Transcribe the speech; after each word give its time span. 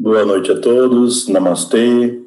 Boa 0.00 0.24
noite 0.24 0.52
a 0.52 0.60
todos, 0.60 1.26
Namastê, 1.26 2.22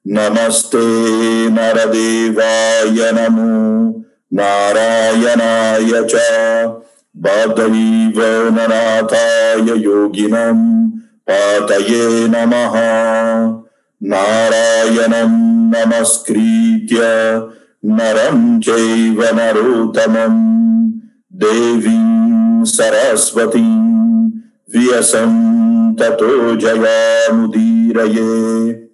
नमस्ते 0.06 1.48
नरदेवाय 1.48 3.12
नमो। 3.12 4.05
नारायणाय 4.33 6.05
च 6.05 6.14
वातलीव 7.17 8.55
नराताय 8.55 9.59
योगिनम् 9.59 10.91
पातये 11.31 12.29
नमः। 12.29 12.75
नारायणम् 14.03 15.75
नमस्कृत्य 15.75 16.98
नरम् 17.84 18.62
चैव 18.62 19.23
नरोत्तमम् 19.23 20.93
देवीम् 21.33 22.65
सरस्वतीम् 22.65 24.31
व्यसम् 24.77 25.95
ततो 25.95 26.56
जयानुदीरये। 26.56 28.87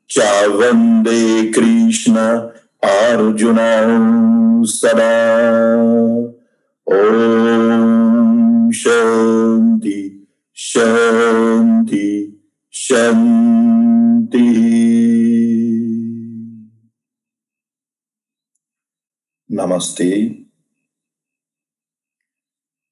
च 0.10 0.20
वन्दे 0.60 1.22
कृष्ण 1.56 2.16
अर्जुनौ 2.90 4.64
सदा 4.74 5.14
ॐ 6.88 8.72
शान्ति 8.82 10.00
शान्ति 10.56 12.08
शान्ति 12.74 14.48
Namaste. 19.50 20.48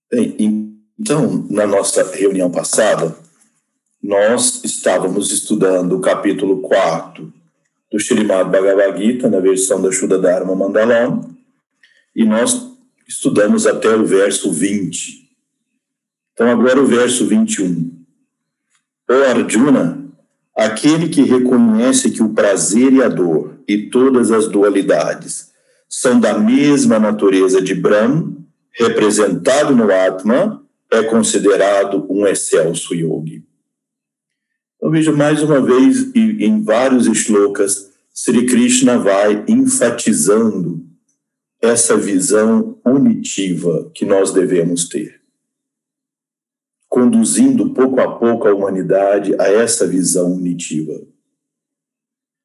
Bem, 0.10 0.36
então, 0.40 1.46
na 1.50 1.68
nossa 1.68 2.04
reunião 2.04 2.52
passada, 2.52 3.16
nós 4.03 4.65
estávamos 4.65 5.31
estudando 5.31 5.97
o 5.97 6.01
capítulo 6.01 6.61
4 6.63 7.33
do 7.91 8.01
Srimad 8.01 8.51
Bhagavad 8.51 8.99
Gita, 8.99 9.31
na 9.31 9.39
versão 9.39 9.81
da 9.81 9.93
Shuddha 9.93 10.19
Dharma 10.19 10.57
Mandalam, 10.57 11.31
e 12.17 12.25
nós 12.25 12.69
estudamos 13.07 13.65
até 13.65 13.95
o 13.95 14.05
verso 14.05 14.51
20. 14.51 15.31
Então, 16.33 16.49
agora 16.49 16.81
o 16.81 16.87
verso 16.87 17.27
21. 17.27 17.93
O 19.09 19.13
Arjuna, 19.13 20.05
aquele 20.57 21.09
que 21.09 21.23
reconhece 21.23 22.11
que 22.11 22.23
o 22.23 22.31
prazer 22.31 22.93
e 22.93 23.03
a 23.03 23.09
dor 23.09 23.59
e 23.69 23.89
todas 23.89 24.33
as 24.33 24.49
dualidades 24.49 25.53
são 25.89 26.19
da 26.19 26.37
mesma 26.37 26.99
natureza 26.99 27.63
de 27.63 27.75
Brahma, 27.75 28.35
representado 28.73 29.77
no 29.77 29.93
Atma, 29.93 30.65
é 30.91 31.03
considerado 31.05 32.07
um 32.11 32.27
excelso 32.27 32.95
yogi. 32.95 33.45
Eu 34.83 34.91
vejo 34.91 35.17
mais 35.17 35.41
uma 35.41 35.61
vez, 35.61 36.13
em 36.13 36.61
vários 36.61 37.07
shlokas, 37.17 37.93
Sri 38.13 38.47
Krishna 38.47 38.99
vai 38.99 39.45
enfatizando 39.47 40.85
essa 41.61 41.97
visão 41.97 42.81
unitiva 42.85 43.89
que 43.95 44.05
nós 44.05 44.33
devemos 44.33 44.89
ter, 44.89 45.23
conduzindo 46.89 47.73
pouco 47.73 48.01
a 48.01 48.19
pouco 48.19 48.49
a 48.49 48.53
humanidade 48.53 49.37
a 49.41 49.45
essa 49.45 49.87
visão 49.87 50.33
unitiva. 50.33 51.01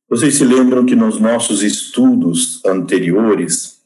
Vocês 0.08 0.36
se 0.36 0.46
lembram 0.46 0.86
que 0.86 0.96
nos 0.96 1.20
nossos 1.20 1.64
estudos 1.64 2.64
anteriores, 2.64 3.82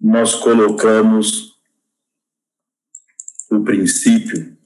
nós 0.00 0.34
colocamos 0.34 1.60
o 3.50 3.60
princípio 3.60 4.58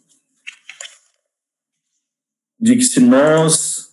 de 2.64 2.76
que 2.76 2.82
se 2.82 2.98
nós 2.98 3.90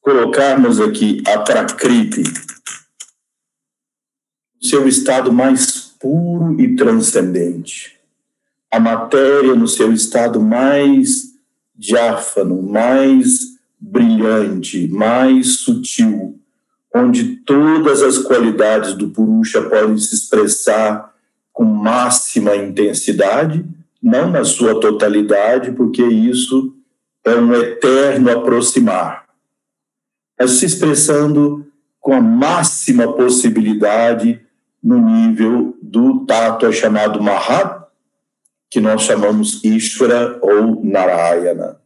colocarmos 0.00 0.80
aqui 0.80 1.22
a 1.26 1.40
Prakriti, 1.40 2.22
seu 4.62 4.88
estado 4.88 5.30
mais 5.30 5.94
puro 6.00 6.58
e 6.58 6.74
transcendente, 6.74 7.98
a 8.72 8.80
matéria 8.80 9.54
no 9.54 9.68
seu 9.68 9.92
estado 9.92 10.40
mais 10.40 11.34
diáfano, 11.74 12.62
mais 12.62 13.40
brilhante, 13.78 14.88
mais 14.88 15.58
sutil, 15.58 16.40
onde 16.94 17.36
todas 17.44 18.02
as 18.02 18.16
qualidades 18.16 18.94
do 18.94 19.10
Purusha 19.10 19.60
podem 19.60 19.98
se 19.98 20.14
expressar 20.14 21.14
com 21.52 21.64
máxima 21.64 22.56
intensidade, 22.56 23.66
não 24.02 24.30
na 24.30 24.44
sua 24.44 24.80
totalidade, 24.80 25.72
porque 25.72 26.02
isso 26.02 26.72
é 27.26 27.34
um 27.34 27.52
eterno 27.52 28.30
aproximar, 28.30 29.26
mas 30.38 30.52
se 30.52 30.66
expressando 30.66 31.66
com 32.00 32.14
a 32.14 32.20
máxima 32.20 33.12
possibilidade 33.12 34.40
no 34.82 34.98
nível 34.98 35.76
do 35.82 36.24
tato 36.24 36.72
chamado 36.72 37.20
Mahat, 37.20 37.84
que 38.70 38.80
nós 38.80 39.02
chamamos 39.02 39.62
Ishvara 39.64 40.38
ou 40.40 40.84
Narayana. 40.84 41.80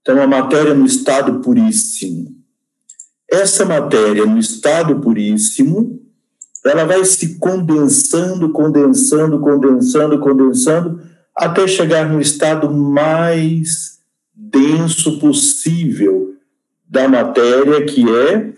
Então, 0.00 0.22
a 0.22 0.26
matéria 0.26 0.72
no 0.72 0.86
estado 0.86 1.40
puríssimo, 1.40 2.34
essa 3.30 3.66
matéria 3.66 4.24
no 4.24 4.38
estado 4.38 4.98
puríssimo, 5.00 6.00
ela 6.64 6.84
vai 6.84 7.04
se 7.04 7.38
condensando, 7.38 8.50
condensando, 8.50 9.40
condensando, 9.40 10.18
condensando, 10.18 11.02
até 11.36 11.66
chegar 11.68 12.08
no 12.08 12.18
estado 12.18 12.70
mais 12.70 13.99
denso 14.40 15.18
possível 15.18 16.34
da 16.88 17.06
matéria, 17.06 17.84
que 17.84 18.04
é 18.08 18.52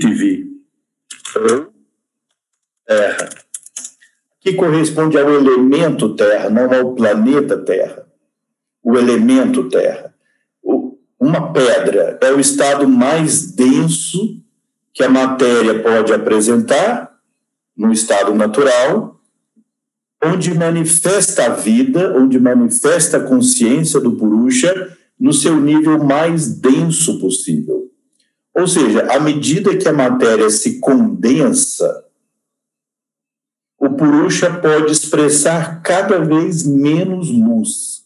TV, 0.00 0.46
Terra, 2.84 3.28
que 4.40 4.52
corresponde 4.54 5.16
ao 5.16 5.32
elemento 5.32 6.16
Terra, 6.16 6.50
não 6.50 6.72
ao 6.72 6.94
planeta 6.94 7.56
Terra, 7.58 8.06
o 8.82 8.98
elemento 8.98 9.68
Terra. 9.68 10.12
Uma 11.18 11.52
pedra 11.52 12.18
é 12.20 12.32
o 12.32 12.40
estado 12.40 12.88
mais 12.88 13.52
denso 13.52 14.42
que 14.92 15.04
a 15.04 15.08
matéria 15.08 15.82
pode 15.82 16.12
apresentar 16.12 17.16
no 17.76 17.92
estado 17.92 18.34
natural, 18.34 19.15
onde 20.22 20.54
manifesta 20.54 21.46
a 21.46 21.48
vida, 21.50 22.16
onde 22.16 22.38
manifesta 22.38 23.18
a 23.18 23.24
consciência 23.24 24.00
do 24.00 24.12
Purusha, 24.12 24.96
no 25.18 25.32
seu 25.32 25.60
nível 25.60 26.02
mais 26.02 26.48
denso 26.48 27.18
possível. 27.18 27.90
Ou 28.54 28.66
seja, 28.66 29.06
à 29.12 29.20
medida 29.20 29.76
que 29.76 29.88
a 29.88 29.92
matéria 29.92 30.48
se 30.50 30.78
condensa, 30.80 32.04
o 33.78 33.90
Purusha 33.90 34.50
pode 34.50 34.90
expressar 34.90 35.82
cada 35.82 36.18
vez 36.18 36.66
menos 36.66 37.30
luz, 37.30 38.04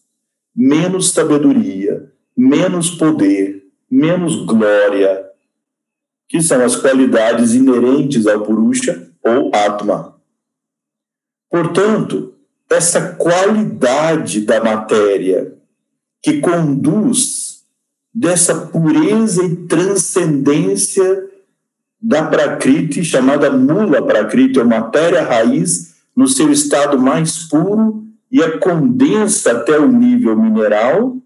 menos 0.55 1.11
sabedoria, 1.11 2.11
menos 2.35 2.91
poder, 2.91 3.63
menos 3.89 4.45
glória, 4.45 5.25
que 6.27 6.41
são 6.41 6.63
as 6.63 6.75
qualidades 6.75 7.53
inerentes 7.53 8.27
ao 8.27 8.41
Purusha 8.41 9.09
ou 9.23 9.51
Atma. 9.53 10.10
Portanto, 11.51 12.33
essa 12.69 13.15
qualidade 13.15 14.41
da 14.45 14.63
matéria 14.63 15.53
que 16.23 16.39
conduz 16.39 17.65
dessa 18.13 18.67
pureza 18.67 19.43
e 19.43 19.67
transcendência 19.67 21.29
da 22.01 22.23
Prakriti, 22.23 23.03
chamada 23.03 23.51
Mula 23.51 24.05
Prakriti, 24.05 24.59
ou 24.59 24.65
matéria 24.65 25.23
raiz, 25.23 25.95
no 26.15 26.27
seu 26.27 26.49
estado 26.51 26.97
mais 26.97 27.49
puro 27.49 28.05
e 28.31 28.41
a 28.41 28.57
condensa 28.57 29.51
até 29.51 29.77
o 29.77 29.91
nível 29.91 30.35
mineral. 30.41 31.17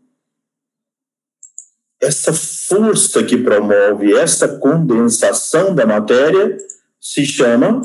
Essa 2.01 2.33
força 2.33 3.23
que 3.23 3.37
promove 3.37 4.13
essa 4.13 4.47
condensação 4.57 5.73
da 5.73 5.85
matéria 5.85 6.57
se 6.99 7.25
chama 7.25 7.81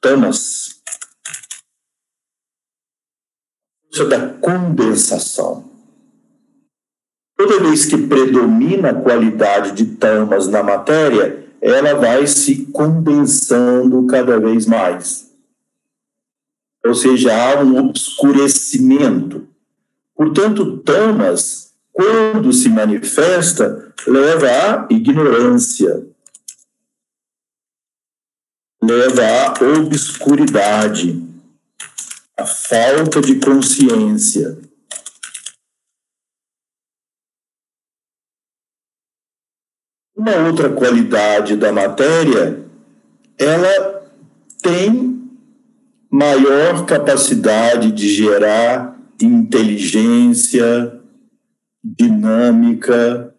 tamas. 0.00 0.68
Força 0.68 0.78
da 4.04 4.28
condensação. 4.28 5.64
Toda 7.36 7.60
vez 7.60 7.86
que 7.86 7.96
predomina 7.96 8.90
a 8.90 8.94
qualidade 8.94 9.72
de 9.72 9.96
tamas 9.96 10.48
na 10.48 10.62
matéria, 10.62 11.46
ela 11.60 11.94
vai 11.94 12.26
se 12.26 12.66
condensando 12.66 14.06
cada 14.06 14.38
vez 14.40 14.66
mais. 14.66 15.30
Ou 16.84 16.94
seja, 16.94 17.32
há 17.32 17.62
um 17.62 17.78
obscurecimento. 17.78 19.46
Portanto, 20.16 20.78
tamas, 20.78 21.72
quando 21.92 22.52
se 22.52 22.68
manifesta, 22.68 23.92
leva 24.06 24.46
à 24.48 24.86
ignorância, 24.90 26.06
leva 28.82 29.22
à 29.22 29.78
obscuridade, 29.78 31.27
à 32.38 32.46
falta 32.46 33.20
de 33.20 33.34
consciência. 33.40 34.56
Uma 40.16 40.46
outra 40.46 40.70
qualidade 40.70 41.56
da 41.56 41.72
matéria, 41.72 42.64
ela 43.36 44.08
tem 44.62 45.20
maior 46.10 46.86
capacidade 46.86 47.90
de 47.90 48.08
gerar 48.08 48.96
inteligência, 49.20 51.00
dinâmica, 51.82 53.34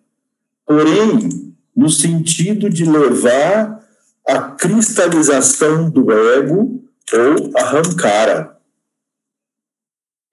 porém, 0.65 1.53
no 1.75 1.89
sentido 1.89 2.69
de 2.69 2.83
levar 2.83 3.81
à 4.27 4.41
cristalização 4.41 5.89
do 5.89 6.11
ego 6.11 6.83
ou 7.13 7.57
arrancara. 7.57 8.58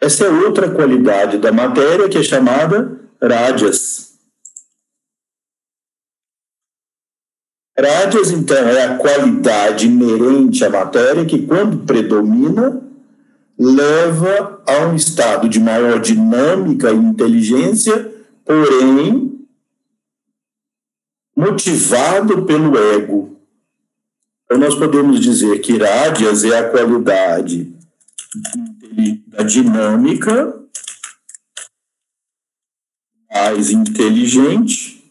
Essa 0.01 0.25
é 0.25 0.31
outra 0.31 0.71
qualidade 0.71 1.39
da 1.39 1.51
matéria 1.51 2.09
que 2.09 2.19
é 2.19 2.23
chamada 2.23 3.01
rajas. 3.21 4.15
Rádios, 7.79 8.31
então, 8.31 8.57
é 8.57 8.85
a 8.85 8.97
qualidade 8.97 9.87
inerente 9.87 10.65
à 10.65 10.71
matéria 10.71 11.27
que, 11.27 11.47
quando 11.47 11.85
predomina, 11.85 12.83
leva 13.59 14.63
a 14.67 14.87
um 14.87 14.95
estado 14.95 15.49
de 15.49 15.61
maior 15.61 16.01
dinâmica 16.01 16.91
e 16.91 16.97
inteligência, 16.97 18.15
porém 18.45 19.47
motivado 21.37 22.47
pelo 22.47 22.79
ego. 22.95 23.37
Então, 24.45 24.59
nós 24.59 24.75
podemos 24.75 25.21
dizer 25.21 25.59
que 25.59 25.77
rádias 25.77 26.45
é 26.45 26.59
a 26.59 26.71
qualidade 26.71 27.77
da 29.27 29.43
dinâmica 29.43 30.67
mais 33.31 33.71
inteligente 33.71 35.05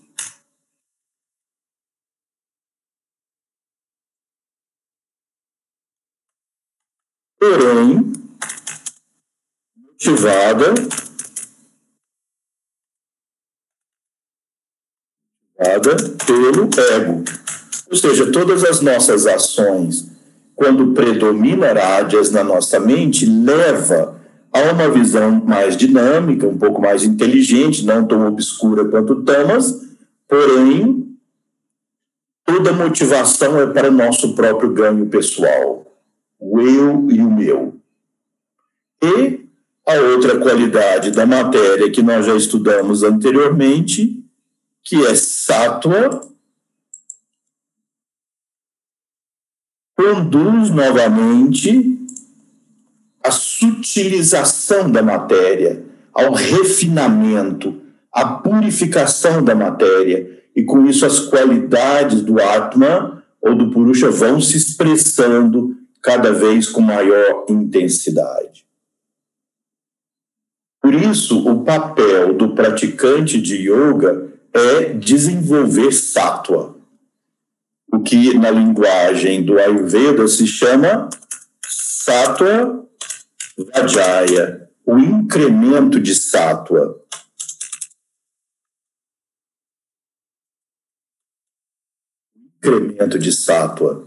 porém 7.39 8.13
motivada 9.75 10.73
motivada 15.57 15.95
pelo 16.25 16.69
ego. 16.91 17.23
Ou 17.89 17.95
seja, 17.95 18.31
todas 18.31 18.63
as 18.63 18.81
nossas 18.81 19.25
ações, 19.25 20.14
quando 20.55 20.93
predomina 20.93 21.73
rádias 21.73 22.31
na 22.31 22.43
nossa 22.43 22.79
mente, 22.79 23.25
leva 23.25 24.15
a 24.51 24.71
uma 24.71 24.89
visão 24.89 25.43
mais 25.45 25.75
dinâmica, 25.75 26.47
um 26.47 26.57
pouco 26.57 26.81
mais 26.81 27.03
inteligente, 27.03 27.85
não 27.85 28.05
tão 28.05 28.25
obscura 28.25 28.85
quanto 28.85 29.23
Tamas, 29.23 29.81
porém, 30.27 31.05
toda 32.45 32.71
motivação 32.71 33.59
é 33.59 33.67
para 33.67 33.89
o 33.89 33.93
nosso 33.93 34.33
próprio 34.33 34.71
ganho 34.71 35.07
pessoal 35.07 35.85
o 36.39 36.61
eu 36.61 37.07
e 37.09 37.19
o 37.19 37.31
meu. 37.31 37.75
E 39.03 39.45
a 39.87 39.93
outra 39.93 40.39
qualidade 40.39 41.11
da 41.11 41.25
matéria 41.25 41.91
que 41.91 42.01
nós 42.01 42.25
já 42.25 42.35
estudamos 42.35 43.03
anteriormente, 43.03 44.23
que 44.83 45.05
é 45.05 45.15
sátua, 45.15 46.21
conduz 49.95 50.69
novamente 50.69 51.99
a 53.23 53.31
sutilização 53.31 54.91
da 54.91 55.01
matéria, 55.01 55.83
ao 56.13 56.33
refinamento, 56.33 57.81
à 58.11 58.25
purificação 58.25 59.43
da 59.43 59.55
matéria, 59.55 60.43
e 60.55 60.63
com 60.63 60.85
isso 60.85 61.05
as 61.05 61.19
qualidades 61.19 62.21
do 62.21 62.41
Atma 62.41 63.23
ou 63.41 63.55
do 63.55 63.71
Purusha 63.71 64.09
vão 64.09 64.39
se 64.39 64.57
expressando 64.57 65.75
cada 66.01 66.31
vez 66.31 66.67
com 66.67 66.81
maior 66.81 67.45
intensidade. 67.49 68.65
Por 70.81 70.93
isso, 70.93 71.49
o 71.49 71.63
papel 71.63 72.35
do 72.35 72.53
praticante 72.53 73.41
de 73.41 73.55
yoga 73.55 74.31
é 74.53 74.93
desenvolver 74.93 75.91
sattva, 75.91 76.74
o 77.95 78.03
que 78.03 78.37
na 78.37 78.51
linguagem 78.51 79.43
do 79.43 79.57
Ayurveda 79.57 80.27
se 80.27 80.45
chama 80.45 81.09
sattva 81.65 82.85
vajaya, 83.73 84.69
o 84.85 84.99
incremento 84.99 85.99
de 85.99 86.13
sattva. 86.13 86.99
Incremento 92.57 93.17
de 93.17 93.31
sattva. 93.31 94.03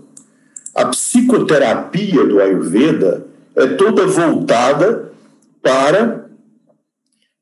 A 0.74 0.84
psicoterapia 0.86 2.26
do 2.26 2.40
Ayurveda 2.40 3.26
é 3.56 3.68
toda 3.68 4.06
voltada 4.06 5.10
para 5.62 6.28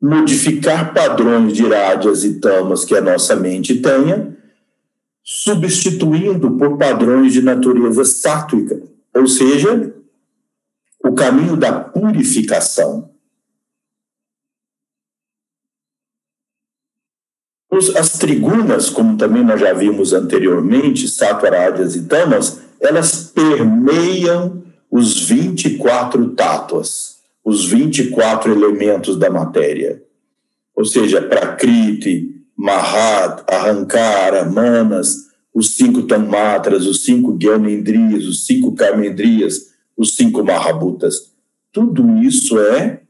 modificar 0.00 0.95
padrões 0.95 1.53
de 1.55 1.67
rádias 1.67 2.23
e 2.23 2.38
tamas 2.38 2.85
que 2.85 2.95
a 2.95 3.00
nossa 3.00 3.35
mente 3.35 3.81
tenha, 3.81 4.37
substituindo 5.28 6.52
por 6.52 6.78
padrões 6.78 7.33
de 7.33 7.42
natureza 7.42 8.04
sátrica, 8.04 8.80
ou 9.12 9.26
seja, 9.26 9.92
o 11.02 11.12
caminho 11.14 11.56
da 11.56 11.80
purificação. 11.80 13.11
As 17.99 18.12
trigunas, 18.12 18.88
como 18.88 19.18
também 19.18 19.45
nós 19.45 19.61
já 19.61 19.73
vimos 19.73 20.12
anteriormente, 20.12 21.06
rádias 21.21 21.97
e 21.97 22.04
tamas, 22.04 22.61
elas 22.80 23.25
permeiam 23.25 24.62
os 24.88 25.28
24 25.28 26.35
tátuas, 26.37 27.18
os 27.45 27.66
24 27.66 28.52
elementos 28.52 29.18
da 29.18 29.28
matéria. 29.28 30.00
Ou 30.75 30.85
seja, 30.85 31.21
Prakriti, 31.21 32.36
Mahat, 32.56 33.44
Ahankara, 33.48 34.44
Manas, 34.44 35.26
os 35.52 35.76
cinco 35.76 36.02
Tanmatras, 36.02 36.86
os 36.86 37.04
cinco 37.04 37.36
Gyanendriyas, 37.38 38.25
os 38.25 38.46
cinco 38.46 38.75
Karmendriyas, 38.75 39.72
os 39.96 40.16
cinco 40.16 40.42
Mahabutas. 40.42 41.32
Tudo 41.72 42.18
isso 42.22 42.58
é 42.58 43.02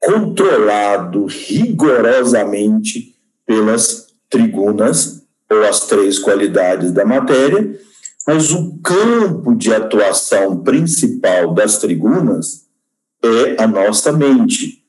controlado 0.00 1.26
rigorosamente 1.26 3.14
pelas 3.44 4.06
trigunas, 4.28 5.26
ou 5.50 5.64
as 5.64 5.80
três 5.80 6.18
qualidades 6.18 6.92
da 6.92 7.04
matéria, 7.04 7.78
mas 8.26 8.52
o 8.52 8.78
campo 8.78 9.54
de 9.56 9.74
atuação 9.74 10.62
principal 10.62 11.52
das 11.52 11.78
trigunas 11.78 12.66
é 13.22 13.62
a 13.62 13.66
nossa 13.66 14.12
mente. 14.12 14.79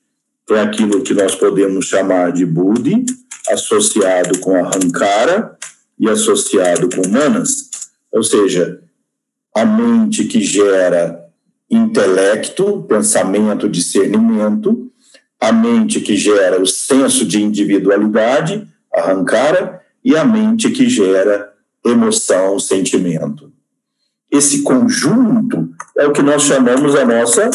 É 0.54 0.62
aquilo 0.62 1.02
que 1.02 1.14
nós 1.14 1.36
podemos 1.36 1.86
chamar 1.86 2.32
de 2.32 2.46
Buddhi, 2.46 3.06
associado 3.50 4.40
com 4.40 4.56
a 4.56 4.68
Hankara 4.68 5.58
e 5.98 6.10
associado 6.10 6.90
com 6.90 7.08
Manas, 7.08 7.70
ou 8.12 8.24
seja, 8.24 8.82
a 9.56 9.66
mente 9.66 10.26
que 10.26 10.42
gera 10.42 11.26
intelecto, 11.70 12.84
pensamento, 12.84 13.70
discernimento, 13.70 14.92
a 15.40 15.52
mente 15.52 16.02
que 16.02 16.16
gera 16.18 16.62
o 16.62 16.68
senso 16.68 17.26
de 17.26 17.42
individualidade, 17.42 18.68
a 18.94 19.12
Hankara, 19.12 19.82
e 20.04 20.18
a 20.18 20.26
mente 20.26 20.70
que 20.72 20.90
gera 20.90 21.52
emoção, 21.86 22.60
sentimento. 22.60 23.52
Esse 24.30 24.64
conjunto 24.64 25.70
é 25.98 26.08
o 26.08 26.12
que 26.12 26.22
nós 26.22 26.44
chamamos 26.44 26.96
a 26.96 27.06
nossa 27.06 27.50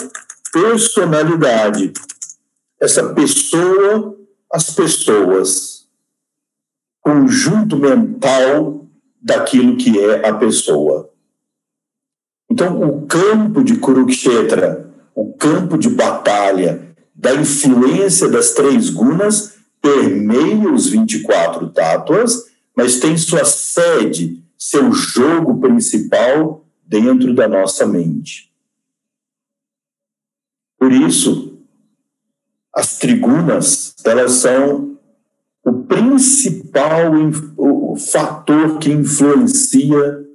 personalidade. 0.53 1.93
Essa 2.81 3.15
pessoa, 3.15 4.17
as 4.53 4.71
pessoas. 4.71 5.87
Conjunto 7.01 7.77
mental 7.77 8.87
daquilo 9.21 9.77
que 9.77 9.99
é 9.99 10.29
a 10.29 10.35
pessoa. 10.35 11.11
Então, 12.51 12.81
o 12.83 13.07
campo 13.07 13.63
de 13.63 13.77
Kurukshetra, 13.79 14.91
o 15.15 15.33
campo 15.35 15.77
de 15.79 15.89
batalha 15.89 16.95
da 17.15 17.35
influência 17.35 18.29
das 18.29 18.53
três 18.53 18.91
gunas, 18.91 19.57
permeia 19.81 20.71
os 20.71 20.89
24 20.89 21.71
tátuas, 21.71 22.45
mas 22.77 22.99
tem 22.99 23.17
sua 23.17 23.45
sede, 23.45 24.43
seu 24.59 24.93
jogo 24.93 25.61
principal 25.61 26.65
dentro 26.85 27.35
da 27.35 27.49
nossa 27.49 27.87
mente. 27.87 28.53
Por 30.79 30.93
isso, 30.93 31.56
as 32.77 32.99
trigunas, 32.99 33.95
elas 34.05 34.33
são 34.33 34.99
o 35.65 35.73
principal 35.85 37.13
o 37.57 37.97
fator 37.97 38.79
que 38.79 38.93
influencia 38.93 40.27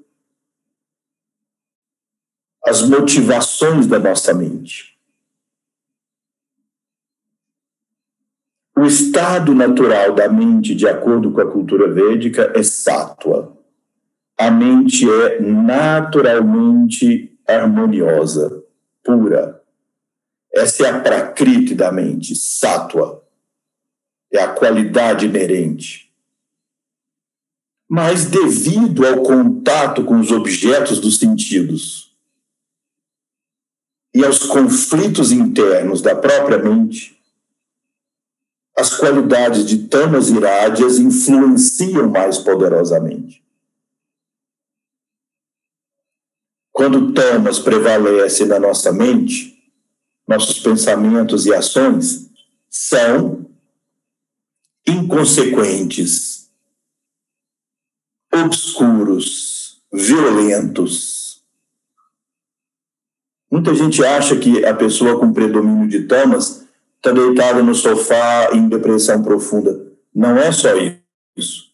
as 2.66 2.82
motivações 2.82 3.86
da 3.86 4.00
nossa 4.00 4.34
mente. 4.34 4.98
O 8.76 8.86
estado 8.86 9.54
natural 9.54 10.16
da 10.16 10.28
mente, 10.28 10.74
de 10.74 10.88
acordo 10.88 11.32
com 11.32 11.42
a 11.42 11.52
cultura 11.52 11.94
védica, 11.94 12.52
é 12.56 12.64
sátua. 12.64 13.56
A 14.36 14.50
mente 14.50 15.08
é 15.08 15.40
naturalmente 15.40 17.38
harmoniosa, 17.48 18.64
pura. 19.04 19.61
Essa 20.54 20.88
é 20.88 20.90
a 20.90 21.00
prakriti 21.00 21.74
da 21.74 21.92
mente, 21.92 22.36
sátua. 22.36 23.26
É 24.32 24.42
a 24.42 24.50
qualidade 24.54 25.26
inerente. 25.26 26.12
Mas 27.90 28.26
devido 28.26 29.06
ao 29.06 29.22
contato 29.22 30.04
com 30.04 30.20
os 30.20 30.32
objetos 30.32 31.00
dos 31.00 31.20
sentidos, 31.20 32.12
e 34.14 34.24
aos 34.26 34.40
conflitos 34.40 35.32
internos 35.32 36.02
da 36.02 36.16
própria 36.16 36.58
mente, 36.58 37.18
as 38.76 38.94
qualidades 38.96 39.66
de 39.66 39.88
tamas 39.88 40.30
irádias 40.30 40.98
influenciam 40.98 42.10
mais 42.10 42.38
poderosamente. 42.38 43.42
Quando 46.72 47.14
tamas 47.14 47.60
prevalece 47.60 48.46
na 48.46 48.60
nossa 48.60 48.92
mente, 48.92 49.61
nossos 50.32 50.60
pensamentos 50.60 51.46
e 51.46 51.54
ações 51.54 52.30
são 52.70 53.46
inconsequentes, 54.88 56.50
obscuros, 58.34 59.82
violentos, 59.92 61.22
Muita 63.52 63.76
gente 63.76 64.04
acha 64.06 64.38
que 64.38 64.64
a 64.64 64.74
pessoa 64.74 65.20
com 65.20 65.34
predomínio 65.34 65.86
de 65.86 66.04
tamas 66.04 66.66
está 66.96 67.12
deitada 67.12 67.62
no 67.62 67.76
sofá 67.76 68.50
em 68.54 68.70
depressão 68.70 69.22
profunda. 69.22 69.92
Não 70.16 70.38
é 70.38 70.50
só 70.54 70.70
isso. 71.36 71.66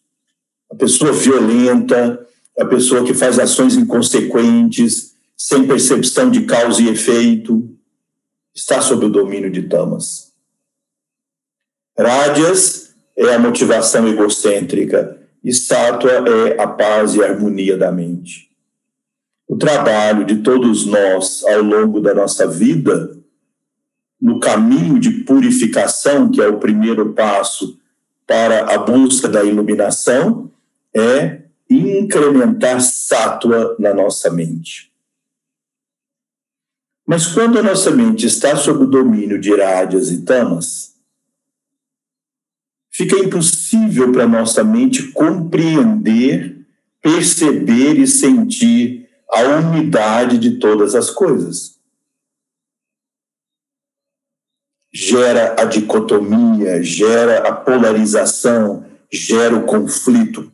A 0.72 0.74
pessoa 0.74 1.12
violenta, 1.12 2.26
a 2.58 2.64
pessoa 2.64 3.04
que 3.04 3.14
faz 3.14 3.38
ações 3.38 3.76
inconsequentes, 3.76 5.12
sem 5.36 5.68
percepção 5.68 6.28
de 6.32 6.40
causa 6.46 6.82
e 6.82 6.88
efeito, 6.88 7.77
está 8.58 8.80
sob 8.80 9.06
o 9.06 9.10
domínio 9.10 9.50
de 9.50 9.62
tamas. 9.62 10.32
Rádias 11.98 12.94
é 13.16 13.34
a 13.34 13.38
motivação 13.38 14.06
egocêntrica, 14.06 15.18
estátua 15.42 16.10
é 16.10 16.60
a 16.60 16.66
paz 16.66 17.14
e 17.14 17.22
a 17.22 17.26
harmonia 17.26 17.76
da 17.76 17.90
mente 17.90 18.48
o 19.48 19.56
trabalho 19.56 20.26
de 20.26 20.36
todos 20.36 20.84
nós 20.84 21.42
ao 21.44 21.62
longo 21.62 22.00
da 22.00 22.14
nossa 22.14 22.46
vida, 22.46 23.16
no 24.20 24.38
caminho 24.38 25.00
de 25.00 25.10
purificação, 25.24 26.30
que 26.30 26.40
é 26.42 26.46
o 26.46 26.58
primeiro 26.58 27.14
passo 27.14 27.78
para 28.26 28.74
a 28.74 28.78
busca 28.78 29.26
da 29.26 29.42
iluminação, 29.42 30.50
é 30.94 31.44
incrementar 31.70 32.80
sátua 32.82 33.74
na 33.78 33.94
nossa 33.94 34.30
mente. 34.30 34.87
Mas 37.08 37.26
quando 37.26 37.58
a 37.58 37.62
nossa 37.62 37.90
mente 37.90 38.26
está 38.26 38.54
sob 38.54 38.84
o 38.84 38.86
domínio 38.86 39.40
de 39.40 39.50
irádias 39.50 40.10
e 40.10 40.26
tamas, 40.26 40.94
fica 42.90 43.18
impossível 43.18 44.12
para 44.12 44.24
a 44.24 44.28
nossa 44.28 44.62
mente 44.62 45.10
compreender, 45.12 46.66
perceber 47.00 47.98
e 47.98 48.06
sentir 48.06 49.08
a 49.26 49.40
unidade 49.40 50.36
de 50.36 50.58
todas 50.58 50.94
as 50.94 51.08
coisas. 51.08 51.78
Gera 54.92 55.56
a 55.58 55.64
dicotomia, 55.64 56.82
gera 56.82 57.48
a 57.48 57.54
polarização, 57.54 58.84
gera 59.10 59.56
o 59.56 59.64
conflito. 59.64 60.52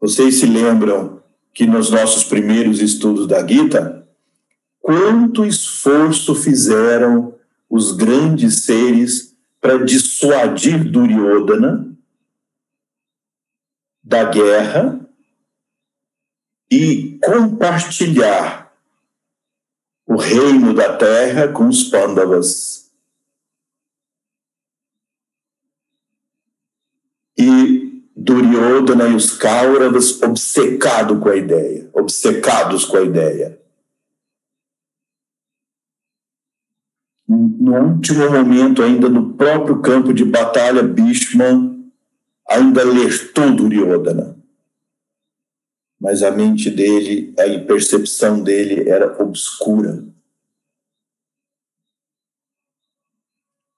Vocês 0.00 0.34
se 0.34 0.46
lembram 0.46 1.22
que 1.54 1.64
nos 1.64 1.90
nossos 1.90 2.24
primeiros 2.24 2.80
estudos 2.80 3.28
da 3.28 3.46
Gita, 3.46 4.01
quanto 4.82 5.46
esforço 5.46 6.34
fizeram 6.34 7.34
os 7.70 7.92
grandes 7.92 8.64
seres 8.64 9.34
para 9.60 9.82
dissuadir 9.84 10.90
Duryodhana 10.90 11.96
da 14.02 14.24
guerra 14.24 15.00
e 16.70 17.18
compartilhar 17.22 18.76
o 20.04 20.16
reino 20.16 20.74
da 20.74 20.96
terra 20.96 21.48
com 21.48 21.68
os 21.68 21.84
Pandavas. 21.84 22.90
E 27.38 28.02
Duryodhana 28.16 29.08
e 29.08 29.14
os 29.14 29.30
Kauravas 29.30 30.20
obcecados 30.22 31.18
com 31.20 31.28
a 31.28 31.36
ideia, 31.36 31.88
obcecados 31.94 32.84
com 32.84 32.96
a 32.96 33.02
ideia. 33.02 33.61
No 37.34 37.94
último 37.94 38.30
momento, 38.30 38.82
ainda 38.82 39.08
no 39.08 39.34
próprio 39.34 39.80
campo 39.80 40.12
de 40.12 40.24
batalha, 40.24 40.82
Bhishma 40.82 41.74
ainda 42.48 42.82
alertou 42.82 43.54
Duryodhana 43.54 44.42
mas 46.02 46.20
a 46.24 46.32
mente 46.32 46.68
dele, 46.68 47.32
a 47.38 47.64
percepção 47.64 48.42
dele 48.42 48.88
era 48.88 49.22
obscura. 49.22 50.04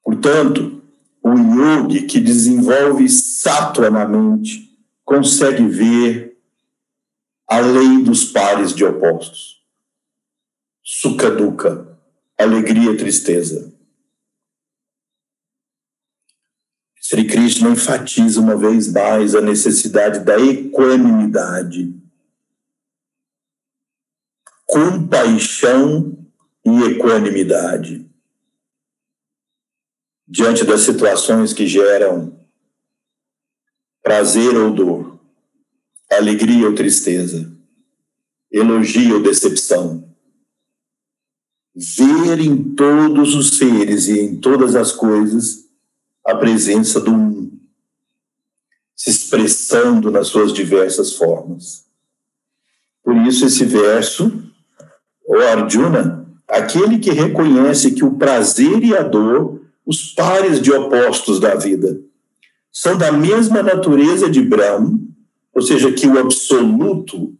Portanto, 0.03 0.83
o 1.23 1.35
yogi 1.37 2.07
que 2.07 2.19
desenvolve 2.19 3.07
sattva 3.11 3.91
na 3.91 4.09
mente 4.09 4.75
consegue 5.05 5.69
ver 5.69 6.39
além 7.47 8.03
dos 8.03 8.25
pares 8.25 8.75
de 8.75 8.87
opostos. 8.87 9.63
Sukha 10.83 11.31
dukkha, 11.31 11.94
alegria 12.39 12.93
e 12.93 12.97
tristeza. 12.97 13.73
Sri 17.01 17.27
Krishna 17.27 17.71
enfatiza 17.71 18.41
uma 18.41 18.57
vez 18.57 18.91
mais 18.91 19.35
a 19.35 19.41
necessidade 19.41 20.21
da 20.21 20.39
equanimidade 20.39 21.95
compaixão 24.75 26.27
e 26.65 26.83
equanimidade. 26.83 28.11
diante 30.27 30.65
das 30.65 30.81
situações 30.81 31.53
que 31.53 31.67
geram 31.67 32.41
prazer 34.03 34.57
ou 34.57 34.73
dor, 34.73 35.21
alegria 36.11 36.67
ou 36.67 36.75
tristeza, 36.75 37.55
elogio 38.51 39.17
ou 39.17 39.23
decepção. 39.23 40.14
Ver 41.75 42.41
em 42.41 42.75
todos 42.75 43.35
os 43.35 43.59
seres 43.59 44.07
e 44.07 44.21
em 44.21 44.37
todas 44.37 44.77
as 44.77 44.93
coisas 44.93 45.65
a 46.25 46.35
presença 46.35 47.01
do 47.01 47.13
um, 47.13 47.51
se 48.97 49.11
expressando 49.11 50.11
nas 50.11 50.29
suas 50.29 50.53
diversas 50.53 51.15
formas. 51.15 51.85
Por 53.03 53.17
isso, 53.27 53.45
esse 53.45 53.65
verso, 53.65 54.33
o 55.27 55.37
Arjuna, 55.37 56.27
aquele 56.49 56.99
que 56.99 57.11
reconhece 57.11 57.91
que 57.91 58.05
o 58.05 58.15
prazer 58.15 58.83
e 58.83 58.97
a 58.97 59.03
dor, 59.03 59.61
os 59.85 60.15
pares 60.15 60.63
de 60.63 60.73
opostos 60.73 61.39
da 61.39 61.55
vida, 61.55 62.01
são 62.73 62.97
da 62.97 63.13
mesma 63.13 63.63
natureza 63.63 64.31
de 64.31 64.41
Brahma, 64.41 64.99
ou 65.53 65.61
seja, 65.61 65.93
que 65.93 66.07
o 66.07 66.19
absoluto 66.19 67.35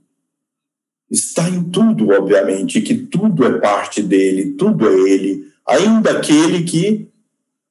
está 1.15 1.49
em 1.49 1.63
tudo, 1.63 2.11
obviamente, 2.11 2.83
que 2.83 2.95
tudo 2.95 3.45
é 3.45 3.59
parte 3.59 4.03
dele, 4.03 4.53
tudo 4.53 4.89
é 4.89 5.11
ele, 5.11 5.47
ainda 5.67 6.11
aquele 6.11 6.65
que 6.65 7.09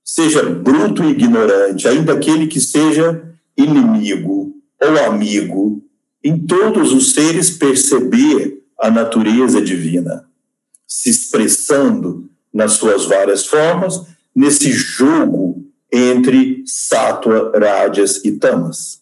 seja 0.03 0.43
bruto 0.43 1.03
e 1.03 1.11
ignorante, 1.11 1.87
ainda 1.87 2.13
aquele 2.13 2.47
que 2.47 2.59
seja 2.59 3.21
inimigo 3.57 4.53
ou 4.81 5.05
amigo, 5.05 5.83
em 6.23 6.39
todos 6.39 6.93
os 6.93 7.13
seres 7.13 7.49
perceber 7.49 8.63
a 8.79 8.89
natureza 8.89 9.61
divina, 9.61 10.25
se 10.87 11.09
expressando 11.09 12.29
nas 12.53 12.73
suas 12.73 13.05
várias 13.05 13.45
formas, 13.45 14.05
nesse 14.35 14.71
jogo 14.71 15.65
entre 15.91 16.63
Sattva, 16.65 17.51
Rajas 17.55 18.23
e 18.23 18.31
Tamas. 18.31 19.01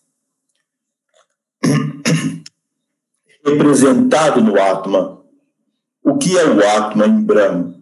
Representado 3.45 4.41
no 4.41 4.60
Atma. 4.62 5.21
O 6.03 6.17
que 6.17 6.38
é 6.38 6.45
o 6.45 6.67
Atma 6.77 7.07
em 7.07 7.21
Brahma? 7.21 7.75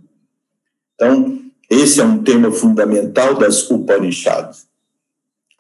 Então, 0.96 1.40
esse 1.70 2.02
é 2.02 2.04
um 2.04 2.24
tema 2.24 2.52
fundamental 2.52 3.36
das 3.36 3.70
Upanishads. 3.70 4.68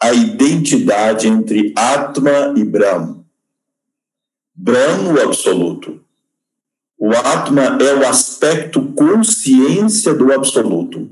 A 0.01 0.13
identidade 0.13 1.27
entre 1.27 1.73
Atma 1.75 2.53
e 2.55 2.63
Brahma. 2.63 3.25
Brahma, 4.55 5.13
o 5.13 5.21
absoluto. 5.21 6.01
O 6.97 7.11
Atma 7.11 7.77
é 7.81 7.93
o 7.95 8.07
aspecto 8.07 8.81
consciência 8.93 10.13
do 10.13 10.33
absoluto. 10.33 11.09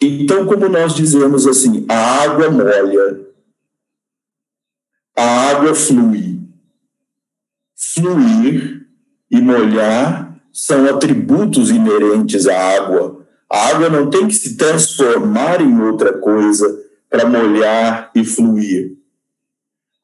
Então, 0.00 0.46
como 0.46 0.68
nós 0.68 0.94
dizemos 0.94 1.46
assim, 1.46 1.84
a 1.88 2.22
água 2.22 2.48
molha, 2.50 3.20
a 5.16 5.50
água 5.50 5.74
flui. 5.74 6.40
Fluir 7.76 8.86
e 9.30 9.40
molhar 9.40 10.36
são 10.52 10.86
atributos 10.86 11.70
inerentes 11.70 12.46
à 12.46 12.76
água. 12.76 13.26
A 13.50 13.68
água 13.68 13.88
não 13.88 14.10
tem 14.10 14.26
que 14.28 14.34
se 14.34 14.56
transformar 14.56 15.60
em 15.60 15.80
outra 15.80 16.12
coisa 16.18 16.80
para 17.08 17.26
molhar 17.26 18.10
e 18.14 18.24
fluir. 18.24 18.96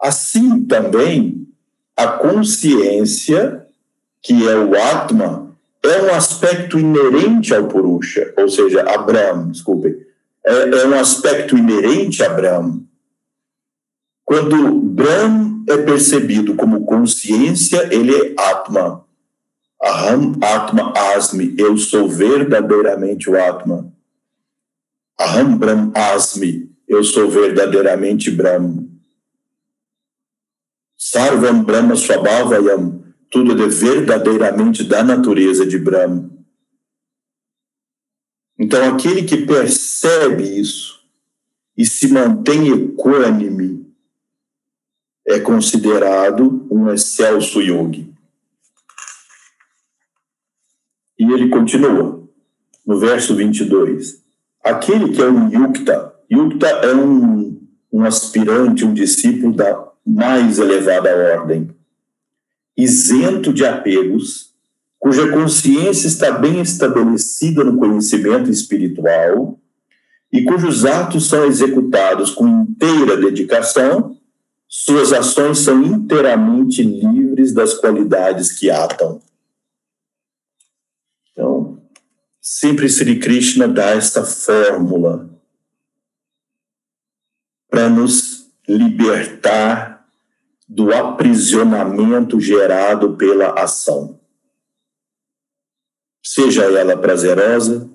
Assim 0.01 0.65
também, 0.65 1.47
a 1.97 2.09
consciência, 2.09 3.67
que 4.21 4.47
é 4.47 4.57
o 4.57 4.75
Atma, 4.77 5.47
é 5.83 6.03
um 6.03 6.15
aspecto 6.15 6.79
inerente 6.79 7.55
ao 7.55 7.69
Purusha, 7.69 8.35
ou 8.37 8.49
seja, 8.49 8.83
a 8.83 8.99
Brahma, 8.99 9.51
desculpem, 9.53 9.97
é, 10.45 10.69
é, 10.69 10.87
um 10.87 10.99
aspecto 10.99 11.57
inerente 11.57 12.23
a 12.23 12.29
Brahma. 12.29 12.81
Quando 14.27 14.81
Brahma 14.81 15.65
é 15.69 15.77
percebido 15.77 16.57
como 16.57 16.85
consciência, 16.85 17.89
ele 17.95 18.13
é 18.13 18.35
Atma. 18.37 19.07
Aham 19.81 20.33
Atma 20.43 20.93
Asmi, 21.15 21.55
eu 21.57 21.79
sou 21.79 22.09
verdadeiramente 22.09 23.31
o 23.31 23.41
Atma. 23.41 23.89
Aham 25.21 25.57
Brahm 25.57 25.93
Asmi, 25.95 26.69
eu 26.89 27.05
sou 27.05 27.31
verdadeiramente 27.31 28.29
Brahma. 28.33 28.85
Sarvam 30.99 31.63
Brahma 31.63 31.95
Swabhavayam, 31.95 33.05
tudo 33.31 33.63
é 33.63 33.69
verdadeiramente 33.69 34.83
da 34.83 35.05
natureza 35.05 35.65
de 35.65 35.79
Brahma. 35.79 36.29
Então, 38.59 38.93
aquele 38.93 39.23
que 39.23 39.47
percebe 39.47 40.43
isso 40.43 40.99
e 41.77 41.87
se 41.87 42.09
mantém 42.09 42.69
equânime 42.73 43.76
é 45.27 45.41
considerado 45.41 46.67
um 46.71 46.93
excelso 46.93 47.61
yogi. 47.61 48.13
E 51.19 51.25
ele 51.33 51.49
continua, 51.49 52.23
no 52.87 52.99
verso 52.99 53.35
22. 53.35 54.23
Aquele 54.63 55.13
que 55.13 55.23
é 55.23 55.29
um 55.29 55.51
yukta, 55.51 56.15
yukta 56.31 56.67
é 56.67 56.95
um, 56.95 57.61
um 57.93 58.05
aspirante, 58.05 58.85
um 58.85 58.95
discípulo 58.95 59.55
da 59.55 59.87
mais 60.05 60.59
elevada 60.59 61.11
ordem 61.39 61.77
isento 62.77 63.53
de 63.53 63.65
apegos, 63.65 64.51
cuja 64.99 65.33
consciência 65.33 66.07
está 66.07 66.33
bem 66.33 66.61
estabelecida 66.61 67.65
no 67.65 67.79
conhecimento 67.79 68.51
espiritual 68.51 69.59
e 70.33 70.43
cujos 70.43 70.85
atos 70.85 71.29
são 71.29 71.47
executados 71.47 72.31
com 72.33 72.47
inteira 72.47 73.17
dedicação, 73.17 74.17
suas 74.69 75.13
ações 75.13 75.61
são 75.61 75.83
inteiramente 75.83 76.83
livres 76.83 77.53
das 77.53 77.75
qualidades 77.75 78.53
que 78.53 78.71
atam. 78.71 79.23
Então, 81.31 81.83
sempre 82.41 82.89
Sri 82.89 83.19
Krishna 83.19 83.69
dá 83.69 83.91
esta 83.91 84.25
fórmula 84.25 85.31
para 87.69 87.89
nos 87.89 88.51
libertar 88.67 90.07
do 90.69 90.93
aprisionamento 90.93 92.41
gerado 92.41 93.17
pela 93.17 93.53
ação. 93.53 94.21
Seja 96.25 96.65
ela 96.65 96.97
prazerosa, 96.97 97.89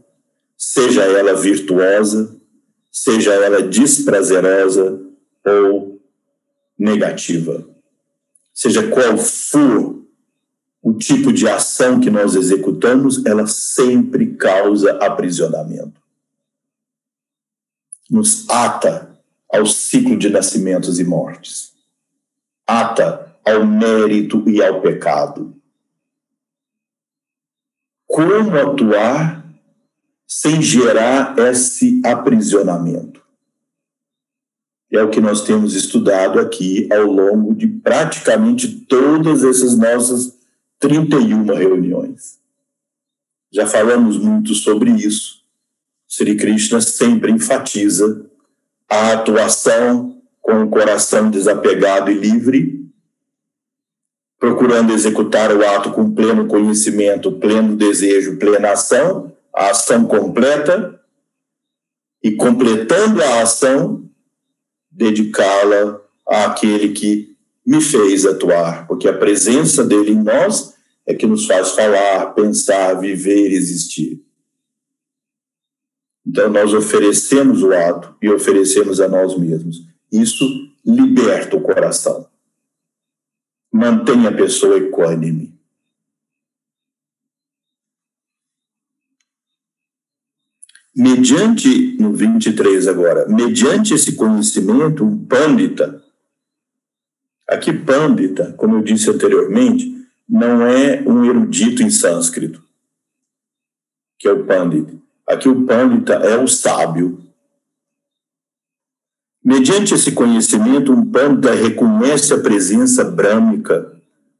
seja 0.57 1.03
ela 1.03 1.33
virtuosa, 1.33 2.39
seja 2.89 3.33
ela 3.33 3.61
desprazerosa 3.61 5.01
ou 5.45 5.90
negativa. 6.81 7.67
Seja 8.53 8.89
qual 8.89 9.17
for 9.17 10.01
o 10.81 10.93
tipo 10.93 11.31
de 11.31 11.47
ação 11.47 11.99
que 11.99 12.09
nós 12.09 12.35
executamos, 12.35 13.25
ela 13.25 13.45
sempre 13.47 14.35
causa 14.35 14.97
aprisionamento. 14.97 16.01
Nos 18.09 18.49
ata 18.49 19.17
ao 19.49 19.65
ciclo 19.65 20.17
de 20.17 20.29
nascimentos 20.29 20.99
e 20.99 21.03
mortes 21.03 21.71
ata 22.71 23.35
ao 23.45 23.65
mérito 23.65 24.47
e 24.49 24.63
ao 24.63 24.81
pecado. 24.81 25.53
Como 28.07 28.55
atuar 28.57 29.45
sem 30.27 30.61
gerar 30.61 31.37
esse 31.37 32.01
aprisionamento? 32.05 33.21
É 34.91 35.01
o 35.01 35.09
que 35.09 35.21
nós 35.21 35.43
temos 35.43 35.73
estudado 35.73 36.39
aqui 36.39 36.87
ao 36.91 37.05
longo 37.05 37.55
de 37.55 37.67
praticamente 37.67 38.67
todas 38.67 39.43
essas 39.43 39.77
nossas 39.77 40.37
31 40.79 41.45
reuniões. 41.45 42.39
Já 43.53 43.65
falamos 43.65 44.17
muito 44.17 44.53
sobre 44.53 44.91
isso. 44.91 45.41
Sri 46.07 46.35
Krishna 46.35 46.81
sempre 46.81 47.31
enfatiza 47.31 48.25
a 48.89 49.13
atuação 49.13 50.21
com 50.41 50.63
o 50.63 50.69
coração 50.69 51.29
desapegado 51.29 52.11
e 52.11 52.15
livre, 52.15 52.85
procurando 54.37 54.91
executar 54.91 55.55
o 55.55 55.65
ato 55.65 55.91
com 55.91 56.13
pleno 56.13 56.47
conhecimento, 56.47 57.31
pleno 57.31 57.77
desejo, 57.77 58.37
plena 58.37 58.71
ação, 58.71 59.31
a 59.53 59.69
ação 59.69 60.05
completa, 60.05 60.99
e 62.23 62.31
completando 62.31 63.21
a 63.23 63.41
ação, 63.41 64.03
dedicá-la 64.91 66.01
àquele 66.27 66.89
que 66.89 67.35
me 67.65 67.81
fez 67.81 68.25
atuar, 68.25 68.87
porque 68.87 69.07
a 69.07 69.17
presença 69.17 69.83
dele 69.83 70.11
em 70.11 70.21
nós 70.21 70.73
é 71.05 71.13
que 71.13 71.25
nos 71.25 71.45
faz 71.45 71.71
falar, 71.71 72.33
pensar, 72.33 72.93
viver, 72.95 73.51
existir. 73.51 74.21
Então, 76.25 76.49
nós 76.49 76.73
oferecemos 76.73 77.63
o 77.63 77.73
ato 77.73 78.15
e 78.21 78.29
oferecemos 78.29 78.99
a 78.99 79.07
nós 79.07 79.37
mesmos. 79.37 79.85
Isso 80.11 80.45
liberta 80.85 81.55
o 81.55 81.61
coração. 81.61 82.27
Mantém 83.71 84.27
a 84.27 84.31
pessoa 84.31 84.77
equânime. 84.77 85.50
Mediante, 90.95 91.95
no 91.97 92.13
23 92.13 92.87
agora, 92.87 93.25
mediante 93.27 93.93
esse 93.93 94.15
conhecimento, 94.15 95.05
um 95.05 95.25
pandita, 95.25 96.03
aqui 97.47 97.71
pandita, 97.71 98.53
como 98.57 98.75
eu 98.75 98.81
disse 98.81 99.09
anteriormente, 99.09 99.89
não 100.27 100.65
é 100.65 101.01
um 101.07 101.23
erudito 101.23 101.81
em 101.81 101.89
sânscrito, 101.89 102.61
que 104.19 104.27
é 104.27 104.33
o 104.33 104.45
pandita. 104.45 104.93
Aqui 105.27 105.47
o 105.47 105.65
pandita 105.65 106.13
é 106.13 106.37
o 106.37 106.47
sábio. 106.47 107.25
Mediante 109.43 109.93
esse 109.93 110.11
conhecimento, 110.11 110.91
um 110.91 111.05
pandita 111.09 111.53
reconhece 111.53 112.33
a 112.33 112.39
presença 112.39 113.03
brâmica 113.05 113.97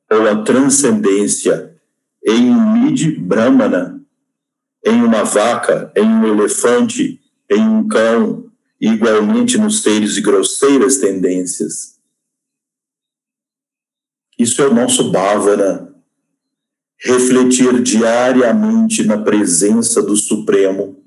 ou 0.09 0.27
a 0.27 0.43
transcendência 0.43 1.73
em 2.25 2.49
um 2.49 2.73
mid 2.73 3.17
brahmana, 3.19 4.00
em 4.83 5.01
uma 5.01 5.23
vaca, 5.23 5.91
em 5.95 6.05
um 6.05 6.27
elefante, 6.27 7.21
em 7.49 7.61
um 7.61 7.87
cão, 7.87 8.51
igualmente 8.79 9.57
nos 9.57 9.83
seres 9.83 10.15
de 10.15 10.21
grosseiras 10.21 10.97
tendências. 10.97 11.99
Isso 14.37 14.61
é 14.61 14.67
o 14.67 14.73
nosso 14.73 15.11
bhavana, 15.11 15.93
refletir 16.99 17.81
diariamente 17.83 19.03
na 19.03 19.17
presença 19.17 20.01
do 20.01 20.15
Supremo, 20.15 21.03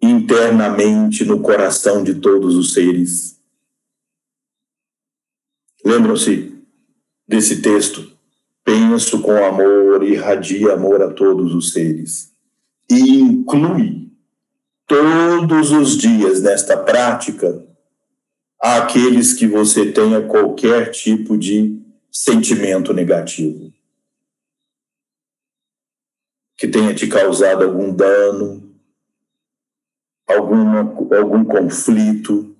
internamente 0.00 1.24
no 1.24 1.40
coração 1.40 2.04
de 2.04 2.14
todos 2.14 2.54
os 2.54 2.72
seres. 2.72 3.40
Lembram-se 5.84 6.54
desse 7.26 7.60
texto? 7.60 8.19
Penso 8.64 9.20
com 9.20 9.44
amor, 9.44 10.02
irradia 10.02 10.74
amor 10.74 11.02
a 11.02 11.12
todos 11.12 11.54
os 11.54 11.72
seres. 11.72 12.32
E 12.88 13.20
inclui 13.20 14.10
todos 14.86 15.70
os 15.70 15.96
dias 15.96 16.42
nesta 16.42 16.76
prática 16.76 17.66
aqueles 18.60 19.32
que 19.32 19.46
você 19.46 19.90
tenha 19.90 20.26
qualquer 20.26 20.90
tipo 20.90 21.38
de 21.38 21.80
sentimento 22.10 22.92
negativo. 22.92 23.72
Que 26.56 26.68
tenha 26.68 26.94
te 26.94 27.06
causado 27.06 27.64
algum 27.64 27.94
dano, 27.94 28.76
alguma, 30.26 30.80
algum 31.16 31.44
conflito, 31.44 32.54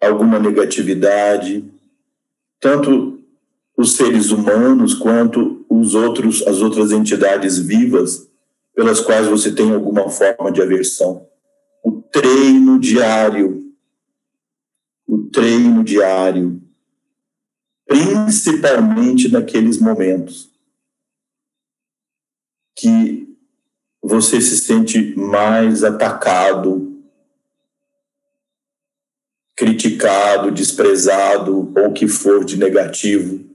alguma 0.00 0.38
negatividade, 0.38 1.64
tanto 2.60 3.19
os 3.80 3.94
seres 3.94 4.30
humanos 4.30 4.92
quanto 4.92 5.64
os 5.66 5.94
outros, 5.94 6.46
as 6.46 6.60
outras 6.60 6.92
entidades 6.92 7.58
vivas 7.58 8.28
pelas 8.74 9.00
quais 9.00 9.26
você 9.26 9.54
tem 9.54 9.72
alguma 9.72 10.10
forma 10.10 10.52
de 10.52 10.60
aversão. 10.60 11.26
O 11.82 12.02
treino 12.02 12.78
diário, 12.78 13.72
o 15.08 15.30
treino 15.30 15.82
diário, 15.82 16.60
principalmente 17.86 19.32
naqueles 19.32 19.78
momentos 19.78 20.50
que 22.76 23.34
você 24.02 24.42
se 24.42 24.58
sente 24.58 25.16
mais 25.16 25.82
atacado, 25.82 27.02
criticado, 29.56 30.50
desprezado 30.50 31.72
ou 31.74 31.88
o 31.88 31.92
que 31.94 32.06
for 32.06 32.44
de 32.44 32.58
negativo 32.58 33.49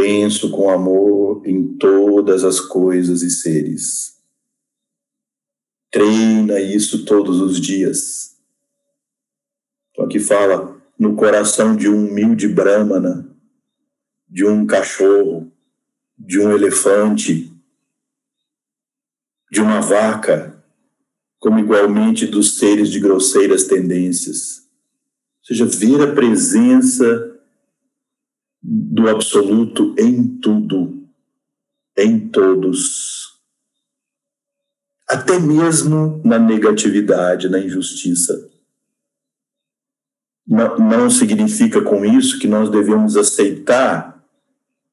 Penso 0.00 0.50
com 0.52 0.70
amor 0.70 1.42
em 1.44 1.76
todas 1.76 2.44
as 2.44 2.60
coisas 2.60 3.20
e 3.22 3.30
seres. 3.30 4.16
Treina 5.90 6.60
isso 6.60 7.04
todos 7.04 7.40
os 7.40 7.60
dias. 7.60 8.36
Então 9.90 10.04
aqui 10.04 10.20
fala 10.20 10.80
no 10.96 11.16
coração 11.16 11.74
de 11.74 11.88
um 11.88 12.06
humilde 12.06 12.46
brahmana, 12.46 13.28
de 14.28 14.46
um 14.46 14.64
cachorro, 14.64 15.50
de 16.16 16.38
um 16.38 16.52
elefante, 16.52 17.52
de 19.50 19.60
uma 19.60 19.80
vaca, 19.80 20.62
como 21.40 21.58
igualmente 21.58 22.24
dos 22.24 22.56
seres 22.56 22.88
de 22.88 23.00
grosseiras 23.00 23.64
tendências. 23.64 24.58
Ou 25.40 25.46
seja, 25.46 25.66
ver 25.66 26.02
a 26.02 26.14
presença 26.14 27.27
do 28.62 29.08
absoluto 29.08 29.94
em 29.98 30.38
tudo, 30.38 31.08
em 31.96 32.28
todos. 32.28 33.38
Até 35.08 35.38
mesmo 35.38 36.20
na 36.24 36.38
negatividade, 36.38 37.48
na 37.48 37.58
injustiça. 37.58 38.48
Não, 40.46 41.10
significa 41.10 41.82
com 41.82 42.04
isso 42.06 42.38
que 42.38 42.48
nós 42.48 42.70
devemos 42.70 43.16
aceitar 43.16 44.18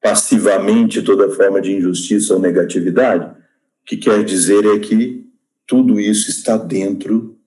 passivamente 0.02 1.02
toda 1.02 1.30
forma 1.30 1.62
de 1.62 1.72
injustiça 1.72 2.34
ou 2.34 2.40
negatividade. 2.40 3.24
O 3.24 3.84
que 3.86 3.96
quer 3.96 4.22
dizer 4.22 4.66
é 4.66 4.78
que 4.78 5.26
tudo 5.66 5.98
isso 5.98 6.28
está 6.30 6.58
dentro 6.58 7.38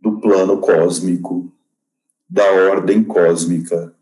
do 0.00 0.20
plano 0.20 0.58
cósmico, 0.58 1.52
da 2.30 2.44
ordem 2.70 3.02
cósmica. 3.02 3.95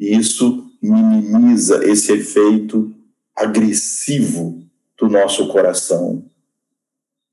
E 0.00 0.16
isso 0.16 0.74
minimiza 0.80 1.84
esse 1.84 2.10
efeito 2.10 2.94
agressivo 3.36 4.66
do 4.96 5.10
nosso 5.10 5.48
coração, 5.48 6.24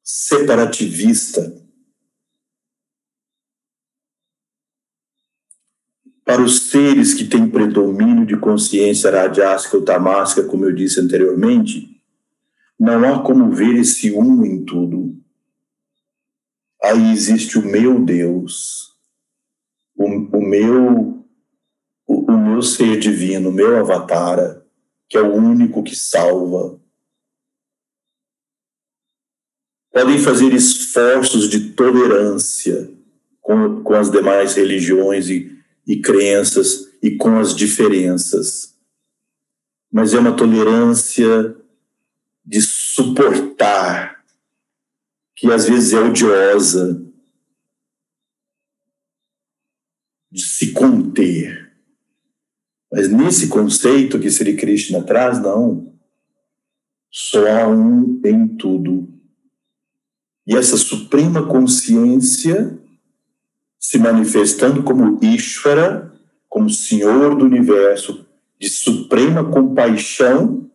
separativista. 0.03 1.65
Para 6.25 6.41
os 6.41 6.69
seres 6.69 7.13
que 7.13 7.23
têm 7.23 7.49
predomínio 7.49 8.25
de 8.25 8.36
consciência 8.36 9.10
radiástica 9.12 9.77
ou 9.77 9.86
tamástica, 9.86 10.43
como 10.43 10.65
eu 10.65 10.75
disse 10.75 10.99
anteriormente, 10.99 12.01
não 12.77 13.06
há 13.06 13.23
como 13.23 13.49
ver 13.49 13.77
esse 13.77 14.12
um 14.12 14.43
em 14.43 14.65
tudo. 14.65 15.17
Aí 16.84 17.13
existe 17.13 17.58
o 17.58 17.65
meu 17.65 18.03
Deus, 18.03 18.93
o, 19.95 20.06
o 20.06 20.41
meu 20.41 21.16
o, 22.07 22.31
o 22.31 22.37
meu 22.37 22.61
ser 22.61 22.97
divino, 22.97 23.49
o 23.49 23.53
meu 23.53 23.77
avatar, 23.77 24.61
que 25.09 25.17
é 25.17 25.21
o 25.21 25.35
único 25.35 25.83
que 25.83 25.95
salva. 25.95 26.79
Podem 29.91 30.17
fazer 30.17 30.53
esforços 30.53 31.49
de 31.49 31.71
tolerância 31.71 32.89
com, 33.41 33.83
com 33.83 33.93
as 33.93 34.09
demais 34.09 34.55
religiões 34.55 35.29
e, 35.29 35.59
e 35.85 35.99
crenças 36.01 36.87
e 37.01 37.15
com 37.15 37.37
as 37.39 37.55
diferenças. 37.55 38.75
Mas 39.91 40.13
é 40.13 40.19
uma 40.19 40.35
tolerância 40.35 41.55
de 42.45 42.61
suportar, 42.61 44.23
que 45.35 45.51
às 45.51 45.67
vezes 45.67 45.93
é 45.93 45.99
odiosa, 45.99 47.03
de 50.31 50.41
se 50.41 50.71
conter. 50.73 51.66
Mas 52.97 53.10
nesse 53.10 53.47
conceito 53.47 54.19
que 54.19 54.27
Sri 54.27 54.55
Krishna 54.55 55.03
traz, 55.03 55.39
não. 55.39 55.93
Só 57.12 57.45
há 57.47 57.67
um 57.67 58.19
em 58.25 58.47
tudo. 58.47 59.07
E 60.47 60.55
essa 60.55 60.75
suprema 60.77 61.45
consciência 61.45 62.75
se 63.79 63.99
manifestando 63.99 64.81
como 64.81 65.23
Ishvara, 65.23 66.12
como 66.49 66.71
Senhor 66.71 67.36
do 67.36 67.45
universo, 67.45 68.25
de 68.60 68.67
suprema 68.67 69.47
compaixão, 69.47 70.67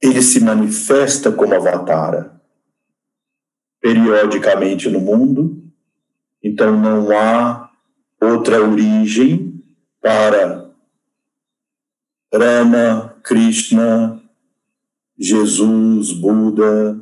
ele 0.00 0.22
se 0.22 0.38
manifesta 0.38 1.32
como 1.32 1.52
Avatara, 1.52 2.40
periodicamente 3.80 4.88
no 4.88 5.00
mundo. 5.00 5.60
Então 6.40 6.78
não 6.78 7.10
há 7.10 7.72
outra 8.20 8.62
origem 8.62 9.51
para 10.02 10.74
Rama, 12.34 13.16
Krishna, 13.22 14.20
Jesus, 15.16 16.12
Buda, 16.12 17.00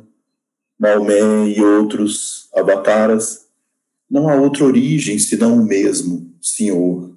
Maomé 0.79 1.47
e 1.47 1.61
outros 1.61 2.47
avataras, 2.53 3.47
não 4.09 4.29
há 4.29 4.35
outra 4.35 4.65
origem 4.65 5.17
senão 5.17 5.55
o 5.55 5.65
mesmo 5.65 6.31
Senhor, 6.39 7.15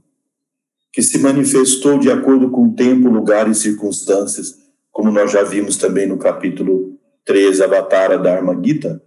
que 0.92 1.02
se 1.02 1.18
manifestou 1.18 1.98
de 1.98 2.10
acordo 2.10 2.50
com 2.50 2.68
o 2.68 2.74
tempo, 2.74 3.10
lugar 3.10 3.50
e 3.50 3.54
circunstâncias, 3.54 4.58
como 4.90 5.10
nós 5.10 5.32
já 5.32 5.42
vimos 5.42 5.76
também 5.76 6.06
no 6.06 6.16
capítulo 6.16 6.98
13, 7.24 7.64
Avatara 7.64 8.16
Dharma 8.16 8.58
Gita. 8.62 9.02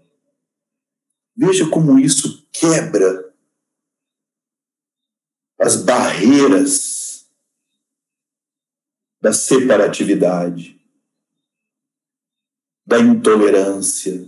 Veja 1.36 1.68
como 1.70 1.98
isso 1.98 2.48
quebra 2.52 3.27
as 5.60 5.76
barreiras 5.76 7.28
da 9.22 9.34
separatividade. 9.34 10.78
da 12.88 13.02
intolerância, 13.02 14.26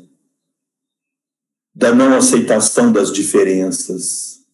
da 1.74 1.96
não 1.96 2.18
aceitação 2.18 2.92
das 2.92 3.10
diferenças. 3.10 4.46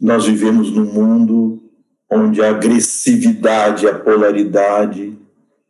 Nós 0.00 0.26
vivemos 0.26 0.72
num 0.72 0.92
mundo 0.92 1.70
onde 2.10 2.42
a 2.42 2.50
agressividade, 2.50 3.86
a 3.86 3.96
polaridade 3.96 5.16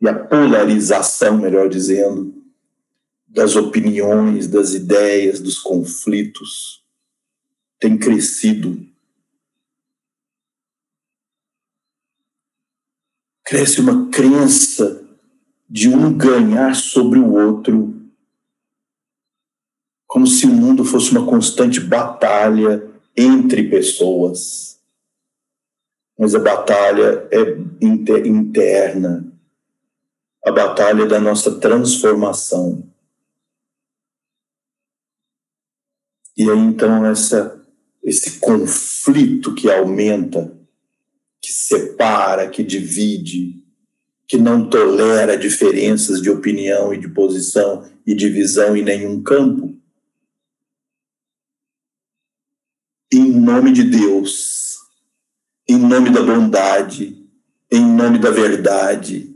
e 0.01 0.09
a 0.09 0.17
polarização, 0.17 1.37
melhor 1.37 1.69
dizendo, 1.69 2.33
das 3.27 3.55
opiniões, 3.55 4.47
das 4.47 4.73
ideias, 4.73 5.39
dos 5.39 5.59
conflitos, 5.59 6.82
tem 7.83 7.97
crescido. 7.97 8.81
Cresce 13.43 13.81
uma 13.81 14.09
crença 14.09 15.05
de 15.69 15.89
um 15.89 16.17
ganhar 16.17 16.75
sobre 16.75 17.19
o 17.19 17.33
outro, 17.33 17.93
como 20.07 20.25
se 20.25 20.45
o 20.45 20.49
mundo 20.49 20.85
fosse 20.85 21.11
uma 21.11 21.25
constante 21.25 21.81
batalha 21.81 22.89
entre 23.17 23.69
pessoas. 23.69 24.81
Mas 26.17 26.33
a 26.33 26.39
batalha 26.39 27.27
é 27.31 27.41
interna, 28.25 29.29
a 30.41 30.51
batalha 30.53 31.05
da 31.05 31.19
nossa 31.19 31.59
transformação. 31.59 32.89
E 36.37 36.49
aí 36.49 36.59
então 36.59 37.05
essa 37.05 37.61
esse 38.03 38.39
conflito 38.39 39.55
que 39.55 39.71
aumenta, 39.71 40.53
que 41.41 41.51
separa, 41.51 42.49
que 42.49 42.61
divide, 42.63 43.63
que 44.27 44.37
não 44.37 44.69
tolera 44.69 45.37
diferenças 45.37 46.21
de 46.21 46.29
opinião 46.29 46.93
e 46.93 46.97
de 46.97 47.07
posição 47.07 47.89
e 48.05 48.13
de 48.13 48.29
visão 48.29 48.75
em 48.75 48.83
nenhum 48.83 49.23
campo. 49.23 49.77
Em 53.11 53.31
nome 53.31 53.71
de 53.71 53.83
Deus, 53.83 54.77
em 55.67 55.77
nome 55.77 56.09
da 56.09 56.21
bondade, 56.21 57.25
em 57.71 57.85
nome 57.85 58.19
da 58.19 58.31
verdade, 58.31 59.33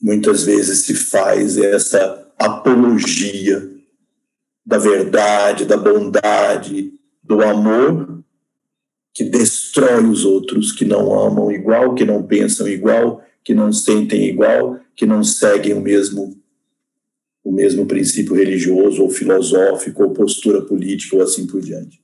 muitas 0.00 0.42
vezes 0.42 0.80
se 0.80 0.94
faz 0.94 1.58
essa 1.58 2.32
apologia 2.38 3.79
da 4.70 4.78
verdade, 4.78 5.64
da 5.64 5.76
bondade, 5.76 6.94
do 7.24 7.42
amor, 7.42 8.22
que 9.12 9.24
destrói 9.24 10.04
os 10.04 10.24
outros 10.24 10.70
que 10.70 10.84
não 10.84 11.12
amam 11.12 11.50
igual, 11.50 11.92
que 11.92 12.04
não 12.04 12.22
pensam 12.22 12.68
igual, 12.68 13.20
que 13.42 13.52
não 13.52 13.72
sentem 13.72 14.28
igual, 14.28 14.78
que 14.94 15.04
não 15.04 15.24
seguem 15.24 15.74
o 15.74 15.80
mesmo 15.80 16.38
o 17.42 17.50
mesmo 17.50 17.84
princípio 17.84 18.36
religioso 18.36 19.02
ou 19.02 19.10
filosófico 19.10 20.04
ou 20.04 20.12
postura 20.12 20.62
política 20.62 21.16
ou 21.16 21.22
assim 21.22 21.48
por 21.48 21.60
diante. 21.60 22.00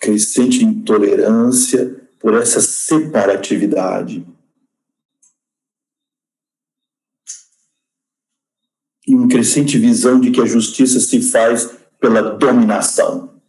Crescente 0.00 0.64
intolerância 0.64 2.08
por 2.18 2.34
essa 2.34 2.60
separatividade 2.60 4.26
e 9.06 9.14
uma 9.14 9.28
crescente 9.28 9.78
visão 9.78 10.20
de 10.20 10.30
que 10.30 10.40
a 10.40 10.46
justiça 10.46 10.98
se 10.98 11.22
faz 11.22 11.76
pela 12.00 12.22
dominação. 12.22 13.40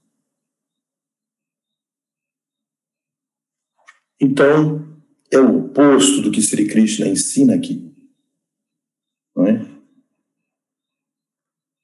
Então, 4.19 4.87
é 5.31 5.39
o 5.39 5.65
oposto 5.65 6.21
do 6.21 6.31
que 6.31 6.41
Sri 6.41 6.67
Krishna 6.67 7.07
ensina 7.07 7.55
aqui. 7.55 7.93
Não 9.35 9.47
é? 9.47 9.65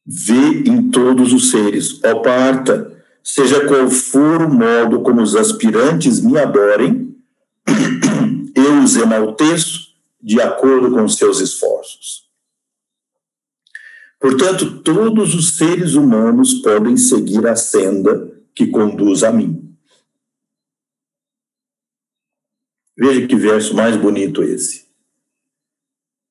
Vê 0.06 0.70
em 0.70 0.90
todos 0.90 1.32
os 1.32 1.52
seres, 1.52 2.04
ó 2.04 2.20
Parta, 2.22 3.04
seja 3.24 3.66
qual 3.68 3.90
for 3.90 4.42
o 4.42 4.54
modo 4.54 5.02
como 5.02 5.22
os 5.22 5.36
aspirantes 5.36 6.20
me 6.20 6.38
adorem, 6.38 7.16
eu 8.56 8.84
os 8.84 8.96
enalteço 8.98 9.94
de 10.22 10.42
acordo 10.42 10.92
com 10.92 11.08
seus 11.08 11.40
esforços. 11.40 12.33
Portanto, 14.24 14.80
todos 14.80 15.36
os 15.36 15.58
seres 15.58 15.96
humanos 15.96 16.54
podem 16.54 16.96
seguir 16.96 17.46
a 17.46 17.58
senda 17.58 18.32
que 18.56 18.68
conduz 18.68 19.22
a 19.22 19.34
mim. 19.34 19.76
Veja 22.98 23.28
que 23.28 23.36
verso 23.36 23.76
mais 23.76 23.98
bonito 23.98 24.42
esse. 24.42 24.86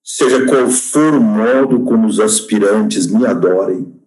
Seja 0.03 0.47
qual 0.47 0.71
for 0.71 1.13
o 1.13 1.21
modo 1.21 1.85
como 1.85 2.07
os 2.07 2.19
aspirantes 2.19 3.07
me 3.07 3.27
adorem, 3.27 4.01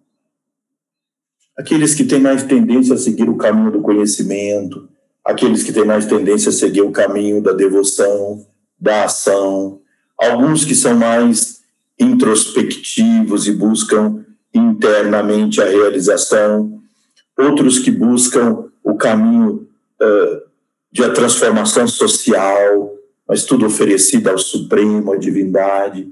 aqueles 1.56 1.94
que 1.94 2.04
têm 2.04 2.20
mais 2.20 2.42
tendência 2.42 2.96
a 2.96 2.98
seguir 2.98 3.28
o 3.28 3.36
caminho 3.36 3.70
do 3.70 3.82
conhecimento, 3.82 4.88
aqueles 5.24 5.62
que 5.62 5.72
têm 5.72 5.84
mais 5.84 6.06
tendência 6.06 6.48
a 6.48 6.52
seguir 6.52 6.82
o 6.82 6.90
caminho 6.90 7.40
da 7.40 7.52
devoção, 7.52 8.44
da 8.76 9.04
ação, 9.04 9.80
alguns 10.18 10.64
que 10.64 10.74
são 10.74 10.96
mais 10.98 11.56
introspectivos 11.98 13.46
e 13.46 13.52
buscam 13.52 14.24
internamente 14.52 15.60
a 15.60 15.68
realização, 15.68 16.80
outros 17.36 17.78
que 17.78 17.90
buscam 17.90 18.64
o 18.82 18.94
caminho 18.96 19.68
uh, 20.00 20.46
de 20.90 21.04
a 21.04 21.12
transformação 21.12 21.86
social, 21.86 22.94
mas 23.28 23.44
tudo 23.44 23.66
oferecido 23.66 24.28
ao 24.28 24.38
Supremo, 24.38 25.12
à 25.12 25.16
divindade. 25.16 26.10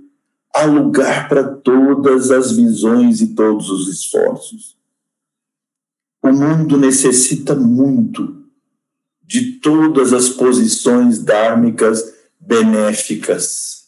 Há 0.54 0.64
lugar 0.64 1.28
para 1.28 1.44
todas 1.44 2.30
as 2.30 2.52
visões 2.52 3.20
e 3.20 3.34
todos 3.34 3.70
os 3.70 3.88
esforços. 3.88 4.76
O 6.22 6.32
mundo 6.32 6.76
necessita 6.76 7.54
muito 7.54 8.42
de 9.22 9.52
todas 9.60 10.12
as 10.12 10.28
posições 10.28 11.18
dármicas 11.18 12.14
benéficas 12.38 13.83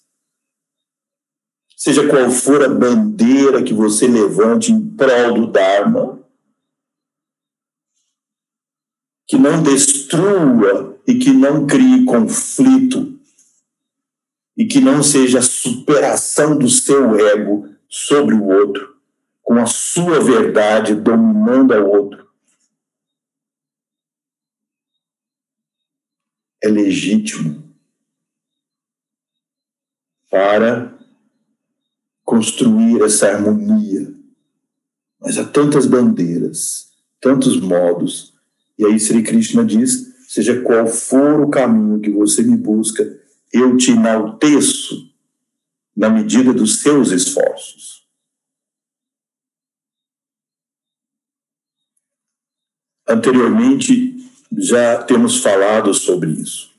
seja 1.76 2.08
qual 2.08 2.30
for 2.30 2.64
a 2.64 2.68
bandeira 2.68 3.62
que 3.62 3.74
você 3.74 4.08
levante 4.08 4.72
em 4.72 4.96
prol 4.96 5.34
do 5.34 5.52
Dharma, 5.52 6.18
que 9.28 9.36
não 9.36 9.62
destrua 9.62 10.98
e 11.06 11.18
que 11.18 11.30
não 11.30 11.66
crie 11.66 12.06
conflito 12.06 13.14
e 14.56 14.64
que 14.64 14.80
não 14.80 15.02
seja 15.02 15.40
a 15.40 15.42
superação 15.42 16.58
do 16.58 16.68
seu 16.68 17.14
ego 17.18 17.68
sobre 17.88 18.34
o 18.34 18.46
outro, 18.46 18.96
com 19.42 19.58
a 19.58 19.66
sua 19.66 20.18
verdade 20.18 20.94
dominando 20.94 21.74
ao 21.74 21.86
outro. 21.86 22.26
É 26.62 26.68
legítimo 26.68 27.62
para 30.30 30.95
construir 32.26 33.00
essa 33.02 33.28
harmonia. 33.28 34.12
Mas 35.20 35.38
há 35.38 35.44
tantas 35.44 35.86
bandeiras, 35.86 36.90
tantos 37.20 37.58
modos. 37.58 38.34
E 38.76 38.84
aí 38.84 38.98
Sri 38.98 39.22
Krishna 39.22 39.64
diz: 39.64 40.12
seja 40.28 40.60
qual 40.62 40.86
for 40.86 41.40
o 41.40 41.48
caminho 41.48 42.00
que 42.00 42.10
você 42.10 42.42
me 42.42 42.56
busca, 42.56 43.02
eu 43.52 43.76
te 43.76 43.92
enalteço 43.92 45.14
na 45.96 46.10
medida 46.10 46.52
dos 46.52 46.80
seus 46.82 47.12
esforços. 47.12 48.04
Anteriormente, 53.08 54.16
já 54.58 55.02
temos 55.04 55.38
falado 55.38 55.94
sobre 55.94 56.32
isso. 56.32 56.74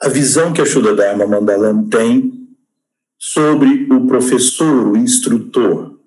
A 0.00 0.08
visão 0.08 0.52
que 0.52 0.60
a 0.60 0.66
Shuddha 0.66 0.94
Dharma 0.94 1.26
Mandalam 1.26 1.88
tem 1.88 2.47
sobre 3.18 3.92
o 3.92 4.06
professor, 4.06 4.88
o 4.88 4.96
instrutor. 4.96 5.98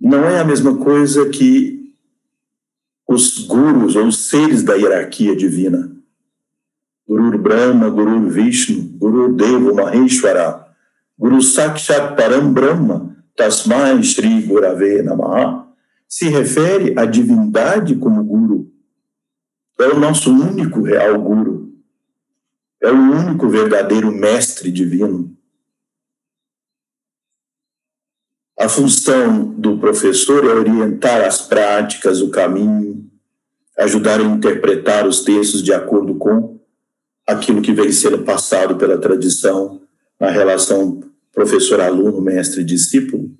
Não 0.00 0.24
é 0.24 0.38
a 0.38 0.44
mesma 0.44 0.76
coisa 0.76 1.28
que 1.28 1.92
os 3.08 3.40
gurus 3.46 3.96
ou 3.96 4.06
os 4.06 4.28
seres 4.28 4.62
da 4.62 4.74
hierarquia 4.74 5.34
divina. 5.34 5.92
Guru 7.08 7.38
Brahma, 7.38 7.90
Guru 7.90 8.28
Vishnu, 8.28 8.82
Guru 8.98 9.34
Deva 9.34 9.72
Maheshwara, 9.74 10.66
Guru 11.18 11.42
Sakshat 11.42 12.16
Param 12.16 12.52
Brahma, 12.52 13.16
Tasmai 13.36 14.02
Shri 14.02 14.42
Gurave 14.42 15.02
Namaha, 15.02 15.66
se 16.08 16.28
refere 16.28 16.98
à 16.98 17.04
divindade 17.04 17.96
como 17.96 18.22
guru. 18.22 18.70
É 19.78 19.88
o 19.88 19.98
nosso 19.98 20.30
único 20.30 20.82
real 20.82 21.20
guru 21.20 21.65
é 22.82 22.90
o 22.90 22.94
único 22.94 23.48
verdadeiro 23.48 24.10
mestre 24.12 24.70
divino. 24.70 25.36
A 28.58 28.68
função 28.68 29.44
do 29.52 29.78
professor 29.78 30.44
é 30.44 30.54
orientar 30.54 31.22
as 31.22 31.42
práticas, 31.42 32.20
o 32.20 32.30
caminho, 32.30 33.10
ajudar 33.76 34.20
a 34.20 34.24
interpretar 34.24 35.06
os 35.06 35.22
textos 35.22 35.62
de 35.62 35.72
acordo 35.72 36.14
com 36.14 36.58
aquilo 37.26 37.60
que 37.60 37.72
vem 37.72 37.92
sendo 37.92 38.24
passado 38.24 38.76
pela 38.76 38.98
tradição 38.98 39.82
na 40.18 40.30
relação 40.30 41.00
professor-aluno, 41.32 42.22
mestre-discípulo? 42.22 43.30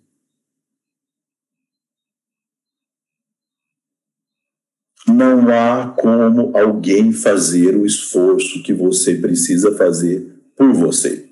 Não 5.08 5.48
há 5.48 5.94
como 5.96 6.56
alguém 6.56 7.12
fazer 7.12 7.76
o 7.76 7.86
esforço 7.86 8.62
que 8.62 8.72
você 8.72 9.16
precisa 9.16 9.76
fazer 9.76 10.34
por 10.56 10.72
você. 10.72 11.30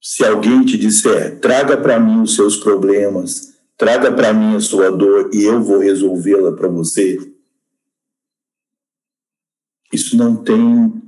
Se 0.00 0.24
alguém 0.24 0.64
te 0.64 0.78
disser, 0.78 1.38
traga 1.40 1.76
para 1.76 1.98
mim 2.00 2.22
os 2.22 2.34
seus 2.34 2.56
problemas, 2.56 3.54
traga 3.76 4.12
para 4.12 4.32
mim 4.32 4.56
a 4.56 4.60
sua 4.60 4.90
dor 4.90 5.30
e 5.32 5.42
eu 5.42 5.62
vou 5.62 5.78
resolvê-la 5.78 6.52
para 6.52 6.68
você, 6.68 7.18
isso 9.92 10.16
não 10.16 10.36
tem 10.36 11.02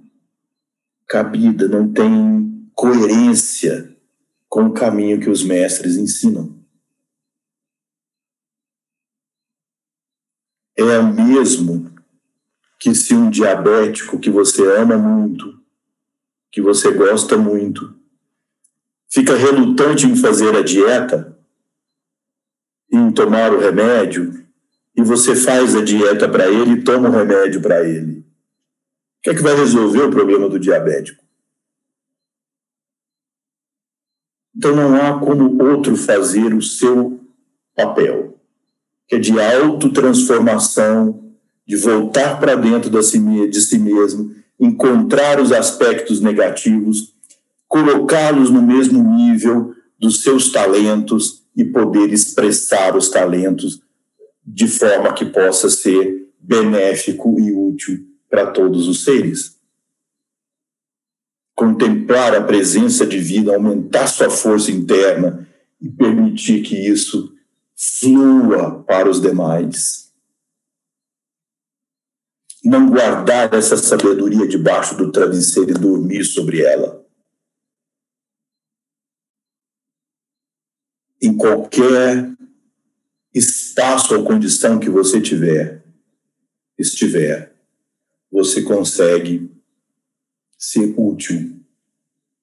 cabida, 1.06 1.68
não 1.68 1.92
tem 1.92 2.70
coerência 2.74 3.96
com 4.48 4.66
o 4.66 4.72
caminho 4.72 5.20
que 5.20 5.30
os 5.30 5.44
mestres 5.44 5.96
ensinam. 5.96 6.61
É 10.76 10.98
o 10.98 11.12
mesmo 11.12 11.92
que 12.80 12.94
se 12.94 13.14
um 13.14 13.30
diabético 13.30 14.18
que 14.18 14.30
você 14.30 14.66
ama 14.76 14.96
muito, 14.96 15.60
que 16.50 16.60
você 16.60 16.90
gosta 16.92 17.36
muito, 17.36 17.94
fica 19.10 19.36
relutante 19.36 20.06
em 20.06 20.16
fazer 20.16 20.56
a 20.56 20.62
dieta, 20.62 21.38
em 22.90 23.12
tomar 23.12 23.52
o 23.52 23.60
remédio, 23.60 24.44
e 24.96 25.02
você 25.02 25.36
faz 25.36 25.74
a 25.74 25.82
dieta 25.82 26.28
para 26.28 26.48
ele 26.48 26.72
e 26.72 26.82
toma 26.82 27.08
o 27.08 27.12
remédio 27.12 27.60
para 27.60 27.86
ele 27.86 28.22
que 29.22 29.30
é 29.30 29.34
que 29.34 29.42
vai 29.42 29.54
resolver 29.54 30.02
o 30.02 30.10
problema 30.10 30.48
do 30.48 30.58
diabético? 30.58 31.22
Então 34.54 34.74
não 34.74 34.96
há 34.96 35.18
como 35.18 35.62
outro 35.62 35.96
fazer 35.96 36.52
o 36.52 36.60
seu 36.60 37.20
papel, 37.74 38.31
que 39.12 39.16
é 39.16 39.18
de 39.18 39.38
autotransformação, 39.38 41.22
de 41.66 41.76
voltar 41.76 42.40
para 42.40 42.54
dentro 42.54 42.88
de 42.88 43.60
si 43.60 43.78
mesmo, 43.78 44.34
encontrar 44.58 45.38
os 45.38 45.52
aspectos 45.52 46.22
negativos, 46.22 47.12
colocá-los 47.68 48.48
no 48.48 48.62
mesmo 48.62 49.02
nível 49.14 49.74
dos 49.98 50.22
seus 50.22 50.50
talentos 50.50 51.42
e 51.54 51.62
poder 51.62 52.10
expressar 52.10 52.96
os 52.96 53.10
talentos 53.10 53.82
de 54.46 54.66
forma 54.66 55.12
que 55.12 55.26
possa 55.26 55.68
ser 55.68 56.30
benéfico 56.40 57.38
e 57.38 57.52
útil 57.52 57.98
para 58.30 58.46
todos 58.46 58.88
os 58.88 59.04
seres. 59.04 59.58
Contemplar 61.54 62.34
a 62.34 62.40
presença 62.40 63.04
divina, 63.04 63.52
aumentar 63.52 64.06
sua 64.06 64.30
força 64.30 64.70
interna 64.70 65.46
e 65.78 65.90
permitir 65.90 66.62
que 66.62 66.88
isso 66.88 67.31
flua 67.82 68.84
para 68.84 69.10
os 69.10 69.20
demais. 69.20 70.12
Não 72.64 72.88
guardar 72.88 73.52
essa 73.54 73.76
sabedoria 73.76 74.46
debaixo 74.46 74.96
do 74.96 75.10
travesseiro 75.10 75.72
e 75.72 75.74
dormir 75.74 76.24
sobre 76.24 76.62
ela. 76.62 77.04
Em 81.20 81.36
qualquer 81.36 82.30
espaço 83.34 84.14
ou 84.14 84.24
condição 84.24 84.78
que 84.78 84.88
você 84.88 85.20
tiver, 85.20 85.84
estiver, 86.78 87.52
você 88.30 88.62
consegue 88.62 89.50
ser 90.56 90.94
útil, 90.96 91.60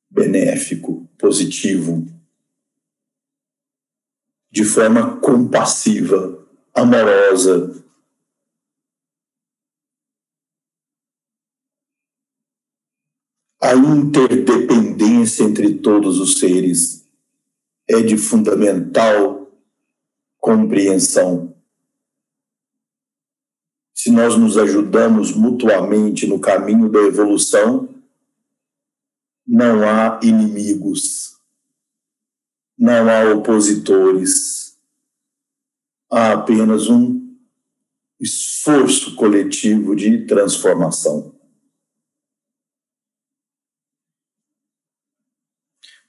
benéfico, 0.10 1.10
positivo, 1.18 2.19
de 4.52 4.64
forma 4.64 5.18
compassiva, 5.18 6.46
amorosa. 6.74 7.84
A 13.62 13.76
interdependência 13.76 15.44
entre 15.44 15.76
todos 15.76 16.20
os 16.20 16.40
seres 16.40 17.06
é 17.88 18.02
de 18.02 18.18
fundamental 18.18 19.52
compreensão 20.40 21.54
se 24.00 24.12
nós 24.12 24.38
nos 24.38 24.58
ajudamos 24.58 25.34
mutuamente 25.34 26.26
no 26.26 26.40
caminho 26.40 26.88
da 26.88 27.00
evolução, 27.00 27.90
não 29.46 29.84
há 29.84 30.22
inimigos, 30.24 31.38
não 32.80 33.10
há 33.10 33.34
opositores, 33.34 34.78
há 36.10 36.34
apenas 36.34 36.90
um 36.90 37.36
esforço 38.20 39.16
coletivo 39.16 39.96
de 39.96 40.26
transformação. 40.26 41.36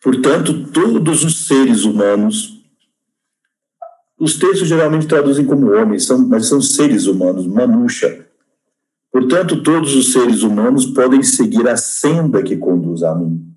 Portanto, 0.01 0.71
todos 0.71 1.25
os 1.25 1.47
seres 1.47 1.85
humanos 1.85 2.61
os 4.21 4.39
textos 4.39 4.69
geralmente 4.69 5.07
traduzem 5.07 5.47
como 5.47 5.73
homens, 5.73 6.05
são, 6.05 6.19
mas 6.29 6.47
são 6.47 6.61
seres 6.61 7.07
humanos, 7.07 7.47
manusha. 7.47 8.29
Portanto, 9.11 9.63
todos 9.63 9.97
os 9.97 10.13
seres 10.13 10.43
humanos 10.43 10.85
podem 10.85 11.23
seguir 11.23 11.67
a 11.67 11.77
senda 11.79 12.43
que 12.43 12.55
conduz 12.55 13.03
a 13.03 13.15
mim. 13.15 13.51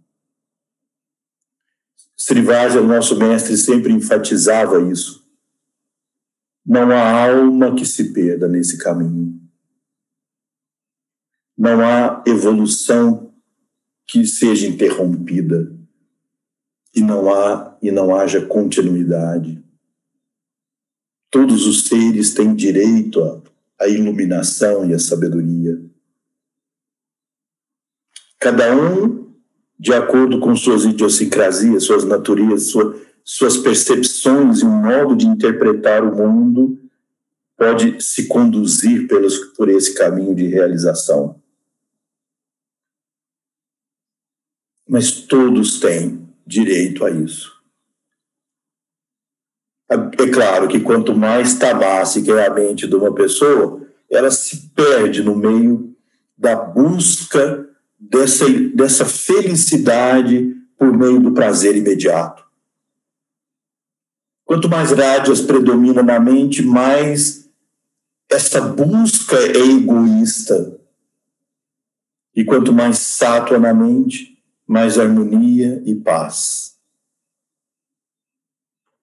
Srivaja, 2.25 2.79
nosso 2.79 3.17
mestre, 3.17 3.57
sempre 3.57 3.91
enfatizava 3.91 4.81
isso. 4.89 5.29
Não 6.65 6.89
há 6.89 7.27
alma 7.27 7.75
que 7.75 7.85
se 7.85 8.13
perda 8.13 8.47
nesse 8.47 8.77
caminho. 8.77 9.41
Não 11.57 11.81
há 11.85 12.23
evolução 12.25 13.35
que 14.07 14.25
seja 14.25 14.65
interrompida. 14.65 15.77
E 16.95 17.01
não 17.01 17.29
há 17.29 17.77
e 17.81 17.91
não 17.91 18.15
haja 18.15 18.45
continuidade. 18.45 19.61
Todos 21.29 21.67
os 21.67 21.89
seres 21.89 22.33
têm 22.33 22.55
direito 22.55 23.21
à, 23.21 23.41
à 23.81 23.89
iluminação 23.89 24.89
e 24.89 24.93
à 24.93 24.99
sabedoria. 24.99 25.77
Cada 28.39 28.73
um, 28.73 29.22
de 29.79 29.93
acordo 29.93 30.39
com 30.39 30.55
suas 30.55 30.85
idiosincrasias, 30.85 31.83
suas 31.83 32.03
naturezas, 32.03 32.67
sua, 32.67 32.99
suas 33.23 33.57
percepções 33.57 34.61
e 34.61 34.65
um 34.65 34.69
modo 34.69 35.15
de 35.15 35.25
interpretar 35.25 36.03
o 36.03 36.15
mundo, 36.15 36.79
pode 37.57 38.01
se 38.03 38.27
conduzir 38.27 39.07
pelos, 39.07 39.37
por 39.55 39.69
esse 39.69 39.93
caminho 39.93 40.35
de 40.35 40.47
realização. 40.47 41.41
Mas 44.87 45.11
todos 45.11 45.79
têm 45.79 46.27
direito 46.45 47.05
a 47.05 47.09
isso. 47.09 47.53
É 49.89 50.27
claro 50.27 50.67
que 50.67 50.79
quanto 50.79 51.15
mais 51.15 51.55
tabássica 51.55 52.31
é 52.33 52.47
a 52.47 52.53
mente 52.53 52.87
de 52.87 52.95
uma 52.95 53.13
pessoa, 53.13 53.85
ela 54.09 54.31
se 54.31 54.69
perde 54.69 55.21
no 55.21 55.35
meio 55.35 55.95
da 56.37 56.55
busca 56.55 57.69
dessa, 58.09 58.49
dessa 58.73 59.05
felicidade 59.05 60.55
por 60.77 60.95
meio 60.95 61.19
do 61.19 61.31
prazer 61.31 61.75
imediato. 61.75 62.43
Quanto 64.45 64.69
mais 64.69 64.91
rádios 64.91 65.41
predomina 65.41 66.03
na 66.03 66.19
mente, 66.19 66.61
mais 66.61 67.49
essa 68.29 68.61
busca 68.61 69.35
é 69.35 69.57
egoísta. 69.57 70.79
E 72.35 72.43
quanto 72.43 72.73
mais 72.73 72.97
sátua 72.97 73.59
na 73.59 73.73
mente, 73.73 74.37
mais 74.67 74.97
harmonia 74.99 75.81
e 75.85 75.95
paz. 75.95 76.75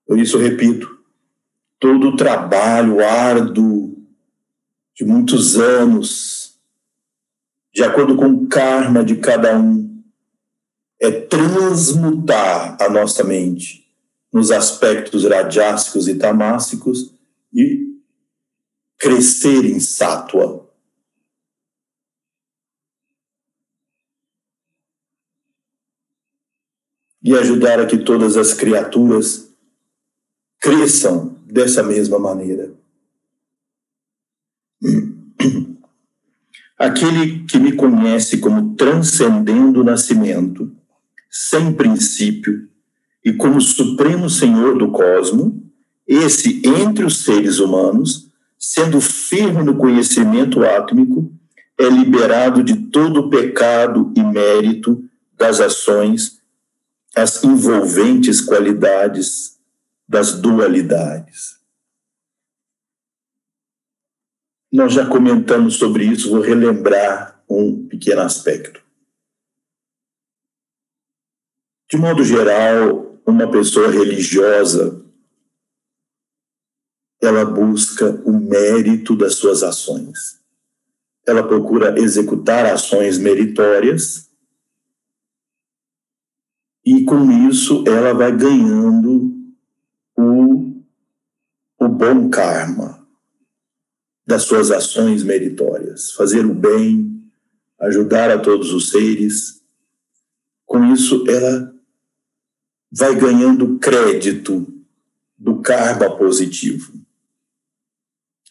Por 0.06 0.18
isso, 0.18 0.36
repito, 0.36 0.98
todo 1.78 2.08
o 2.08 2.16
trabalho 2.16 3.04
árduo 3.04 3.96
de 4.94 5.04
muitos 5.04 5.56
anos, 5.56 6.29
de 7.72 7.82
acordo 7.82 8.16
com 8.16 8.26
o 8.26 8.48
karma 8.48 9.04
de 9.04 9.16
cada 9.16 9.58
um, 9.58 10.02
é 11.00 11.10
transmutar 11.10 12.76
a 12.80 12.88
nossa 12.88 13.24
mente 13.24 13.88
nos 14.32 14.50
aspectos 14.50 15.24
radiásicos 15.24 16.08
e 16.08 16.16
tamássicos 16.16 17.14
e 17.52 17.98
crescer 18.98 19.64
em 19.64 19.80
sátua. 19.80 20.68
E 27.22 27.34
ajudar 27.34 27.80
a 27.80 27.86
que 27.86 27.98
todas 27.98 28.36
as 28.36 28.54
criaturas 28.54 29.54
cresçam 30.58 31.36
dessa 31.44 31.82
mesma 31.82 32.18
maneira. 32.18 32.72
Aquele 36.80 37.40
que 37.40 37.58
me 37.58 37.72
conhece 37.72 38.38
como 38.38 38.74
transcendendo 38.74 39.82
o 39.82 39.84
nascimento, 39.84 40.72
sem 41.30 41.74
princípio, 41.74 42.70
e 43.22 43.34
como 43.34 43.60
supremo 43.60 44.30
senhor 44.30 44.78
do 44.78 44.90
cosmo, 44.90 45.62
esse 46.08 46.62
entre 46.66 47.04
os 47.04 47.22
seres 47.22 47.58
humanos, 47.58 48.30
sendo 48.58 48.98
firme 48.98 49.62
no 49.62 49.76
conhecimento 49.76 50.64
átmico, 50.64 51.30
é 51.76 51.86
liberado 51.86 52.64
de 52.64 52.74
todo 52.74 53.20
o 53.20 53.28
pecado 53.28 54.10
e 54.16 54.22
mérito 54.22 55.04
das 55.36 55.60
ações, 55.60 56.40
as 57.14 57.44
envolventes 57.44 58.40
qualidades 58.40 59.58
das 60.08 60.32
dualidades. 60.32 61.59
Nós 64.72 64.92
já 64.92 65.06
comentamos 65.06 65.76
sobre 65.76 66.04
isso, 66.04 66.30
vou 66.30 66.40
relembrar 66.40 67.42
um 67.48 67.88
pequeno 67.88 68.20
aspecto. 68.20 68.80
De 71.90 71.96
modo 71.96 72.22
geral, 72.22 73.20
uma 73.26 73.50
pessoa 73.50 73.90
religiosa 73.90 75.04
ela 77.20 77.44
busca 77.44 78.10
o 78.24 78.32
mérito 78.32 79.14
das 79.14 79.34
suas 79.34 79.62
ações. 79.62 80.40
Ela 81.26 81.46
procura 81.46 82.00
executar 82.00 82.64
ações 82.64 83.18
meritórias 83.18 84.30
e 86.84 87.04
com 87.04 87.30
isso 87.48 87.84
ela 87.86 88.14
vai 88.14 88.34
ganhando 88.34 89.34
o, 90.16 90.82
o 91.78 91.88
bom 91.88 92.30
karma 92.30 92.99
das 94.30 94.44
suas 94.44 94.70
ações 94.70 95.24
meritórias, 95.24 96.12
fazer 96.12 96.46
o 96.46 96.54
bem, 96.54 97.20
ajudar 97.80 98.30
a 98.30 98.38
todos 98.38 98.72
os 98.72 98.90
seres. 98.90 99.60
Com 100.64 100.92
isso, 100.92 101.24
ela 101.28 101.74
vai 102.92 103.16
ganhando 103.16 103.76
crédito 103.80 104.72
do 105.36 105.56
karma 105.56 106.16
positivo. 106.16 106.92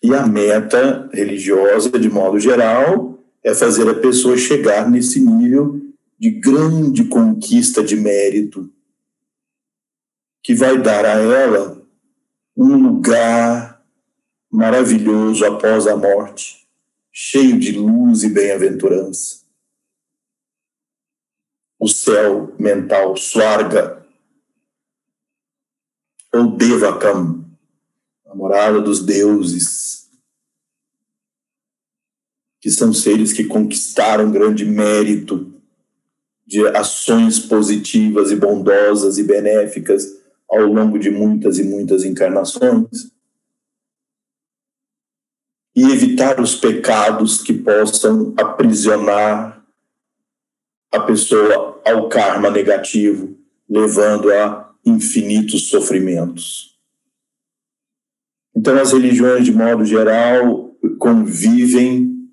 E 0.03 0.13
a 0.13 0.27
meta 0.27 1.09
religiosa, 1.13 1.97
de 1.97 2.09
modo 2.09 2.37
geral, 2.41 3.17
é 3.41 3.55
fazer 3.55 3.89
a 3.89 3.95
pessoa 3.95 4.37
chegar 4.37 4.89
nesse 4.89 5.21
nível 5.21 5.79
de 6.19 6.29
grande 6.29 7.05
conquista 7.05 7.81
de 7.81 7.95
mérito, 7.95 8.69
que 10.43 10.53
vai 10.53 10.77
dar 10.77 11.05
a 11.05 11.19
ela 11.19 11.81
um 12.57 12.75
lugar 12.75 13.68
maravilhoso 14.51 15.45
após 15.45 15.85
a 15.85 15.95
morte, 15.95 16.67
cheio 17.11 17.59
de 17.59 17.71
luz 17.73 18.23
e 18.23 18.29
bem-aventurança. 18.29 19.39
O 21.79 21.87
céu 21.87 22.53
mental 22.59 23.15
Swarga, 23.15 24.05
ou 26.33 26.57
Devakam, 26.57 27.45
a 28.25 28.35
morada 28.35 28.81
dos 28.81 29.03
deuses, 29.03 30.09
que 32.59 32.69
são 32.69 32.91
seres 32.93 33.31
que 33.31 33.45
conquistaram 33.45 34.31
grande 34.31 34.65
mérito 34.65 35.53
de 36.45 36.67
ações 36.67 37.39
positivas 37.39 38.31
e 38.31 38.35
bondosas 38.35 39.17
e 39.17 39.23
benéficas 39.23 40.19
ao 40.49 40.65
longo 40.65 40.97
de 40.97 41.09
muitas 41.09 41.59
e 41.59 41.63
muitas 41.63 42.03
encarnações 42.03 43.11
e 45.79 45.93
evitar 45.93 46.41
os 46.41 46.55
pecados 46.55 47.41
que 47.41 47.53
possam 47.53 48.33
aprisionar 48.37 49.65
a 50.91 50.99
pessoa 50.99 51.81
ao 51.85 52.09
karma 52.09 52.49
negativo, 52.49 53.37
levando 53.69 54.29
a 54.29 54.75
infinitos 54.85 55.69
sofrimentos. 55.69 56.77
Então, 58.53 58.77
as 58.77 58.91
religiões, 58.91 59.45
de 59.45 59.53
modo 59.53 59.85
geral, 59.85 60.75
convivem 60.97 62.29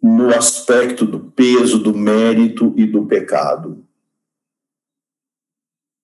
no 0.00 0.28
aspecto 0.28 1.04
do 1.04 1.18
peso, 1.18 1.80
do 1.80 1.92
mérito 1.92 2.72
e 2.76 2.86
do 2.86 3.06
pecado. 3.06 3.84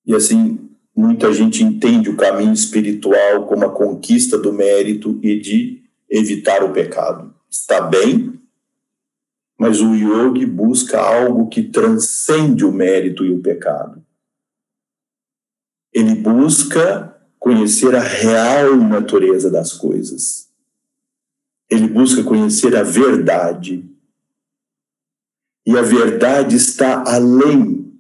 E 0.05 0.13
assim, 0.13 0.59
muita 0.97 1.33
gente 1.33 1.63
entende 1.63 2.11
o 2.11 2.17
caminho 2.17 2.53
espiritual 2.53 3.47
como 3.47 3.65
a 3.65 3.71
conquista 3.71 4.37
do 4.37 4.53
mérito 4.53 5.21
e 5.23 5.39
de 5.39 5.84
evitar 6.09 6.63
o 6.63 6.73
pecado. 6.73 7.35
Está 7.51 7.81
bem, 7.81 8.41
mas 9.59 9.81
o 9.81 9.95
yogi 9.95 10.47
busca 10.47 11.01
algo 11.01 11.49
que 11.49 11.63
transcende 11.63 12.65
o 12.65 12.73
mérito 12.73 13.25
e 13.25 13.31
o 13.31 13.41
pecado. 13.41 14.05
Ele 15.93 16.15
busca 16.17 17.17
conhecer 17.39 17.95
a 17.95 18.01
real 18.01 18.77
natureza 18.77 19.51
das 19.51 19.73
coisas. 19.73 20.51
Ele 21.71 21.87
busca 21.87 22.23
conhecer 22.25 22.77
a 22.77 22.83
verdade. 22.83 23.89
E 25.67 25.79
a 25.79 25.83
verdade 25.83 26.57
está 26.57 27.05
além 27.07 27.99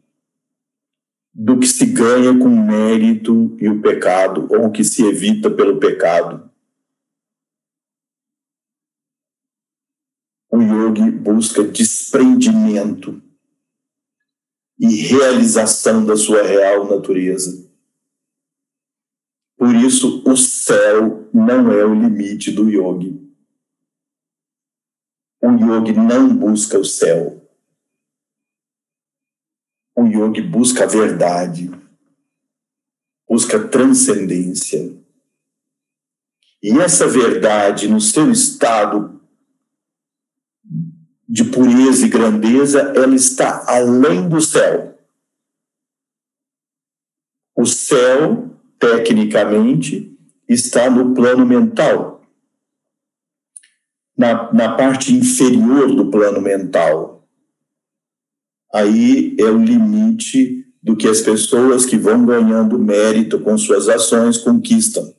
do 1.32 1.58
que 1.58 1.66
se 1.66 1.86
ganha 1.86 2.36
com 2.38 2.46
o 2.46 2.66
mérito 2.66 3.56
e 3.60 3.68
o 3.68 3.80
pecado, 3.80 4.46
ou 4.50 4.66
o 4.66 4.70
que 4.70 4.84
se 4.84 5.04
evita 5.04 5.50
pelo 5.50 5.78
pecado. 5.78 6.50
o 10.54 10.62
yogi 10.82 11.10
busca 11.10 11.62
desprendimento 11.62 13.22
e 14.78 14.86
realização 15.02 16.04
da 16.04 16.16
sua 16.16 16.42
real 16.42 16.88
natureza. 16.88 17.70
Por 19.56 19.74
isso, 19.74 20.22
o 20.26 20.36
céu 20.36 21.28
não 21.32 21.72
é 21.72 21.84
o 21.84 21.94
limite 21.94 22.50
do 22.50 22.68
yogi. 22.68 23.20
O 25.40 25.50
yogi 25.52 25.92
não 25.92 26.34
busca 26.36 26.78
o 26.78 26.84
céu. 26.84 27.40
O 29.96 30.06
yogi 30.06 30.42
busca 30.42 30.84
a 30.84 30.86
verdade, 30.88 31.70
busca 33.28 33.68
transcendência. 33.68 34.92
E 36.62 36.70
essa 36.80 37.06
verdade, 37.06 37.86
no 37.86 38.00
seu 38.00 38.30
estado 38.32 39.23
de 41.28 41.44
pureza 41.44 42.06
e 42.06 42.08
grandeza, 42.08 42.80
ela 42.94 43.14
está 43.14 43.64
além 43.66 44.28
do 44.28 44.40
céu. 44.40 44.98
O 47.56 47.64
céu, 47.64 48.50
tecnicamente, 48.78 50.18
está 50.48 50.90
no 50.90 51.14
plano 51.14 51.46
mental, 51.46 52.22
na, 54.16 54.52
na 54.52 54.76
parte 54.76 55.14
inferior 55.14 55.94
do 55.94 56.10
plano 56.10 56.40
mental. 56.40 57.26
Aí 58.72 59.36
é 59.38 59.44
o 59.44 59.58
limite 59.58 60.66
do 60.82 60.96
que 60.96 61.08
as 61.08 61.20
pessoas 61.20 61.86
que 61.86 61.96
vão 61.96 62.26
ganhando 62.26 62.78
mérito 62.78 63.40
com 63.40 63.56
suas 63.56 63.88
ações 63.88 64.36
conquistam. 64.36 65.14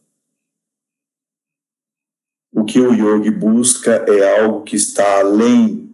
O 2.51 2.63
que 2.63 2.79
o 2.79 2.93
yogi 2.93 3.31
busca 3.31 3.91
é 4.07 4.41
algo 4.41 4.63
que 4.63 4.75
está 4.75 5.19
além 5.19 5.84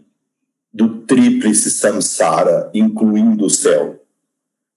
do 0.74 1.01
tríplice 1.01 1.69
samsara, 1.69 2.69
incluindo 2.74 3.45
o 3.45 3.49
céu. 3.49 4.03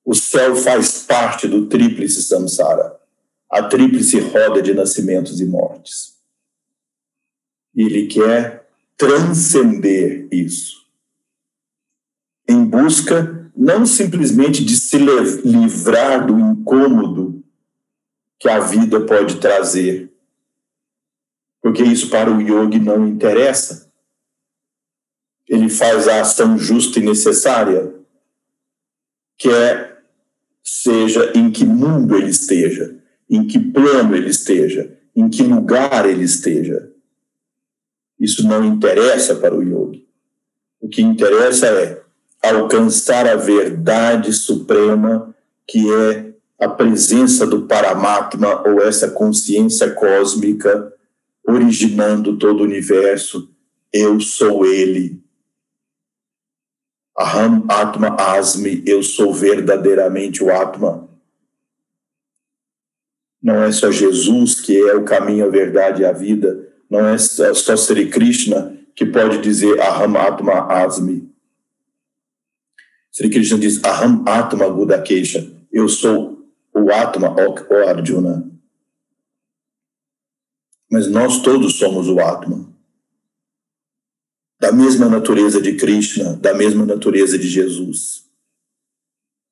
O 0.04 0.14
céu 0.14 0.56
faz 0.56 1.04
parte 1.04 1.46
do 1.46 1.66
tríplice 1.66 2.22
samsara, 2.22 2.98
a 3.48 3.62
tríplice 3.62 4.18
roda 4.18 4.60
de 4.60 4.74
nascimentos 4.74 5.40
e 5.40 5.46
mortes. 5.46 6.18
Ele 7.74 8.06
quer 8.06 8.68
transcender 8.96 10.28
isso, 10.30 10.84
em 12.48 12.64
busca 12.64 13.50
não 13.56 13.86
simplesmente 13.86 14.64
de 14.64 14.76
se 14.76 14.98
livrar 14.98 16.26
do 16.26 16.38
incômodo 16.38 17.42
que 18.38 18.48
a 18.48 18.58
vida 18.60 19.00
pode 19.00 19.36
trazer, 19.36 20.12
porque 21.62 21.82
isso 21.82 22.10
para 22.10 22.30
o 22.30 22.40
yogi 22.40 22.78
não 22.78 23.06
interessa 23.06 23.83
ele 25.48 25.68
faz 25.68 26.08
a 26.08 26.20
ação 26.20 26.58
justa 26.58 26.98
e 26.98 27.02
necessária, 27.02 27.92
quer 29.36 30.02
seja 30.62 31.32
em 31.34 31.50
que 31.50 31.64
mundo 31.64 32.16
ele 32.16 32.30
esteja, 32.30 32.96
em 33.28 33.46
que 33.46 33.58
plano 33.58 34.16
ele 34.16 34.30
esteja, 34.30 34.96
em 35.14 35.28
que 35.28 35.42
lugar 35.42 36.08
ele 36.08 36.24
esteja. 36.24 36.90
Isso 38.18 38.46
não 38.46 38.64
interessa 38.64 39.34
para 39.36 39.54
o 39.54 39.62
yogi. 39.62 40.06
O 40.80 40.88
que 40.88 41.02
interessa 41.02 41.66
é 41.66 42.02
alcançar 42.42 43.26
a 43.26 43.36
verdade 43.36 44.32
suprema, 44.32 45.34
que 45.66 45.92
é 45.92 46.34
a 46.58 46.68
presença 46.68 47.46
do 47.46 47.62
Paramatma, 47.62 48.62
ou 48.66 48.82
essa 48.82 49.10
consciência 49.10 49.90
cósmica 49.90 50.92
originando 51.46 52.38
todo 52.38 52.60
o 52.60 52.64
universo. 52.64 53.50
Eu 53.92 54.20
sou 54.20 54.66
Ele. 54.66 55.23
Aham 57.18 57.64
Atma 57.68 58.16
Asmi, 58.16 58.82
eu 58.84 59.02
sou 59.02 59.32
verdadeiramente 59.32 60.42
o 60.42 60.50
Atma. 60.50 61.08
Não 63.40 63.62
é 63.62 63.70
só 63.70 63.90
Jesus 63.90 64.60
que 64.60 64.76
é 64.76 64.94
o 64.94 65.04
caminho, 65.04 65.46
a 65.46 65.48
verdade 65.48 66.02
e 66.02 66.04
a 66.04 66.12
vida. 66.12 66.68
Não 66.90 67.06
é 67.06 67.16
só 67.18 67.76
Sri 67.76 68.10
Krishna 68.10 68.76
que 68.96 69.06
pode 69.06 69.38
dizer 69.38 69.80
Aham 69.80 70.16
Atma 70.16 70.66
Asmi. 70.66 71.32
Sri 73.12 73.30
Krishna 73.30 73.58
diz 73.58 73.82
Aham 73.84 74.24
Atma 74.26 74.68
Gudakesha. 74.68 75.52
Eu 75.72 75.88
sou 75.88 76.44
o 76.74 76.90
Atma, 76.90 77.36
ó 77.38 77.88
Arjuna. 77.88 78.50
Mas 80.90 81.08
nós 81.08 81.42
todos 81.42 81.78
somos 81.78 82.08
o 82.08 82.18
Atma 82.18 82.73
da 84.60 84.72
mesma 84.72 85.08
natureza 85.08 85.60
de 85.60 85.76
Krishna, 85.76 86.36
da 86.36 86.54
mesma 86.54 86.86
natureza 86.86 87.38
de 87.38 87.48
Jesus. 87.48 88.24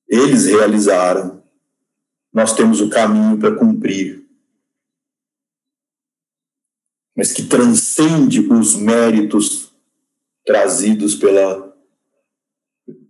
Eles 0.09 0.46
realizaram. 0.46 1.42
Nós 2.32 2.55
temos 2.55 2.80
o 2.80 2.88
caminho 2.88 3.38
para 3.38 3.55
cumprir. 3.55 4.26
Mas 7.16 7.32
que 7.32 7.42
transcende 7.44 8.40
os 8.40 8.74
méritos 8.74 9.70
trazidos 10.46 11.14
pela, 11.14 11.76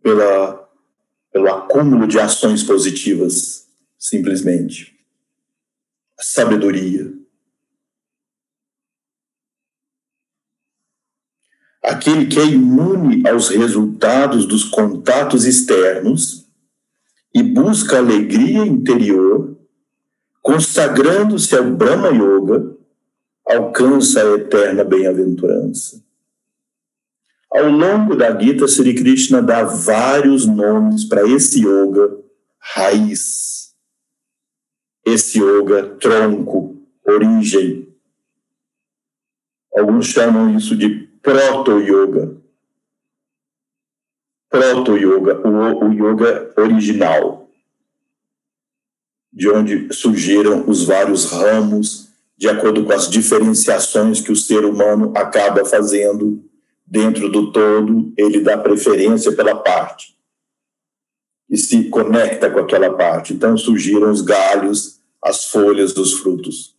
pela, 0.02 0.68
pelo 1.30 1.48
acúmulo 1.48 2.06
de 2.06 2.18
ações 2.18 2.62
positivas, 2.62 3.68
simplesmente. 3.98 4.98
A 6.18 6.22
sabedoria 6.22 7.21
aquele 11.82 12.26
que 12.26 12.38
é 12.38 12.44
imune 12.44 13.26
aos 13.28 13.48
resultados 13.48 14.46
dos 14.46 14.64
contatos 14.64 15.44
externos 15.44 16.46
e 17.34 17.42
busca 17.42 17.98
alegria 17.98 18.64
interior, 18.64 19.56
consagrando-se 20.40 21.56
ao 21.56 21.64
Brahma 21.64 22.08
Yoga, 22.08 22.76
alcança 23.46 24.22
a 24.22 24.34
eterna 24.36 24.84
bem-aventurança. 24.84 26.02
Ao 27.50 27.68
longo 27.68 28.14
da 28.16 28.38
Gita, 28.38 28.66
Sri 28.66 28.94
Krishna 28.94 29.42
dá 29.42 29.64
vários 29.64 30.46
nomes 30.46 31.04
para 31.04 31.28
esse 31.28 31.60
yoga 31.60 32.18
raiz, 32.58 33.74
esse 35.04 35.38
yoga 35.38 35.96
tronco, 36.00 36.80
origem. 37.04 37.88
Alguns 39.74 40.06
chamam 40.06 40.56
isso 40.56 40.76
de 40.76 41.01
proto-yoga. 41.22 42.36
Proto-yoga, 44.50 45.40
o, 45.48 45.86
o 45.86 45.92
yoga 45.92 46.52
original, 46.58 47.48
de 49.32 49.48
onde 49.48 49.92
surgiram 49.94 50.68
os 50.68 50.84
vários 50.84 51.30
ramos, 51.30 52.10
de 52.36 52.48
acordo 52.48 52.84
com 52.84 52.92
as 52.92 53.08
diferenciações 53.08 54.20
que 54.20 54.32
o 54.32 54.36
ser 54.36 54.64
humano 54.64 55.12
acaba 55.16 55.64
fazendo 55.64 56.44
dentro 56.84 57.30
do 57.30 57.50
todo, 57.50 58.12
ele 58.18 58.40
dá 58.40 58.58
preferência 58.58 59.32
pela 59.32 59.54
parte 59.54 60.14
e 61.48 61.56
se 61.56 61.88
conecta 61.88 62.50
com 62.50 62.58
aquela 62.58 62.92
parte. 62.92 63.32
Então 63.32 63.56
surgiram 63.56 64.10
os 64.10 64.20
galhos, 64.20 65.00
as 65.22 65.46
folhas 65.46 65.94
dos 65.94 66.14
frutos. 66.14 66.76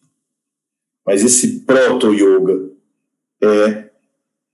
Mas 1.05 1.23
esse 1.23 1.61
proto-yoga 1.61 2.71
é 3.41 3.82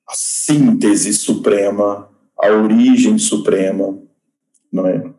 a 0.10 0.14
síntese 0.16 1.14
suprema, 1.14 2.10
a 2.36 2.48
origem 2.50 3.20
suprema, 3.20 4.02
não 4.72 4.88
é? 4.88 5.14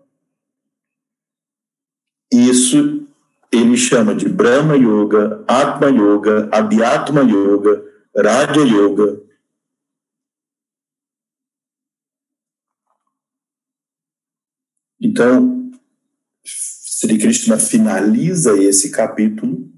Isso 2.33 3.07
ele 3.53 3.77
chama 3.77 4.15
de 4.15 4.29
Brahma 4.29 4.75
Yoga, 4.77 5.45
Atma 5.47 5.89
Yoga, 5.89 6.49
Abhyatma 6.51 7.23
Yoga, 7.23 7.85
Raja 8.17 8.63
Yoga. 8.63 9.21
Então, 15.01 15.71
Sri 16.45 17.17
Krishna 17.17 17.59
finaliza 17.59 18.57
esse 18.61 18.91
capítulo 18.91 19.71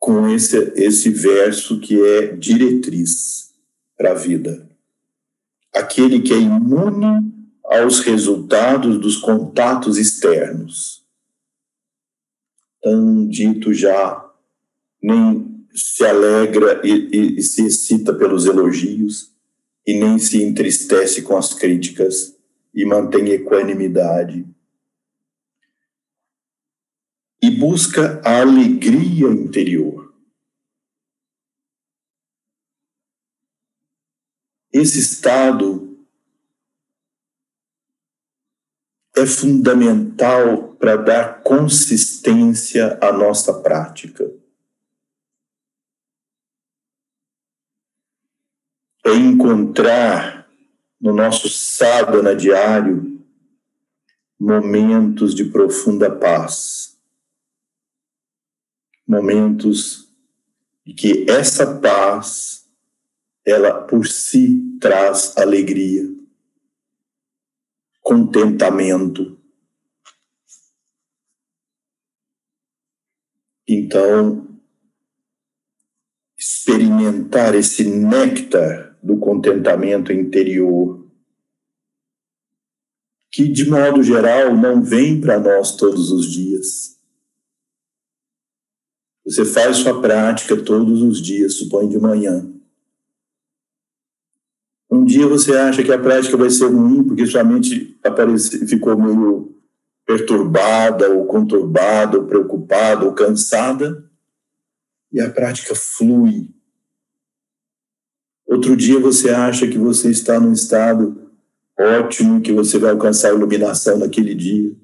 com 0.00 0.26
esse, 0.30 0.56
esse 0.76 1.10
verso 1.10 1.78
que 1.78 2.02
é 2.02 2.34
diretriz 2.34 3.52
para 3.96 4.12
a 4.12 4.14
vida. 4.14 4.66
Aquele 5.74 6.20
que 6.20 6.32
é 6.32 6.38
imune 6.38 7.30
aos 7.62 8.00
resultados 8.00 8.98
dos 8.98 9.18
contatos 9.18 9.98
externos. 9.98 11.04
Tão 12.82 13.28
dito 13.28 13.74
já, 13.74 14.26
nem 15.02 15.66
se 15.74 16.04
alegra 16.04 16.80
e, 16.82 16.90
e, 16.90 17.38
e 17.38 17.42
se 17.42 17.66
excita 17.66 18.14
pelos 18.14 18.46
elogios, 18.46 19.30
e 19.86 20.00
nem 20.00 20.18
se 20.18 20.42
entristece 20.42 21.20
com 21.20 21.36
as 21.36 21.52
críticas, 21.52 22.34
e 22.74 22.86
mantém 22.86 23.28
equanimidade 23.28 24.46
e 27.42 27.50
busca 27.50 28.20
a 28.24 28.40
alegria 28.40 29.28
interior. 29.28 30.14
Esse 34.72 34.98
estado 34.98 36.06
é 39.16 39.26
fundamental 39.26 40.74
para 40.74 40.96
dar 40.96 41.42
consistência 41.42 42.98
à 43.02 43.12
nossa 43.12 43.60
prática. 43.60 44.30
É 49.04 49.14
encontrar 49.14 50.48
no 51.00 51.12
nosso 51.12 51.48
sadhana 51.48 52.36
diário 52.36 53.18
momentos 54.38 55.34
de 55.34 55.46
profunda 55.46 56.14
paz 56.14 56.89
momentos 59.10 60.08
de 60.86 60.94
que 60.94 61.28
essa 61.28 61.80
paz, 61.80 62.70
ela 63.44 63.82
por 63.82 64.06
si 64.06 64.78
traz 64.80 65.36
alegria, 65.36 66.08
contentamento. 68.00 69.36
Então, 73.66 74.48
experimentar 76.38 77.56
esse 77.56 77.84
néctar 77.84 78.96
do 79.02 79.18
contentamento 79.18 80.12
interior, 80.12 81.04
que 83.30 83.48
de 83.48 83.68
modo 83.68 84.02
geral 84.02 84.56
não 84.56 84.82
vem 84.82 85.20
para 85.20 85.38
nós 85.38 85.74
todos 85.76 86.12
os 86.12 86.30
dias. 86.30 86.99
Você 89.24 89.44
faz 89.44 89.78
sua 89.78 90.00
prática 90.00 90.56
todos 90.56 91.02
os 91.02 91.20
dias, 91.20 91.54
supõe 91.54 91.88
de 91.88 91.98
manhã. 91.98 92.50
Um 94.90 95.04
dia 95.04 95.26
você 95.26 95.56
acha 95.56 95.84
que 95.84 95.92
a 95.92 95.98
prática 95.98 96.36
vai 96.36 96.50
ser 96.50 96.66
ruim 96.66 97.04
porque 97.04 97.26
sua 97.26 97.44
mente 97.44 97.96
aparece, 98.02 98.66
ficou 98.66 98.98
meio 98.98 99.54
perturbada, 100.04 101.08
ou 101.10 101.26
conturbada, 101.26 102.18
ou 102.18 102.26
preocupada, 102.26 103.04
ou 103.04 103.12
cansada, 103.12 104.10
e 105.12 105.20
a 105.20 105.30
prática 105.30 105.72
flui. 105.76 106.50
Outro 108.44 108.76
dia 108.76 108.98
você 108.98 109.30
acha 109.30 109.68
que 109.68 109.78
você 109.78 110.10
está 110.10 110.40
num 110.40 110.52
estado 110.52 111.30
ótimo, 111.78 112.40
que 112.40 112.52
você 112.52 112.76
vai 112.76 112.90
alcançar 112.90 113.30
a 113.30 113.34
iluminação 113.34 113.96
naquele 113.98 114.34
dia, 114.34 114.74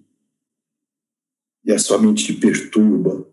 e 1.64 1.72
a 1.72 1.78
sua 1.80 1.99
mente 1.99 2.24
te 2.24 2.32
perturba, 2.32 3.26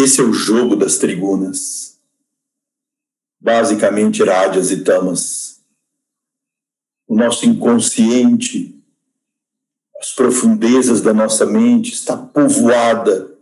esse 0.00 0.20
é 0.20 0.24
o 0.24 0.32
jogo 0.32 0.76
das 0.76 0.98
trigunas. 0.98 1.98
Basicamente, 3.40 4.22
rádias 4.22 4.70
e 4.70 4.84
tamas. 4.84 5.60
O 7.06 7.16
nosso 7.16 7.46
inconsciente, 7.46 8.78
as 9.98 10.12
profundezas 10.12 11.00
da 11.00 11.14
nossa 11.14 11.46
mente 11.46 11.92
está 11.92 12.16
povoada 12.16 13.36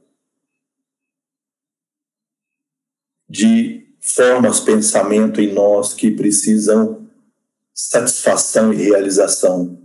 de 3.29 3.95
formas 4.01 4.61
pensamento 4.61 5.41
em 5.41 5.53
nós 5.53 5.93
que 5.93 6.11
precisam 6.11 7.09
satisfação 7.75 8.73
e 8.73 8.77
realização. 8.77 9.83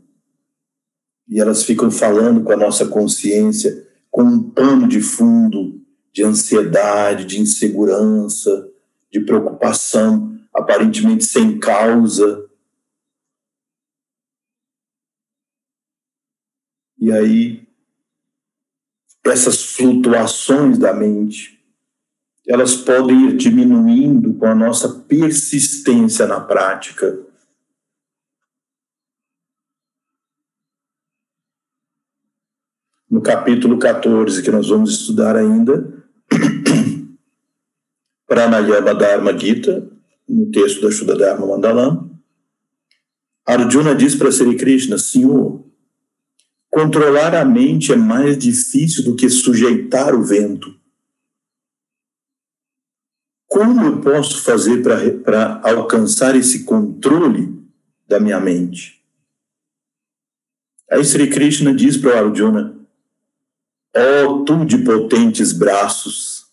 E 1.27 1.39
elas 1.39 1.63
ficam 1.63 1.89
falando 1.89 2.43
com 2.43 2.51
a 2.51 2.57
nossa 2.57 2.85
consciência 2.85 3.87
com 4.11 4.21
um 4.21 4.51
pano 4.51 4.87
de 4.87 5.01
fundo 5.01 5.80
de 6.11 6.23
ansiedade, 6.23 7.25
de 7.25 7.39
insegurança, 7.39 8.69
de 9.11 9.19
preocupação, 9.21 10.39
aparentemente 10.53 11.23
sem 11.23 11.59
causa. 11.59 12.49
E 16.97 17.11
aí, 17.11 17.67
essas 19.25 19.63
flutuações 19.63 20.77
da 20.77 20.93
mente, 20.93 21.59
elas 22.47 22.75
podem 22.75 23.29
ir 23.29 23.37
diminuindo 23.37 24.33
com 24.35 24.45
a 24.45 24.55
nossa 24.55 24.89
persistência 24.89 26.25
na 26.27 26.39
prática. 26.39 27.25
No 33.09 33.21
capítulo 33.21 33.77
14, 33.77 34.41
que 34.41 34.51
nós 34.51 34.69
vamos 34.69 34.91
estudar 34.91 35.35
ainda, 35.35 36.00
Pranayama 38.27 38.93
Dharma 38.93 39.37
Gita, 39.37 39.89
no 40.27 40.51
texto 40.51 40.81
da 40.81 40.91
Shuddha 40.91 41.15
Dharma 41.15 41.45
Mandalam, 41.45 42.11
Arjuna 43.45 43.95
diz 43.95 44.15
para 44.15 44.31
Sri 44.31 44.55
Krishna, 44.55 44.97
Senhor, 44.97 45.65
controlar 46.69 47.35
a 47.35 47.43
mente 47.43 47.91
é 47.91 47.95
mais 47.95 48.37
difícil 48.37 49.03
do 49.03 49.15
que 49.15 49.29
sujeitar 49.29 50.15
o 50.15 50.23
vento. 50.23 50.73
Como 53.47 53.81
eu 53.81 53.99
posso 53.99 54.41
fazer 54.43 54.81
para 54.81 55.59
alcançar 55.63 56.35
esse 56.35 56.63
controle 56.63 57.61
da 58.07 58.19
minha 58.19 58.39
mente? 58.39 59.03
Aí 60.89 61.03
Sri 61.03 61.29
Krishna 61.29 61.73
diz 61.73 61.97
para 61.97 62.19
Arjuna: 62.19 62.79
Ó 63.95 64.25
oh, 64.25 64.45
tu 64.45 64.65
de 64.65 64.79
potentes 64.79 65.51
braços. 65.51 66.45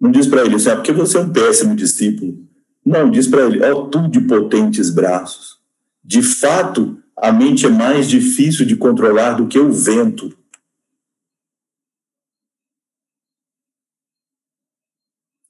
Não 0.00 0.10
diz 0.10 0.26
para 0.26 0.44
ele 0.44 0.56
assim, 0.56 0.68
ah, 0.70 0.76
porque 0.76 0.92
você 0.92 1.16
é 1.16 1.20
um 1.20 1.32
péssimo 1.32 1.74
discípulo. 1.74 2.46
Não, 2.84 3.10
diz 3.10 3.26
para 3.26 3.46
ele: 3.46 3.64
Ó 3.64 3.72
oh, 3.72 3.88
tu 3.88 4.08
de 4.08 4.20
potentes 4.20 4.90
braços. 4.90 5.58
De 6.04 6.22
fato, 6.22 7.02
a 7.16 7.32
mente 7.32 7.66
é 7.66 7.68
mais 7.68 8.08
difícil 8.08 8.64
de 8.64 8.76
controlar 8.76 9.34
do 9.34 9.48
que 9.48 9.58
o 9.58 9.72
vento. 9.72 10.36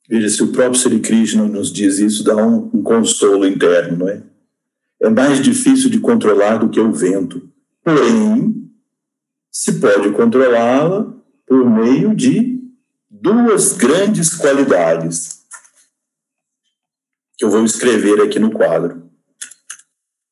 Veja, 0.08 0.30
se 0.30 0.42
o 0.42 0.52
próprio 0.52 0.80
Sri 0.80 1.00
Krishna 1.00 1.44
nos 1.44 1.72
diz 1.72 1.98
isso, 1.98 2.22
dá 2.22 2.36
um, 2.36 2.70
um 2.72 2.82
consolo 2.82 3.46
interno, 3.46 3.98
não 3.98 4.08
é? 4.08 4.22
É 5.02 5.10
mais 5.10 5.42
difícil 5.42 5.90
de 5.90 5.98
controlar 5.98 6.58
do 6.58 6.70
que 6.70 6.80
o 6.80 6.92
vento. 6.92 7.50
Porém, 7.82 8.65
se 9.56 9.80
pode 9.80 10.12
controlá-la 10.12 11.14
por 11.46 11.64
meio 11.64 12.14
de 12.14 12.60
duas 13.08 13.72
grandes 13.72 14.34
qualidades 14.34 15.46
que 17.38 17.44
eu 17.44 17.50
vou 17.50 17.64
escrever 17.64 18.20
aqui 18.20 18.38
no 18.38 18.50
quadro. 18.50 19.10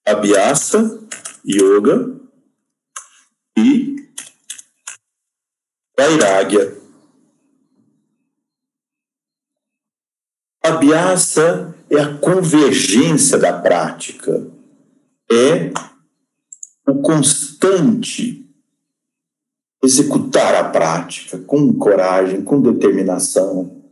Abhyasa, 0.06 1.08
Yoga 1.46 2.20
e 3.56 3.96
Vairagya. 5.98 6.76
Abhyasa 10.62 11.74
é 11.88 11.98
a 11.98 12.18
convergência 12.18 13.38
da 13.38 13.58
prática, 13.58 14.50
é 15.30 15.72
o 16.86 17.00
constante 17.00 18.43
executar 19.84 20.54
a 20.54 20.70
prática 20.70 21.38
com 21.38 21.72
coragem, 21.74 22.42
com 22.42 22.60
determinação. 22.60 23.82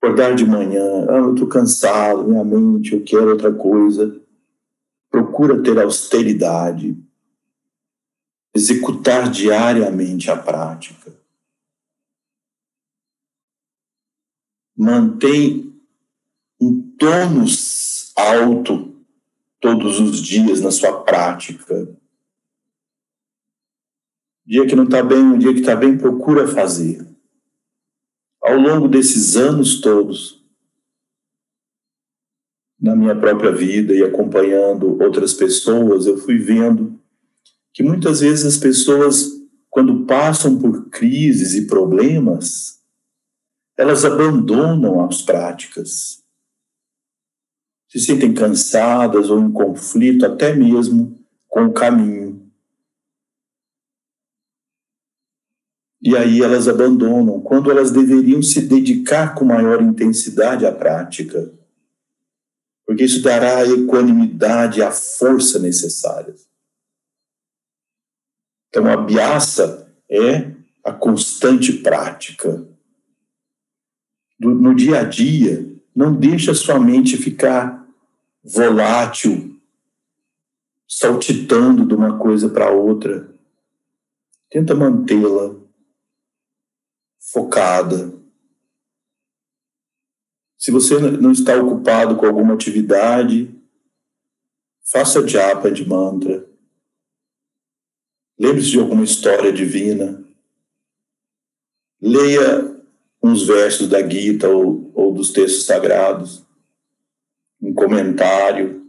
Acordar 0.00 0.34
de 0.34 0.46
manhã, 0.46 1.06
ah, 1.08 1.16
eu 1.18 1.34
estou 1.34 1.48
cansado, 1.48 2.24
minha 2.24 2.44
mente, 2.44 2.94
eu 2.94 3.02
quero 3.02 3.30
outra 3.30 3.52
coisa. 3.52 4.18
Procura 5.10 5.62
ter 5.62 5.78
austeridade, 5.78 6.96
executar 8.54 9.30
diariamente 9.30 10.30
a 10.30 10.36
prática. 10.36 11.12
Mantém 14.76 15.74
um 16.60 16.80
tônus 16.96 18.12
alto 18.16 18.94
todos 19.60 20.00
os 20.00 20.20
dias 20.20 20.60
na 20.60 20.70
sua 20.70 21.02
prática. 21.02 21.99
Dia 24.50 24.66
que 24.66 24.74
não 24.74 24.82
está 24.82 25.00
bem, 25.00 25.22
um 25.22 25.38
dia 25.38 25.54
que 25.54 25.60
está 25.60 25.76
bem, 25.76 25.96
procura 25.96 26.48
fazer. 26.48 27.06
Ao 28.42 28.56
longo 28.56 28.88
desses 28.88 29.36
anos 29.36 29.80
todos, 29.80 30.44
na 32.80 32.96
minha 32.96 33.14
própria 33.14 33.52
vida 33.52 33.94
e 33.94 34.02
acompanhando 34.02 35.00
outras 35.00 35.34
pessoas, 35.34 36.06
eu 36.06 36.18
fui 36.18 36.36
vendo 36.36 37.00
que 37.72 37.84
muitas 37.84 38.18
vezes 38.18 38.44
as 38.44 38.56
pessoas, 38.56 39.30
quando 39.68 40.04
passam 40.04 40.58
por 40.58 40.90
crises 40.90 41.54
e 41.54 41.68
problemas, 41.68 42.80
elas 43.78 44.04
abandonam 44.04 45.04
as 45.04 45.22
práticas 45.22 46.20
se 47.88 47.98
sentem 47.98 48.32
cansadas 48.32 49.30
ou 49.30 49.40
em 49.40 49.50
conflito, 49.50 50.24
até 50.24 50.54
mesmo 50.54 51.18
com 51.48 51.66
o 51.66 51.72
caminho. 51.72 52.29
E 56.02 56.16
aí 56.16 56.42
elas 56.42 56.66
abandonam, 56.66 57.40
quando 57.40 57.70
elas 57.70 57.90
deveriam 57.90 58.42
se 58.42 58.62
dedicar 58.62 59.34
com 59.34 59.44
maior 59.44 59.82
intensidade 59.82 60.64
à 60.64 60.72
prática, 60.72 61.52
porque 62.86 63.04
isso 63.04 63.22
dará 63.22 63.58
a 63.58 63.68
equanimidade 63.68 64.82
a 64.82 64.90
força 64.90 65.58
necessárias. 65.58 66.48
Então, 68.68 68.86
a 68.86 68.96
biaça 68.96 69.92
é 70.08 70.52
a 70.82 70.92
constante 70.92 71.72
prática. 71.74 72.66
no 74.38 74.74
dia 74.74 75.00
a 75.00 75.04
dia, 75.04 75.70
não 75.94 76.14
deixa 76.14 76.54
sua 76.54 76.80
mente 76.80 77.16
ficar 77.16 77.86
volátil, 78.42 79.60
saltitando 80.88 81.84
de 81.84 81.94
uma 81.94 82.18
coisa 82.18 82.48
para 82.48 82.70
outra. 82.70 83.28
Tenta 84.50 84.74
mantê-la 84.74 85.59
focada. 87.32 88.12
Se 90.58 90.70
você 90.70 90.98
não 90.98 91.32
está 91.32 91.56
ocupado 91.56 92.16
com 92.16 92.26
alguma 92.26 92.54
atividade, 92.54 93.54
faça 94.82 95.26
japa 95.26 95.70
de 95.70 95.88
mantra. 95.88 96.48
Lembre-se 98.38 98.70
de 98.70 98.78
alguma 98.78 99.04
história 99.04 99.52
divina. 99.52 100.24
Leia 102.00 102.80
uns 103.22 103.46
versos 103.46 103.88
da 103.88 104.06
Gita 104.06 104.48
ou, 104.48 104.90
ou 104.94 105.12
dos 105.12 105.30
textos 105.30 105.66
sagrados 105.66 106.44
um 107.60 107.74
comentário. 107.74 108.80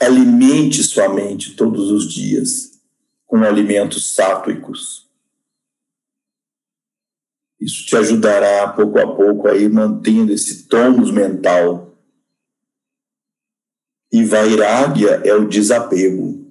Alimente 0.00 0.82
sua 0.82 1.08
mente 1.08 1.56
todos 1.56 1.90
os 1.90 2.12
dias 2.12 2.80
com 3.26 3.42
alimentos 3.42 4.14
sátuicos. 4.14 5.03
Isso 7.64 7.86
te 7.86 7.96
ajudará 7.96 8.68
pouco 8.74 8.98
a 8.98 9.16
pouco 9.16 9.48
a 9.48 9.56
ir 9.56 9.70
mantendo 9.70 10.34
esse 10.34 10.64
tônus 10.64 11.10
mental. 11.10 11.96
E 14.12 14.22
vairagya 14.22 15.22
é 15.24 15.32
o 15.34 15.48
desapego, 15.48 16.46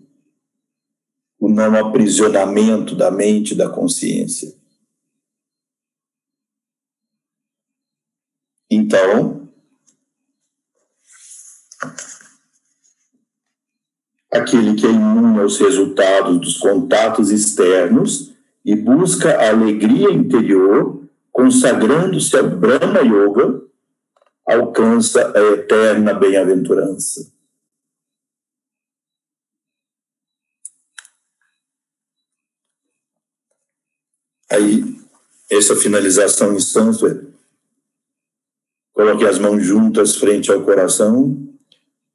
o 1.39 1.47
não 1.47 1.75
aprisionamento 1.75 2.95
da 2.95 3.11
mente 3.11 3.53
da 3.53 3.69
consciência. 3.69 4.55
Então, 8.67 9.47
aquele 14.31 14.73
que 14.73 14.87
é 14.87 14.89
imune 14.89 15.39
aos 15.39 15.59
resultados 15.59 16.41
dos 16.41 16.57
contatos 16.57 17.29
externos 17.29 18.33
e 18.65 18.75
busca 18.75 19.37
a 19.37 19.49
alegria 19.49 20.11
interior, 20.11 21.02
consagrando-se 21.33 22.37
a 22.37 22.43
Brahma 22.43 23.01
Yoga, 23.01 23.63
alcança 24.45 25.33
a 25.35 25.39
eterna 25.55 26.13
bem-aventurança. 26.13 27.33
Aí, 34.49 34.83
essa 35.49 35.75
finalização 35.75 36.53
em 36.53 36.59
sânscrito, 36.59 37.33
coloque 38.93 39.25
as 39.25 39.39
mãos 39.39 39.63
juntas 39.65 40.15
frente 40.15 40.51
ao 40.51 40.61
coração. 40.61 41.49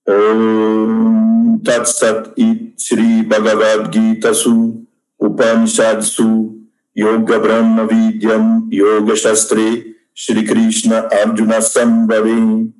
Om 0.06 1.58
Tat 1.64 1.86
Sat 1.86 2.32
It 2.38 2.74
Sri 2.78 3.24
Bhagavad 3.24 3.92
Gita 3.92 4.32
Su 4.32 4.86
Upanishad 5.18 6.02
Su 6.02 6.57
Yoga 6.98 7.38
Brahma 7.38 7.86
Vidyam 7.86 8.68
Yoga 8.72 9.14
Shastre 9.14 9.94
Shri 10.12 10.44
Krishna 10.44 11.08
Arjuna 11.08 11.60
Sambhavi 11.62 12.72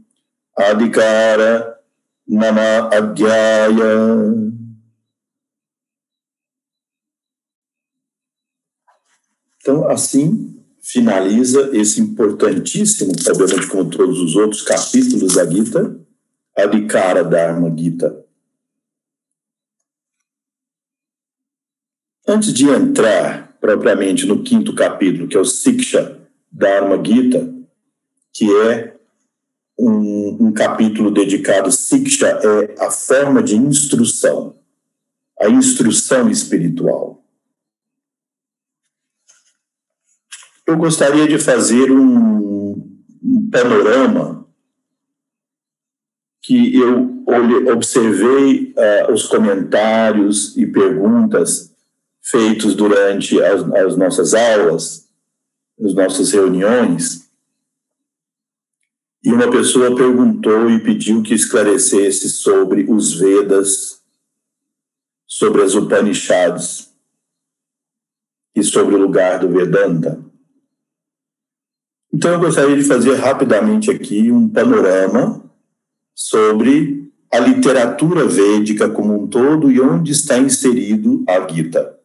Adhikara 0.59 1.77
Nama 2.27 2.91
Adhyaya 2.93 4.49
Então, 9.61 9.87
assim 9.89 10.65
finaliza 10.81 11.77
esse 11.77 12.01
importantíssimo, 12.01 13.13
obviamente 13.13 13.67
como 13.67 13.91
todos 13.91 14.19
os 14.19 14.35
outros 14.35 14.63
capítulos 14.63 15.35
da 15.35 15.45
Gita, 15.45 16.01
Adhikara 16.57 17.23
Dharma 17.23 17.71
Gita. 17.77 18.25
Antes 22.27 22.55
de 22.55 22.67
entrar 22.67 23.48
propriamente 23.61 24.27
no 24.27 24.43
quinto 24.43 24.75
capítulo, 24.75 25.29
que 25.29 25.37
é 25.37 25.41
o 25.41 25.45
Siksha 25.45 26.19
Dharma 26.51 27.03
Gita, 27.05 27.53
que 28.33 28.45
é 28.69 28.97
um, 29.79 30.49
um 30.49 30.53
capítulo 30.53 31.11
dedicado, 31.11 31.71
Siksha 31.71 32.27
é 32.27 32.85
a 32.85 32.91
forma 32.91 33.43
de 33.43 33.57
instrução, 33.57 34.57
a 35.41 35.49
instrução 35.49 36.29
espiritual. 36.29 37.23
Eu 40.67 40.77
gostaria 40.77 41.27
de 41.27 41.39
fazer 41.39 41.91
um, 41.91 42.73
um 43.23 43.51
panorama 43.51 44.47
que 46.43 46.77
eu 46.77 47.25
observei 47.73 48.75
uh, 48.77 49.13
os 49.13 49.27
comentários 49.27 50.57
e 50.57 50.67
perguntas 50.67 51.68
feitos 52.31 52.75
durante 52.75 53.41
as, 53.43 53.63
as 53.73 53.97
nossas 53.97 54.35
aulas, 54.35 55.09
as 55.83 55.95
nossas 55.95 56.33
reuniões, 56.33 57.29
e 59.25 59.33
uma 59.33 59.51
pessoa 59.51 59.95
perguntou 59.97 60.71
e 60.71 60.83
pediu 60.83 61.23
que 61.23 61.35
esclarecesse 61.35 62.29
sobre 62.29 62.87
os 62.89 63.15
Vedas, 63.19 64.01
sobre 65.27 65.63
as 65.63 65.75
Upanishads 65.75 66.91
e 68.55 68.63
sobre 68.63 68.95
o 68.95 68.99
lugar 68.99 69.41
do 69.41 69.49
Vedanta. 69.49 70.25
Então, 72.13 72.33
eu 72.33 72.41
gostaria 72.41 72.77
de 72.77 72.85
fazer 72.85 73.15
rapidamente 73.17 73.91
aqui 73.91 74.31
um 74.31 74.49
panorama 74.49 75.45
sobre 76.15 77.13
a 77.31 77.39
literatura 77.39 78.25
védica 78.25 78.89
como 78.89 79.23
um 79.23 79.27
todo 79.27 79.71
e 79.71 79.81
onde 79.81 80.13
está 80.13 80.39
inserido 80.39 81.23
a 81.29 81.47
Gita. 81.47 81.98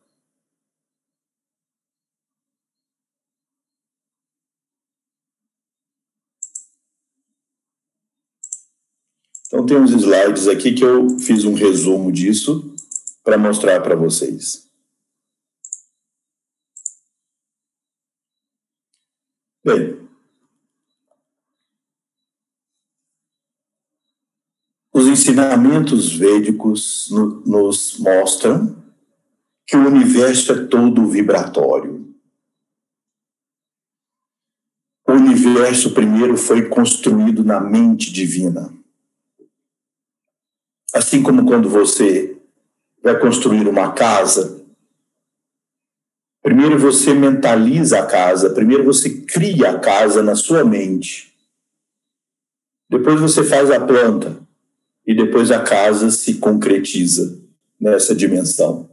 Então, 9.54 9.68
tem 9.68 9.78
uns 9.78 9.92
slides 9.92 10.48
aqui 10.48 10.74
que 10.74 10.84
eu 10.84 11.20
fiz 11.20 11.46
um 11.46 11.54
resumo 11.54 12.12
disso 12.12 12.74
para 13.24 13.38
mostrar 13.38 13.80
para 13.82 13.96
vocês. 13.96 14.68
Bem, 19.64 20.10
os 24.92 25.06
ensinamentos 25.06 26.16
védicos 26.16 27.12
no, 27.12 27.42
nos 27.42 28.00
mostram 28.00 28.84
que 29.68 29.78
o 29.78 29.86
universo 29.88 30.52
é 30.52 30.66
todo 30.66 31.06
vibratório. 31.06 32.12
O 35.08 35.12
universo 35.12 35.94
primeiro 35.94 36.38
foi 36.38 36.68
construído 36.70 37.44
na 37.44 37.60
mente 37.60 38.12
divina. 38.12 38.83
Assim 40.94 41.24
como 41.24 41.46
quando 41.46 41.70
você 41.70 42.38
vai 43.02 43.20
construir 43.20 43.68
uma 43.68 43.92
casa, 43.92 44.64
Primeiro 46.44 46.78
você 46.78 47.14
mentaliza 47.14 48.00
a 48.00 48.06
casa, 48.06 48.50
primeiro 48.50 48.84
você 48.84 49.10
cria 49.10 49.72
a 49.72 49.80
casa 49.80 50.22
na 50.22 50.36
sua 50.36 50.66
mente. 50.66 51.34
Depois 52.90 53.22
você 53.22 53.46
faz 53.46 53.72
a 53.72 53.80
planta 53.80 54.38
e 55.08 55.16
depois 55.16 55.52
a 55.52 55.62
casa 55.62 56.12
se 56.12 56.36
concretiza 56.36 57.40
nessa 57.80 58.14
dimensão. 58.14 58.90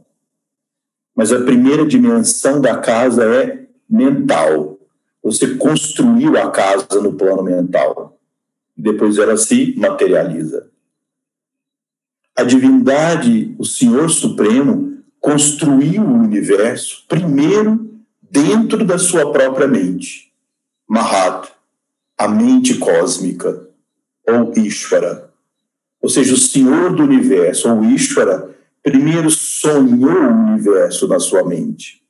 Mas 1.13 1.33
a 1.33 1.41
primeira 1.41 1.85
dimensão 1.85 2.61
da 2.61 2.77
casa 2.77 3.25
é 3.25 3.67
mental. 3.87 4.79
Você 5.21 5.55
construiu 5.55 6.37
a 6.37 6.49
casa 6.49 7.01
no 7.01 7.13
plano 7.13 7.43
mental. 7.43 8.17
Depois 8.77 9.17
ela 9.17 9.35
se 9.35 9.75
materializa. 9.77 10.70
A 12.35 12.43
divindade, 12.43 13.55
o 13.57 13.65
Senhor 13.65 14.09
Supremo, 14.09 14.97
construiu 15.19 16.01
o 16.01 16.19
universo 16.19 17.05
primeiro 17.07 18.01
dentro 18.21 18.85
da 18.85 18.97
sua 18.97 19.31
própria 19.31 19.67
mente. 19.67 20.31
Mahat, 20.87 21.51
a 22.17 22.27
mente 22.27 22.77
cósmica, 22.77 23.67
ou 24.27 24.53
Ishvara. 24.57 25.31
Ou 26.01 26.09
seja, 26.09 26.33
o 26.33 26.37
Senhor 26.37 26.95
do 26.95 27.03
universo, 27.03 27.69
ou 27.69 27.83
Ishvara, 27.83 28.55
primeiro 28.81 29.29
sonhou 29.29 30.11
o 30.11 30.51
universo 30.51 31.07
na 31.07 31.19
sua 31.19 31.43
mente. 31.43 32.01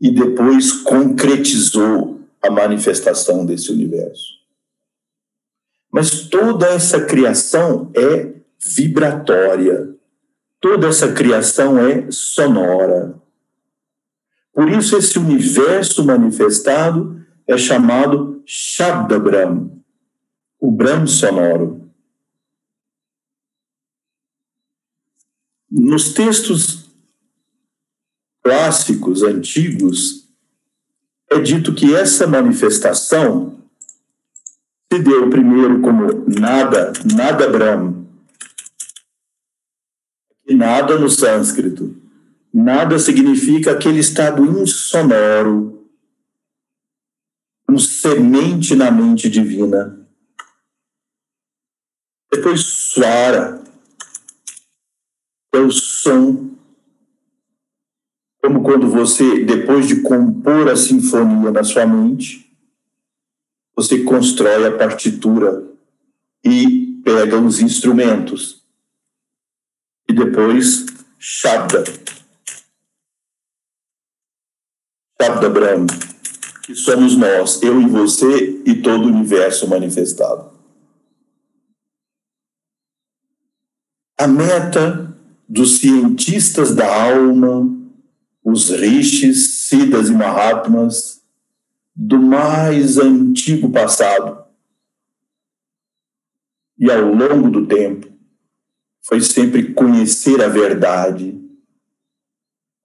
E 0.00 0.10
depois 0.10 0.72
concretizou 0.72 2.20
a 2.42 2.50
manifestação 2.50 3.44
desse 3.44 3.70
universo. 3.72 4.37
Mas 5.90 6.28
toda 6.28 6.66
essa 6.66 7.04
criação 7.04 7.90
é 7.94 8.34
vibratória, 8.76 9.98
Toda 10.60 10.88
essa 10.88 11.12
criação 11.12 11.78
é 11.78 12.10
sonora. 12.10 13.20
Por 14.52 14.68
isso, 14.70 14.96
esse 14.96 15.18
universo 15.18 16.04
manifestado 16.04 17.24
é 17.46 17.56
chamado 17.56 18.42
Shabda 18.44 19.20
Brahm, 19.20 19.68
o 20.58 20.72
Brahm 20.72 21.06
sonoro. 21.06 21.88
Nos 25.70 26.12
textos 26.12 26.90
clássicos, 28.42 29.22
antigos, 29.22 30.28
é 31.30 31.38
dito 31.38 31.72
que 31.74 31.94
essa 31.94 32.26
manifestação 32.26 33.57
se 34.90 34.98
deu 35.00 35.28
primeiro 35.28 35.80
como 35.80 36.24
nada, 36.40 36.92
nada 37.14 37.48
Brahm, 37.48 38.06
nada 40.48 40.98
no 40.98 41.10
sânscrito. 41.10 41.94
Nada 42.52 42.98
significa 42.98 43.72
aquele 43.72 44.00
estado 44.00 44.42
insonoro, 44.42 45.86
um 47.68 47.78
semente 47.78 48.74
na 48.74 48.90
mente 48.90 49.28
divina. 49.28 50.08
Depois 52.32 52.60
suara, 52.60 53.62
é 55.54 55.58
o 55.58 55.70
som. 55.70 56.56
Como 58.42 58.62
quando 58.62 58.88
você, 58.88 59.44
depois 59.44 59.86
de 59.86 60.00
compor 60.00 60.68
a 60.68 60.76
sinfonia 60.76 61.50
na 61.50 61.62
sua 61.62 61.86
mente, 61.86 62.47
você 63.78 64.02
constrói 64.02 64.66
a 64.66 64.76
partitura 64.76 65.64
e 66.44 67.00
pega 67.04 67.38
os 67.38 67.60
instrumentos 67.60 68.64
e 70.08 70.12
depois 70.12 70.84
Shabda. 71.16 71.84
Shabda 75.22 75.48
Brahma, 75.48 75.86
que 76.64 76.74
somos 76.74 77.16
nós, 77.16 77.62
eu 77.62 77.80
e 77.80 77.86
você 77.86 78.60
e 78.66 78.82
todo 78.82 79.04
o 79.04 79.14
universo 79.14 79.68
manifestado. 79.68 80.50
A 84.18 84.26
meta 84.26 85.16
dos 85.48 85.78
cientistas 85.78 86.74
da 86.74 87.12
alma, 87.12 87.64
os 88.42 88.70
rishis, 88.70 89.68
siddhas 89.68 90.08
e 90.08 90.12
mahatmas 90.12 91.17
do 92.00 92.22
mais 92.22 92.96
antigo 92.96 93.72
passado 93.72 94.44
e 96.78 96.88
ao 96.88 97.12
longo 97.12 97.50
do 97.50 97.66
tempo 97.66 98.06
foi 99.02 99.20
sempre 99.20 99.72
conhecer 99.74 100.40
a 100.40 100.46
verdade. 100.46 101.36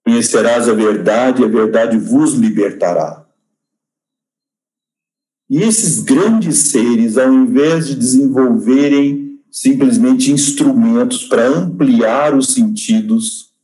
Conhecerás 0.04 0.68
a 0.68 0.74
verdade, 0.74 1.42
e 1.42 1.44
a 1.44 1.48
verdade 1.48 1.96
vos 1.96 2.34
libertará. 2.34 3.24
E 5.48 5.62
esses 5.62 6.00
grandes 6.00 6.56
seres, 6.58 7.16
ao 7.16 7.32
invés 7.32 7.86
de 7.86 7.94
desenvolverem 7.94 9.40
simplesmente 9.48 10.32
instrumentos 10.32 11.24
para 11.24 11.46
ampliar 11.46 12.34
os 12.34 12.52
sentidos, 12.52 13.54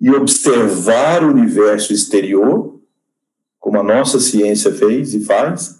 e 0.00 0.10
observar 0.10 1.24
o 1.24 1.30
universo 1.30 1.92
exterior, 1.92 2.77
como 3.68 3.80
a 3.80 3.82
nossa 3.82 4.18
ciência 4.18 4.72
fez 4.72 5.12
e 5.12 5.22
faz, 5.22 5.78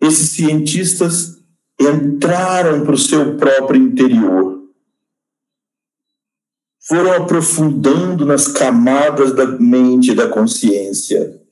esses 0.00 0.30
cientistas 0.30 1.36
entraram 1.78 2.82
para 2.82 2.94
o 2.94 2.98
seu 2.98 3.36
próprio 3.36 3.78
interior, 3.78 4.66
foram 6.80 7.12
aprofundando 7.12 8.24
nas 8.24 8.48
camadas 8.48 9.34
da 9.34 9.44
mente 9.44 10.12
e 10.12 10.14
da 10.14 10.30
consciência, 10.30 11.42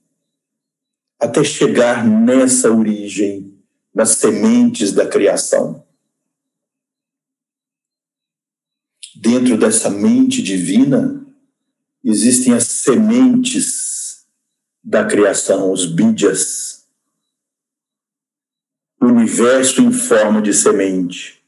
até 1.21 1.45
chegar 1.45 2.03
nessa 2.07 2.73
origem, 2.73 3.63
nas 3.95 4.09
sementes 4.13 4.91
da 4.91 5.07
criação. 5.07 5.85
Dentro 9.15 9.59
dessa 9.59 9.91
mente 9.91 10.41
divina, 10.41 11.27
existem 12.03 12.55
as 12.55 12.65
sementes 12.65 13.94
da 14.85 15.07
criação, 15.07 15.73
os 15.73 15.87
bídias, 15.87 16.87
o 19.01 19.07
universo 19.07 19.81
em 19.81 19.91
forma 19.91 20.43
de 20.43 20.53
semente. 20.53 21.43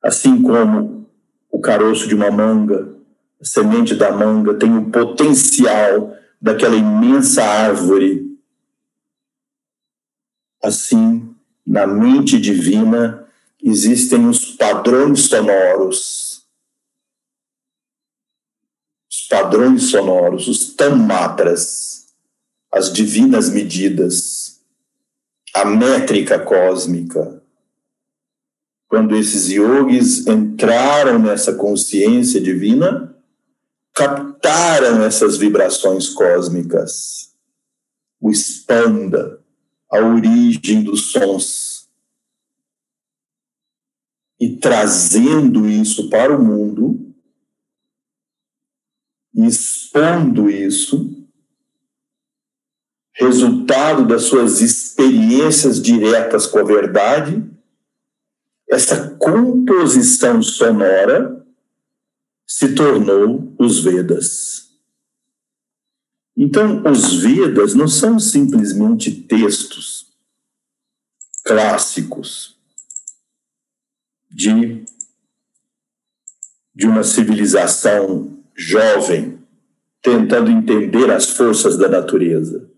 Assim 0.00 0.40
como 0.40 1.10
o 1.50 1.60
caroço 1.60 2.06
de 2.06 2.14
uma 2.14 2.30
manga, 2.30 2.96
a 3.40 3.44
semente 3.44 3.96
da 3.96 4.12
manga 4.12 4.54
tem 4.54 4.76
o 4.76 4.90
potencial 4.90 6.16
daquela 6.40 6.76
imensa 6.76 7.42
árvore. 7.42 8.38
Assim, 10.62 11.34
na 11.66 11.86
mente 11.86 12.40
divina 12.40 13.28
existem 13.62 14.28
os 14.28 14.44
padrões 14.44 15.22
sonoros. 15.22 16.46
Os 19.10 19.17
padrões 19.28 19.90
sonoros, 19.90 20.48
os 20.48 20.74
tamatras, 20.74 22.14
as 22.72 22.92
divinas 22.92 23.50
medidas, 23.50 24.60
a 25.54 25.64
métrica 25.64 26.38
cósmica. 26.38 27.42
Quando 28.88 29.14
esses 29.14 29.48
yogis 29.48 30.26
entraram 30.26 31.18
nessa 31.18 31.54
consciência 31.54 32.40
divina, 32.40 33.14
captaram 33.94 35.02
essas 35.02 35.36
vibrações 35.36 36.08
cósmicas, 36.08 37.34
o 38.20 38.30
expanda, 38.30 39.40
a 39.90 39.98
origem 39.98 40.82
dos 40.82 41.12
sons, 41.12 41.88
e 44.40 44.56
trazendo 44.56 45.68
isso 45.68 46.08
para 46.08 46.34
o 46.34 46.42
mundo, 46.42 46.97
expondo 49.34 50.50
isso, 50.50 51.18
resultado 53.12 54.06
das 54.06 54.22
suas 54.22 54.60
experiências 54.60 55.80
diretas 55.82 56.46
com 56.46 56.58
a 56.58 56.64
verdade, 56.64 57.44
essa 58.68 59.10
composição 59.16 60.42
sonora 60.42 61.44
se 62.46 62.74
tornou 62.74 63.54
os 63.58 63.80
Vedas. 63.80 64.68
Então, 66.36 66.84
os 66.88 67.16
Vedas 67.16 67.74
não 67.74 67.88
são 67.88 68.20
simplesmente 68.20 69.10
textos 69.10 70.06
clássicos 71.44 72.56
de, 74.30 74.84
de 76.74 76.86
uma 76.86 77.02
civilização 77.02 78.37
jovem 78.58 79.38
tentando 80.02 80.50
entender 80.50 81.10
as 81.12 81.30
forças 81.30 81.78
da 81.78 81.88
natureza. 81.88 82.68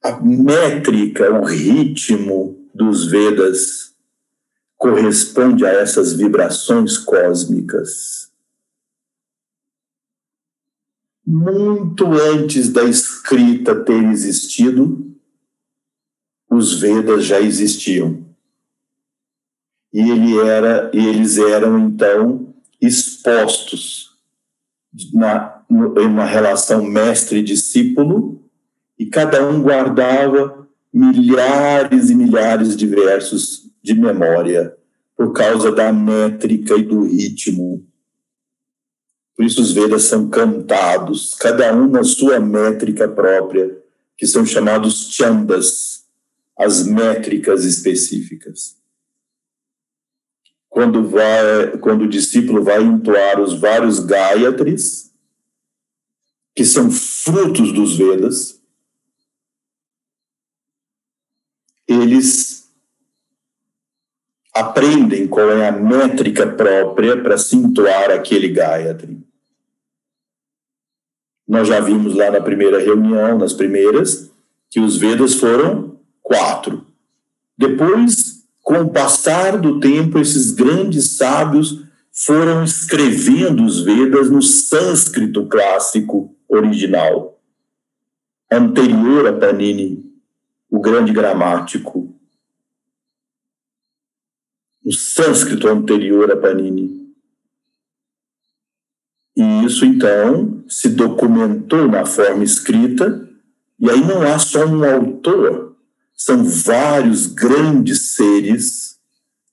A 0.00 0.20
métrica, 0.20 1.32
o 1.32 1.44
ritmo 1.44 2.68
dos 2.72 3.06
Vedas 3.06 3.96
corresponde 4.76 5.66
a 5.66 5.70
essas 5.70 6.12
vibrações 6.12 6.96
cósmicas. 6.96 8.30
Muito 11.26 12.06
antes 12.12 12.68
da 12.68 12.84
escrita 12.84 13.74
ter 13.74 14.04
existido, 14.04 15.12
os 16.48 16.78
Vedas 16.78 17.24
já 17.24 17.40
existiam. 17.40 18.24
E 19.92 19.98
ele 19.98 20.38
era, 20.38 20.90
eles 20.94 21.38
eram 21.38 21.78
então 21.80 22.45
expostos 22.80 24.10
na, 25.12 25.62
uma 25.68 26.24
relação 26.24 26.82
mestre-discípulo, 26.82 28.42
e 28.98 29.06
cada 29.06 29.46
um 29.46 29.60
guardava 29.60 30.66
milhares 30.92 32.08
e 32.08 32.14
milhares 32.14 32.76
de 32.76 32.86
versos 32.86 33.70
de 33.82 33.94
memória, 33.94 34.74
por 35.16 35.32
causa 35.32 35.70
da 35.70 35.92
métrica 35.92 36.74
e 36.76 36.82
do 36.82 37.02
ritmo. 37.04 37.86
Por 39.36 39.44
isso 39.44 39.60
os 39.60 39.72
Vedas 39.72 40.04
são 40.04 40.28
cantados, 40.28 41.34
cada 41.34 41.74
um 41.74 41.86
na 41.88 42.02
sua 42.02 42.40
métrica 42.40 43.06
própria, 43.06 43.76
que 44.16 44.26
são 44.26 44.46
chamados 44.46 45.10
chandas, 45.10 46.04
as 46.58 46.86
métricas 46.86 47.64
específicas. 47.64 48.76
Quando, 50.76 51.08
vai, 51.08 51.78
quando 51.78 52.02
o 52.02 52.06
discípulo 52.06 52.62
vai 52.62 52.82
entoar 52.82 53.40
os 53.40 53.58
vários 53.58 53.98
Gayatris, 53.98 55.10
que 56.54 56.66
são 56.66 56.90
frutos 56.90 57.72
dos 57.72 57.96
Vedas, 57.96 58.60
eles 61.88 62.70
aprendem 64.54 65.26
qual 65.26 65.50
é 65.50 65.66
a 65.66 65.72
métrica 65.72 66.46
própria 66.46 67.22
para 67.22 67.38
cintuar 67.38 68.10
aquele 68.10 68.50
Gayatri. 68.50 69.26
Nós 71.48 71.68
já 71.68 71.80
vimos 71.80 72.14
lá 72.14 72.30
na 72.30 72.42
primeira 72.42 72.78
reunião, 72.80 73.38
nas 73.38 73.54
primeiras, 73.54 74.30
que 74.68 74.78
os 74.78 74.98
Vedas 74.98 75.32
foram 75.36 75.98
quatro. 76.20 76.86
Depois, 77.56 78.35
com 78.66 78.80
o 78.80 78.90
passar 78.90 79.60
do 79.60 79.78
tempo, 79.78 80.18
esses 80.18 80.50
grandes 80.50 81.16
sábios 81.16 81.84
foram 82.10 82.64
escrevendo 82.64 83.64
os 83.64 83.80
Vedas 83.80 84.28
no 84.28 84.42
sânscrito 84.42 85.46
clássico 85.46 86.34
original, 86.48 87.40
anterior 88.50 89.28
a 89.28 89.32
Panini, 89.32 90.04
o 90.68 90.80
grande 90.80 91.12
gramático 91.12 92.12
o 94.84 94.92
sânscrito 94.92 95.68
anterior 95.68 96.28
a 96.32 96.36
Panini. 96.36 97.14
E 99.36 99.64
isso, 99.64 99.84
então, 99.84 100.64
se 100.68 100.88
documentou 100.88 101.86
na 101.86 102.04
forma 102.04 102.42
escrita, 102.42 103.28
e 103.78 103.88
aí 103.88 104.00
não 104.00 104.22
há 104.22 104.40
só 104.40 104.64
um 104.64 104.84
autor, 104.84 105.65
são 106.16 106.42
vários 106.44 107.26
grandes 107.26 108.14
seres, 108.14 108.96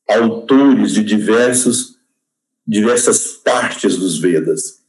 autores 0.08 0.94
de 0.94 1.04
diversos, 1.04 1.98
diversas 2.66 3.28
partes 3.28 3.98
dos 3.98 4.18
Vedas. 4.18 4.82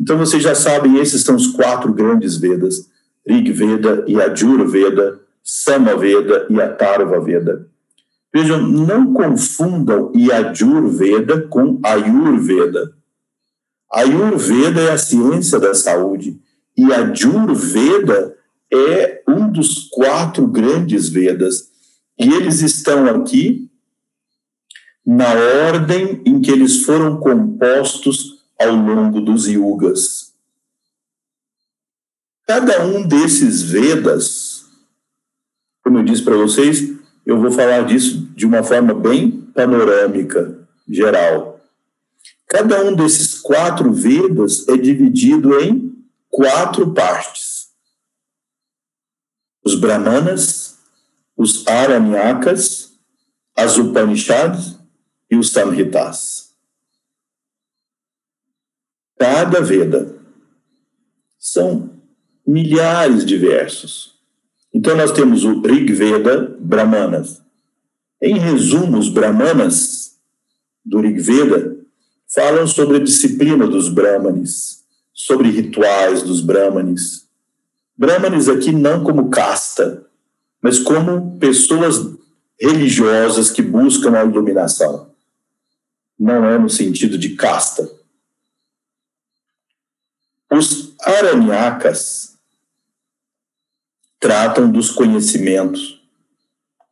Então, 0.00 0.16
vocês 0.16 0.42
já 0.42 0.54
sabem, 0.54 0.98
esses 0.98 1.22
são 1.22 1.36
os 1.36 1.48
quatro 1.48 1.92
grandes 1.92 2.36
Vedas: 2.36 2.88
Rig 3.26 3.52
Veda, 3.52 4.04
Yajur 4.08 4.66
Veda, 4.68 5.20
Samaveda 5.44 6.46
e 6.48 6.60
Atharva 6.60 7.20
Veda. 7.20 7.68
Vejam, 8.32 8.66
não 8.66 9.12
confundam 9.12 10.12
Yajurveda 10.14 11.42
com 11.42 11.80
Ayurveda. 11.82 12.92
Ayurveda 13.90 14.80
é 14.82 14.92
a 14.92 14.98
ciência 14.98 15.58
da 15.58 15.74
saúde 15.74 16.38
e 16.76 16.92
Ayurveda 16.92 18.37
é 18.72 19.22
um 19.26 19.50
dos 19.50 19.88
quatro 19.90 20.46
grandes 20.46 21.08
Vedas. 21.08 21.70
E 22.18 22.32
eles 22.32 22.60
estão 22.60 23.06
aqui 23.06 23.70
na 25.06 25.32
ordem 25.68 26.20
em 26.26 26.40
que 26.40 26.50
eles 26.50 26.84
foram 26.84 27.18
compostos 27.18 28.44
ao 28.58 28.74
longo 28.74 29.20
dos 29.20 29.46
yugas. 29.46 30.34
Cada 32.46 32.84
um 32.84 33.06
desses 33.06 33.62
Vedas, 33.62 34.64
como 35.82 35.98
eu 35.98 36.02
disse 36.02 36.22
para 36.22 36.36
vocês, 36.36 36.92
eu 37.24 37.40
vou 37.40 37.50
falar 37.50 37.82
disso 37.82 38.26
de 38.34 38.46
uma 38.46 38.62
forma 38.62 38.94
bem 38.94 39.30
panorâmica, 39.54 40.66
geral. 40.88 41.60
Cada 42.46 42.82
um 42.84 42.94
desses 42.94 43.38
quatro 43.38 43.92
Vedas 43.92 44.66
é 44.68 44.76
dividido 44.76 45.60
em 45.60 45.94
quatro 46.30 46.92
partes: 46.94 47.47
os 49.68 49.74
Brahmanas, 49.74 50.78
os 51.36 51.66
Aranyakas, 51.66 52.92
as 53.54 53.76
Upanishads 53.76 54.78
e 55.30 55.36
os 55.36 55.52
Samhitas. 55.52 56.54
Cada 59.18 59.60
Veda. 59.60 60.16
São 61.38 61.90
milhares 62.46 63.26
de 63.26 63.36
versos. 63.36 64.14
Então 64.72 64.96
nós 64.96 65.12
temos 65.12 65.44
o 65.44 65.60
Rig 65.60 65.92
Veda 65.92 66.56
Brahmanas. 66.58 67.42
Em 68.22 68.38
resumo, 68.38 68.96
os 68.96 69.10
Brahmanas 69.10 70.18
do 70.82 71.00
Rig 71.00 71.20
Veda 71.20 71.76
falam 72.34 72.66
sobre 72.66 72.96
a 72.96 73.04
disciplina 73.04 73.66
dos 73.66 73.90
Brahmanes, 73.90 74.82
sobre 75.12 75.50
rituais 75.50 76.22
dos 76.22 76.40
Brahmanes. 76.40 77.27
Brahmanes 77.98 78.48
aqui 78.48 78.70
não 78.70 79.02
como 79.02 79.28
casta, 79.28 80.06
mas 80.62 80.78
como 80.78 81.36
pessoas 81.40 81.96
religiosas 82.60 83.50
que 83.50 83.60
buscam 83.60 84.16
a 84.16 84.24
iluminação. 84.24 85.12
Não 86.16 86.44
é 86.44 86.56
no 86.56 86.70
sentido 86.70 87.18
de 87.18 87.30
casta. 87.30 87.90
Os 90.50 90.94
aranhakas 91.00 92.38
tratam 94.20 94.70
dos 94.70 94.90
conhecimentos 94.90 96.00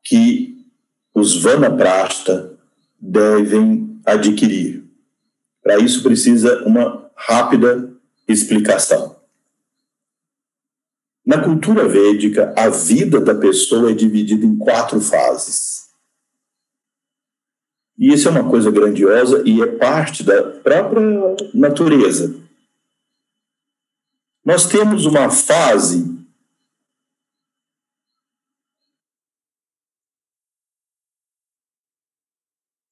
que 0.04 0.66
os 1.14 1.40
vanaprasta 1.40 2.58
devem 3.00 4.00
adquirir. 4.04 4.84
Para 5.62 5.78
isso 5.78 6.02
precisa 6.02 6.64
uma 6.64 7.10
rápida 7.16 7.92
explicação. 8.28 9.15
Na 11.26 11.42
cultura 11.42 11.88
védica, 11.88 12.54
a 12.56 12.68
vida 12.68 13.20
da 13.20 13.34
pessoa 13.34 13.90
é 13.90 13.94
dividida 13.94 14.46
em 14.46 14.56
quatro 14.56 15.00
fases. 15.00 15.90
E 17.98 18.12
isso 18.12 18.28
é 18.28 18.30
uma 18.30 18.48
coisa 18.48 18.70
grandiosa 18.70 19.42
e 19.44 19.60
é 19.60 19.66
parte 19.66 20.22
da 20.22 20.42
própria 20.60 21.02
natureza. 21.52 22.40
Nós 24.44 24.66
temos 24.66 25.04
uma 25.04 25.28
fase 25.28 26.16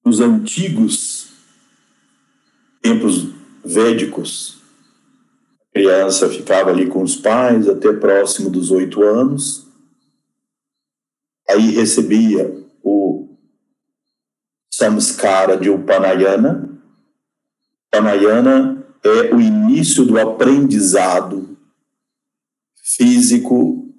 nos 0.05 0.20
antigos 0.20 1.28
tempos 2.82 3.28
védicos, 3.64 4.54
criança 5.75 6.31
ficava 6.31 6.70
ali 6.70 6.87
com 6.87 7.03
os 7.03 7.16
pais 7.16 7.68
até 7.68 7.93
próximo 7.93 8.49
dos 8.49 8.70
oito 8.70 9.03
anos, 9.03 9.66
aí 11.51 11.72
recebia 11.72 12.64
o 12.81 13.37
samskara 14.72 15.57
de 15.57 15.68
Upanayana. 15.68 16.70
Upanayana 17.89 18.87
é 19.03 19.35
o 19.35 19.41
início 19.41 20.05
do 20.05 20.18
aprendizado 20.18 21.59
físico 22.97 23.93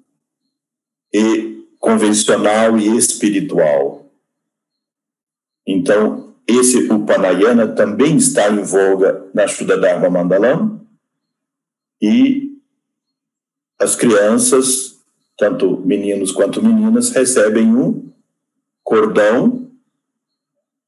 e 1.12 1.62
convencional 1.78 2.78
e 2.78 2.96
espiritual. 2.96 4.10
Então, 5.66 6.34
esse 6.46 6.90
Upanayana 6.90 7.68
também 7.68 8.16
está 8.16 8.48
em 8.48 8.62
voga 8.62 9.28
na 9.34 9.46
Shuddha 9.46 10.08
Mandalam, 10.08 10.85
e 12.00 12.56
as 13.78 13.94
crianças, 13.94 14.96
tanto 15.36 15.80
meninos 15.84 16.32
quanto 16.32 16.62
meninas, 16.62 17.10
recebem 17.10 17.74
um 17.74 18.10
cordão 18.82 19.70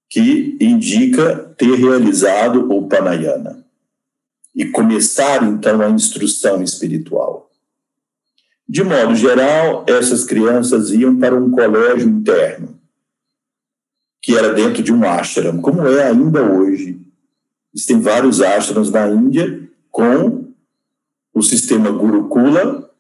que 0.09 0.57
indica 0.61 1.55
ter 1.59 1.75
realizado 1.75 2.73
o 2.73 2.89
Panayana 2.89 3.65
e 4.55 4.65
começar 4.65 5.43
então 5.43 5.81
a 5.83 5.91
instrução 5.91 6.63
espiritual. 6.63 7.51
De 8.67 8.83
modo 8.83 9.15
geral, 9.15 9.85
essas 9.87 10.25
crianças 10.25 10.91
iam 10.91 11.17
para 11.17 11.35
um 11.35 11.51
colégio 11.51 12.09
interno, 12.09 12.79
que 14.21 14.37
era 14.37 14.53
dentro 14.53 14.83
de 14.83 14.93
um 14.93 15.05
ashram, 15.05 15.61
como 15.61 15.87
é 15.87 16.09
ainda 16.09 16.43
hoje. 16.43 17.01
Existem 17.75 18.01
vários 18.01 18.41
ashrams 18.41 18.91
na 18.91 19.09
Índia 19.09 19.69
com 19.91 20.48
o 21.39 21.43
sistema 21.43 21.91
Gurukula, 21.91 22.91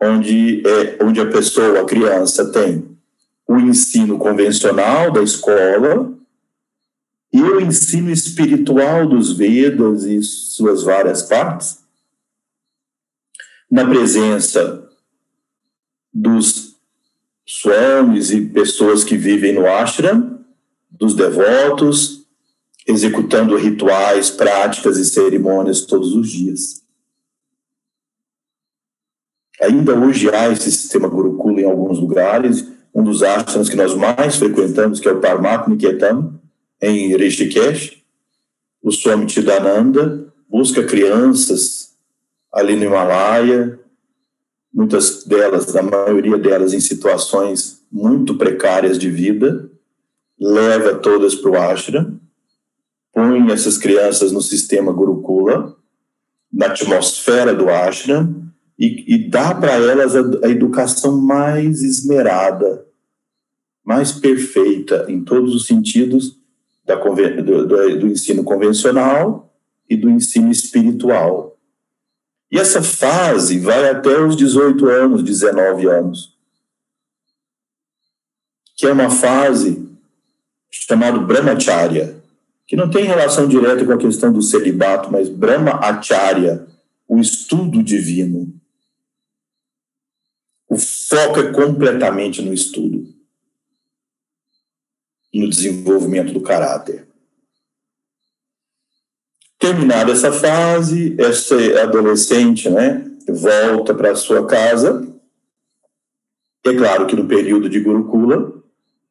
onde, 0.00 0.62
é, 0.66 1.04
onde 1.04 1.20
a 1.20 1.26
pessoa, 1.26 1.80
a 1.80 1.84
criança, 1.84 2.50
tem 2.52 2.96
o 3.48 3.58
ensino 3.58 4.16
convencional 4.16 5.10
da 5.10 5.22
escola 5.22 6.16
e 7.32 7.42
o 7.42 7.60
ensino 7.60 8.10
espiritual 8.10 9.08
dos 9.08 9.36
Vedas 9.36 10.04
e 10.04 10.22
suas 10.22 10.84
várias 10.84 11.22
partes, 11.22 11.80
na 13.68 13.86
presença 13.86 14.88
dos 16.12 16.76
swamis 17.46 18.30
e 18.30 18.46
pessoas 18.46 19.02
que 19.02 19.16
vivem 19.16 19.52
no 19.52 19.66
ashram, 19.66 20.44
dos 20.90 21.14
devotos, 21.14 22.24
executando 22.86 23.56
rituais, 23.56 24.30
práticas 24.30 24.96
e 24.96 25.04
cerimônias 25.04 25.82
todos 25.82 26.14
os 26.14 26.30
dias. 26.30 26.79
Ainda 29.60 29.94
hoje 29.94 30.30
há 30.30 30.50
esse 30.50 30.70
sistema 30.70 31.08
Gurukula 31.08 31.60
em 31.60 31.64
alguns 31.64 31.98
lugares. 31.98 32.66
Um 32.94 33.02
dos 33.04 33.22
ashrams 33.22 33.68
que 33.68 33.76
nós 33.76 33.94
mais 33.94 34.36
frequentamos, 34.36 34.98
que 34.98 35.08
é 35.08 35.12
o 35.12 35.20
Parmat 35.20 35.68
Niketam, 35.68 36.40
em 36.80 37.16
Rishikesh. 37.16 38.02
O 38.82 38.90
Swami 38.90 39.28
Chidananda 39.28 40.32
busca 40.48 40.82
crianças 40.82 41.90
ali 42.52 42.74
no 42.74 42.84
Himalaia, 42.84 43.78
muitas 44.72 45.24
delas, 45.24 45.74
a 45.76 45.82
maioria 45.82 46.36
delas 46.38 46.72
em 46.72 46.80
situações 46.80 47.82
muito 47.92 48.36
precárias 48.36 48.98
de 48.98 49.10
vida, 49.10 49.70
leva 50.38 50.94
todas 50.94 51.34
para 51.34 51.50
o 51.50 51.56
ashram, 51.56 52.18
põe 53.12 53.50
essas 53.52 53.76
crianças 53.76 54.32
no 54.32 54.40
sistema 54.40 54.92
Gurukula, 54.92 55.76
na 56.52 56.66
atmosfera 56.66 57.54
do 57.54 57.68
ashram, 57.68 58.49
e, 58.80 59.14
e 59.14 59.28
dá 59.28 59.54
para 59.54 59.74
elas 59.74 60.16
a, 60.16 60.22
a 60.46 60.48
educação 60.48 61.20
mais 61.20 61.82
esmerada, 61.82 62.86
mais 63.84 64.10
perfeita 64.10 65.04
em 65.06 65.22
todos 65.22 65.54
os 65.54 65.66
sentidos 65.66 66.38
da, 66.86 66.94
do, 66.94 67.66
do, 67.66 67.98
do 67.98 68.06
ensino 68.06 68.42
convencional 68.42 69.54
e 69.88 69.94
do 69.94 70.08
ensino 70.08 70.50
espiritual. 70.50 71.58
E 72.50 72.58
essa 72.58 72.82
fase 72.82 73.58
vai 73.58 73.90
até 73.90 74.18
os 74.18 74.34
18 74.34 74.86
anos, 74.86 75.22
19 75.22 75.86
anos, 75.86 76.34
que 78.76 78.86
é 78.86 78.92
uma 78.92 79.10
fase 79.10 79.86
chamada 80.70 81.18
Brahmacharya, 81.18 82.16
que 82.66 82.76
não 82.76 82.88
tem 82.88 83.04
relação 83.04 83.46
direta 83.46 83.84
com 83.84 83.92
a 83.92 83.98
questão 83.98 84.32
do 84.32 84.40
celibato, 84.40 85.12
mas 85.12 85.28
Brahmacharya, 85.28 86.66
o 87.06 87.18
estudo 87.20 87.82
divino. 87.82 88.59
O 90.70 90.76
foco 90.76 91.40
é 91.40 91.52
completamente 91.52 92.40
no 92.40 92.54
estudo, 92.54 93.12
no 95.34 95.50
desenvolvimento 95.50 96.32
do 96.32 96.40
caráter. 96.40 97.08
Terminada 99.58 100.12
essa 100.12 100.30
fase, 100.30 101.16
essa 101.20 101.56
adolescente 101.82 102.70
né, 102.70 103.04
volta 103.28 103.92
para 103.92 104.14
sua 104.14 104.46
casa. 104.46 105.12
É 106.64 106.72
claro 106.72 107.08
que 107.08 107.16
no 107.16 107.26
período 107.26 107.68
de 107.68 107.80
Gurukula, 107.80 108.62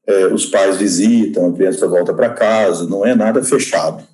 é, 0.08 0.28
os 0.28 0.46
pais 0.46 0.78
visitam, 0.78 1.50
a 1.50 1.54
criança 1.54 1.86
volta 1.90 2.14
para 2.14 2.34
casa, 2.34 2.88
não 2.88 3.06
é 3.06 3.14
nada 3.14 3.44
fechado. 3.44 4.08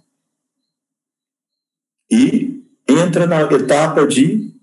E 2.09 2.63
entra 2.87 3.27
na 3.27 3.41
etapa 3.43 4.07
de 4.07 4.54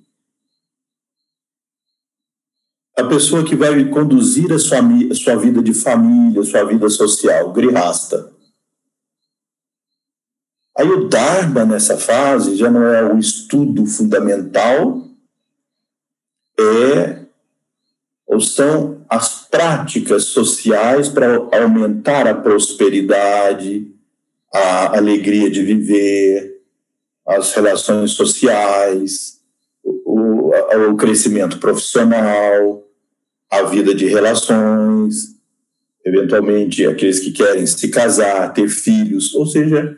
a 2.97 3.05
pessoa 3.05 3.45
que 3.45 3.57
vai 3.57 3.85
conduzir 3.87 4.53
a 4.53 4.59
sua, 4.59 4.81
a 5.11 5.15
sua 5.15 5.37
vida 5.37 5.63
de 5.63 5.73
família, 5.73 6.45
sua 6.45 6.65
vida 6.65 6.89
social, 6.89 7.53
grihasta. 7.53 8.31
Aí 10.77 10.89
o 10.89 11.09
Dharma 11.09 11.65
nessa 11.65 11.97
fase 11.99 12.57
já 12.57 12.71
não 12.71 12.87
é 12.87 13.03
o 13.13 13.19
estudo 13.19 13.87
fundamental, 13.87 15.07
é 16.59 17.23
ou 18.27 18.41
são 18.41 19.05
as 19.11 19.47
práticas 19.47 20.25
sociais 20.25 21.07
para 21.09 21.37
aumentar 21.61 22.27
a 22.27 22.35
prosperidade, 22.35 23.93
a 24.53 24.97
alegria 24.97 25.51
de 25.51 25.63
viver, 25.63 26.63
as 27.27 27.53
relações 27.53 28.13
sociais, 28.13 29.42
o, 30.13 30.91
o 30.91 30.97
crescimento 30.97 31.59
profissional, 31.59 32.87
a 33.51 33.63
vida 33.63 33.95
de 33.95 34.07
relações, 34.07 35.37
eventualmente 36.05 36.87
aqueles 36.87 37.21
que 37.21 37.33
querem 37.33 37.67
se 37.67 37.89
casar, 37.89 38.53
ter 38.53 38.69
filhos, 38.69 39.35
ou 39.35 39.47
seja, 39.47 39.97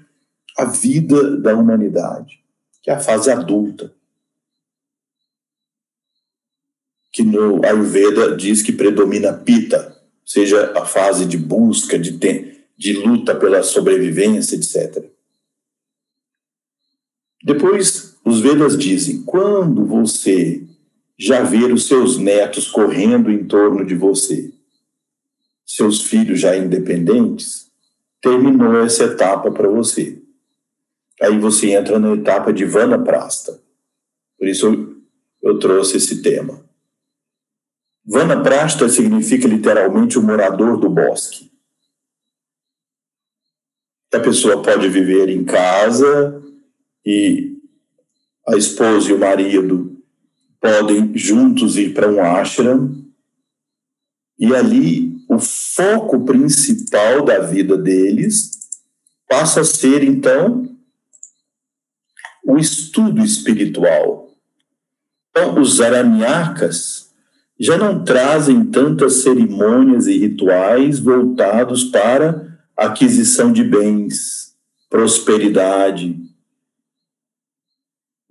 a 0.56 0.64
vida 0.66 1.36
da 1.38 1.54
humanidade. 1.56 2.42
que 2.82 2.90
é 2.90 2.94
a 2.94 3.00
fase 3.00 3.30
adulta. 3.30 3.92
Que 7.12 7.22
no 7.22 7.64
Ayurveda 7.64 8.36
diz 8.36 8.62
que 8.62 8.72
predomina 8.72 9.32
Pita, 9.32 9.96
seja 10.24 10.72
a 10.76 10.84
fase 10.84 11.24
de 11.24 11.38
busca, 11.38 11.98
de, 11.98 12.12
de 12.76 12.92
luta 12.92 13.34
pela 13.34 13.62
sobrevivência, 13.62 14.56
etc. 14.56 15.04
Depois, 17.42 18.13
os 18.24 18.40
Vedas 18.40 18.76
dizem: 18.78 19.22
quando 19.22 19.84
você 19.84 20.64
já 21.18 21.42
ver 21.42 21.72
os 21.72 21.86
seus 21.86 22.18
netos 22.18 22.68
correndo 22.68 23.30
em 23.30 23.44
torno 23.44 23.84
de 23.84 23.94
você, 23.94 24.52
seus 25.64 26.02
filhos 26.02 26.40
já 26.40 26.56
independentes, 26.56 27.70
terminou 28.20 28.82
essa 28.82 29.04
etapa 29.04 29.50
para 29.50 29.68
você. 29.68 30.20
Aí 31.22 31.38
você 31.38 31.70
entra 31.70 31.98
na 31.98 32.14
etapa 32.14 32.52
de 32.52 32.64
Vana 32.64 32.98
Prasta. 32.98 33.60
Por 34.38 34.48
isso 34.48 34.96
eu, 35.42 35.58
trouxe 35.58 35.96
esse 35.96 36.22
tema. 36.22 36.64
Vana 38.04 38.42
Prasta 38.42 38.88
significa 38.88 39.46
literalmente 39.46 40.18
o 40.18 40.22
morador 40.22 40.78
do 40.78 40.90
bosque. 40.90 41.50
A 44.12 44.20
pessoa 44.20 44.62
pode 44.62 44.88
viver 44.88 45.28
em 45.28 45.44
casa 45.44 46.42
e 47.04 47.53
a 48.46 48.56
esposa 48.56 49.10
e 49.10 49.12
o 49.12 49.18
marido 49.18 49.96
podem 50.60 51.16
juntos 51.16 51.76
ir 51.76 51.94
para 51.94 52.10
um 52.10 52.22
ashram 52.22 52.94
e 54.38 54.54
ali 54.54 55.16
o 55.28 55.38
foco 55.38 56.24
principal 56.24 57.24
da 57.24 57.38
vida 57.40 57.76
deles 57.76 58.50
passa 59.28 59.60
a 59.60 59.64
ser 59.64 60.02
então 60.02 60.68
o 62.44 62.58
estudo 62.58 63.24
espiritual. 63.24 64.30
Então, 65.30 65.60
os 65.60 65.80
aramniacas 65.80 67.10
já 67.58 67.78
não 67.78 68.04
trazem 68.04 68.64
tantas 68.66 69.22
cerimônias 69.22 70.06
e 70.06 70.18
rituais 70.18 70.98
voltados 70.98 71.84
para 71.84 72.58
aquisição 72.76 73.52
de 73.52 73.64
bens, 73.64 74.54
prosperidade, 74.90 76.20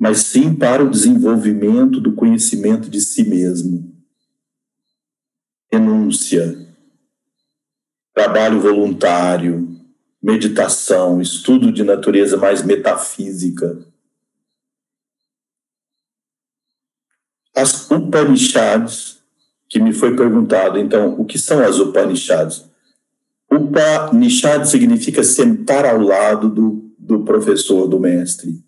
mas 0.03 0.17
sim 0.23 0.53
para 0.53 0.83
o 0.83 0.89
desenvolvimento 0.89 2.01
do 2.01 2.11
conhecimento 2.11 2.89
de 2.89 2.99
si 2.99 3.23
mesmo. 3.23 3.89
Renúncia, 5.71 6.67
trabalho 8.13 8.59
voluntário, 8.59 9.65
meditação, 10.21 11.21
estudo 11.21 11.71
de 11.71 11.85
natureza 11.85 12.35
mais 12.35 12.61
metafísica. 12.61 13.79
As 17.55 17.89
Upanishads, 17.89 19.23
que 19.69 19.79
me 19.79 19.93
foi 19.93 20.17
perguntado, 20.17 20.77
então, 20.79 21.17
o 21.17 21.23
que 21.23 21.39
são 21.39 21.61
as 21.61 21.79
Upanishads? 21.79 22.69
Upanishad 23.49 24.65
significa 24.65 25.23
sentar 25.23 25.85
ao 25.85 25.97
lado 25.97 26.49
do, 26.49 26.93
do 26.99 27.23
professor, 27.23 27.87
do 27.87 28.01
mestre. 28.01 28.61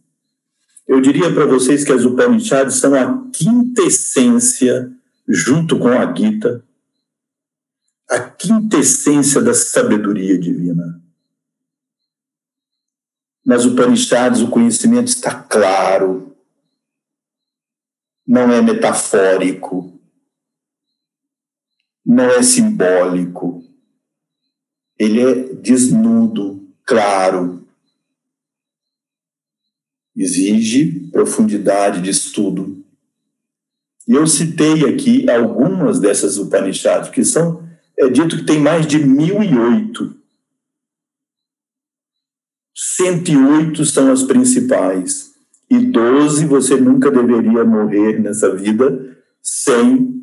Eu 0.87 1.01
diria 1.01 1.33
para 1.33 1.45
vocês 1.45 1.83
que 1.83 1.91
as 1.91 2.05
Upanishads 2.05 2.75
são 2.75 2.93
a 2.93 3.29
quintessência, 3.31 4.91
junto 5.27 5.79
com 5.79 5.87
a 5.87 6.13
Gita, 6.13 6.63
a 8.09 8.19
quintessência 8.19 9.41
da 9.41 9.53
sabedoria 9.53 10.37
divina. 10.37 11.01
Nas 13.43 13.65
Upanishads, 13.65 14.41
o 14.41 14.49
conhecimento 14.49 15.07
está 15.07 15.33
claro, 15.33 16.35
não 18.27 18.51
é 18.51 18.61
metafórico, 18.61 19.95
não 22.05 22.25
é 22.25 22.43
simbólico. 22.43 23.63
Ele 24.97 25.21
é 25.21 25.53
desnudo, 25.55 26.67
claro. 26.85 27.64
Exige 30.15 31.09
profundidade 31.11 32.01
de 32.01 32.09
estudo. 32.09 32.83
E 34.07 34.13
eu 34.13 34.25
citei 34.27 34.87
aqui 34.87 35.29
algumas 35.29 35.99
dessas 35.99 36.37
Upanishads, 36.37 37.09
que 37.09 37.23
são, 37.25 37.63
é 37.97 38.07
dito 38.07 38.37
que 38.37 38.45
tem 38.45 38.59
mais 38.59 38.85
de 38.85 38.99
mil 38.99 39.41
e 39.41 39.57
oito. 39.57 40.15
108 42.75 43.85
são 43.85 44.11
as 44.11 44.23
principais 44.23 45.33
e 45.69 45.79
12 45.79 46.45
você 46.45 46.75
nunca 46.75 47.09
deveria 47.09 47.63
morrer 47.63 48.19
nessa 48.19 48.53
vida 48.55 49.17
sem 49.41 50.13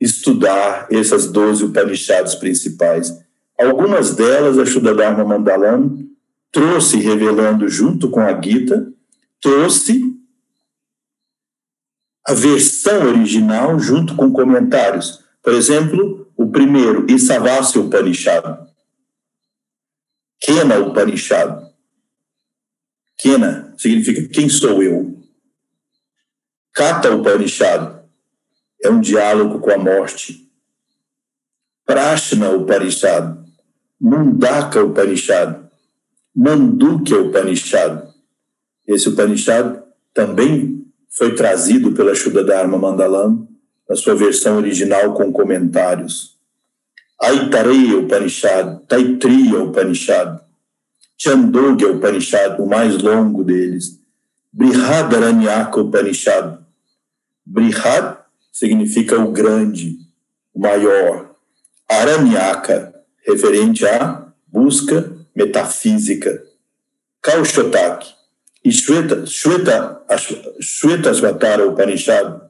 estudar 0.00 0.86
essas 0.90 1.30
12 1.30 1.64
Upanishads 1.64 2.34
principais. 2.34 3.12
Algumas 3.58 4.14
delas, 4.14 4.58
a 4.58 4.64
Shuddharma 4.64 5.24
Mandalam 5.24 5.98
trouxe, 6.52 6.98
revelando 6.98 7.68
junto 7.68 8.08
com 8.10 8.20
a 8.20 8.40
Gita, 8.40 8.92
trouxe 9.46 10.12
a 12.26 12.34
versão 12.34 13.06
original 13.06 13.78
junto 13.78 14.16
com 14.16 14.32
comentários. 14.32 15.24
Por 15.40 15.52
exemplo, 15.54 16.28
o 16.36 16.50
primeiro, 16.50 17.08
Isavasya 17.08 17.80
Upanishad, 17.80 18.44
Kena 20.40 20.80
Upanishad, 20.80 21.64
Kena 23.16 23.72
significa 23.78 24.26
quem 24.28 24.48
sou 24.48 24.82
eu. 24.82 25.16
Kata 26.74 27.14
Upanishad 27.14 28.00
é 28.82 28.90
um 28.90 29.00
diálogo 29.00 29.60
com 29.60 29.70
a 29.70 29.78
morte. 29.78 30.50
Prashna 31.84 32.50
Upanishad, 32.50 33.38
Mundaka 34.00 34.82
Upanishad, 34.82 35.70
Mandukya 36.34 37.20
Upanishad. 37.20 38.15
Esse 38.86 39.08
Upanishad 39.08 39.82
também 40.14 40.86
foi 41.10 41.34
trazido 41.34 41.92
pela 41.92 42.14
Shuddharma 42.14 42.78
Mandalam 42.78 43.48
na 43.88 43.96
sua 43.96 44.14
versão 44.14 44.56
original 44.56 45.14
com 45.14 45.32
comentários. 45.32 46.36
Aitareya 47.20 47.98
Upanishad, 47.98 48.80
Taitriya 48.86 49.62
Upanishad, 49.62 50.40
Chandogya 51.16 51.90
Upanishad, 51.90 52.60
o 52.60 52.66
mais 52.66 53.02
longo 53.02 53.42
deles, 53.42 53.98
Brihadaranyaka 54.52 55.80
Upanishad. 55.80 56.58
Brihad 57.44 58.18
significa 58.52 59.18
o 59.18 59.32
grande, 59.32 59.96
o 60.54 60.60
maior. 60.60 61.34
Aranyaka, 61.88 62.92
referente 63.24 63.86
à 63.86 64.26
busca 64.48 65.12
metafísica. 65.34 66.42
Kaushotak 67.22 68.15
e 68.66 68.72
Shweta, 68.72 69.24
Shweta, 69.24 70.00
Shweta 70.60 71.14
Svatara 71.14 71.64
Upanishad, 71.68 72.40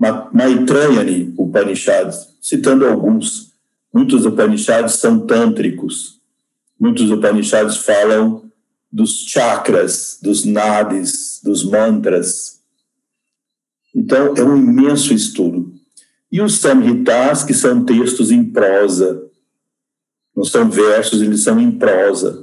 Maitrayani 0.00 1.34
Upanishad, 1.36 2.10
citando 2.40 2.86
alguns. 2.86 3.52
Muitos 3.92 4.24
Upanishads 4.24 4.94
são 4.94 5.26
tântricos, 5.26 6.18
Muitos 6.80 7.10
Upanishads 7.10 7.76
falam 7.76 8.50
dos 8.90 9.26
chakras, 9.28 10.18
dos 10.22 10.46
nadis, 10.46 11.38
dos 11.44 11.62
mantras. 11.64 12.60
Então, 13.94 14.34
é 14.34 14.42
um 14.42 14.56
imenso 14.56 15.12
estudo. 15.12 15.74
E 16.30 16.40
os 16.40 16.60
samhitas, 16.60 17.44
que 17.44 17.52
são 17.52 17.84
textos 17.84 18.30
em 18.30 18.42
prosa, 18.42 19.22
não 20.34 20.44
são 20.44 20.68
versos, 20.70 21.20
eles 21.20 21.42
são 21.42 21.60
em 21.60 21.70
prosa. 21.70 22.41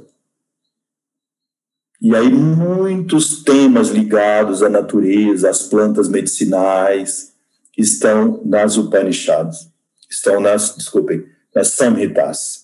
E 2.00 2.16
aí, 2.16 2.32
muitos 2.32 3.42
temas 3.42 3.90
ligados 3.90 4.62
à 4.62 4.70
natureza, 4.70 5.50
às 5.50 5.64
plantas 5.64 6.08
medicinais, 6.08 7.34
estão 7.76 8.40
nas 8.44 8.78
Upanishads, 8.78 9.70
estão 10.08 10.40
nas, 10.40 10.74
desculpem, 10.76 11.26
nas 11.54 11.68
Samhitas. 11.68 12.62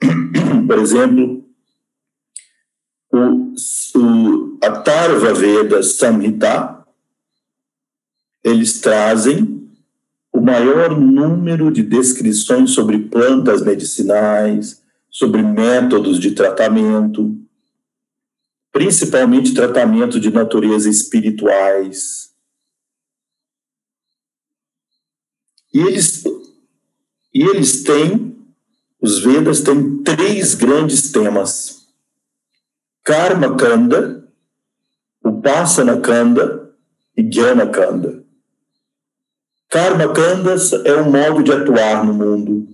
Por 0.66 0.78
exemplo, 0.78 1.44
o, 3.12 3.54
o 3.98 4.58
Atharva 4.62 5.34
Veda 5.34 5.82
Samhita, 5.82 6.78
eles 8.42 8.80
trazem 8.80 9.68
o 10.32 10.40
maior 10.40 10.98
número 10.98 11.70
de 11.70 11.82
descrições 11.82 12.70
sobre 12.70 12.98
plantas 13.00 13.62
medicinais, 13.62 14.80
sobre 15.10 15.42
métodos 15.42 16.18
de 16.18 16.30
tratamento, 16.30 17.36
principalmente 18.72 19.54
tratamento 19.54 20.18
de 20.20 20.30
natureza 20.30 20.88
espirituais. 20.88 22.30
E 25.72 25.78
eles, 25.80 26.24
e 27.32 27.42
eles 27.42 27.82
têm 27.82 28.30
os 29.00 29.18
Vedas 29.20 29.62
têm 29.62 30.02
três 30.02 30.54
grandes 30.54 31.10
temas: 31.10 31.86
Karma 33.02 33.56
Kanda, 33.56 34.28
Upasana 35.24 36.00
Kanda 36.00 36.70
e 37.16 37.22
Jnana 37.22 37.66
Kanda. 37.66 38.22
Karma 39.70 40.12
Kanda 40.12 40.56
é 40.84 41.00
um 41.00 41.10
modo 41.10 41.42
de 41.42 41.52
atuar 41.52 42.04
no 42.04 42.12
mundo. 42.12 42.68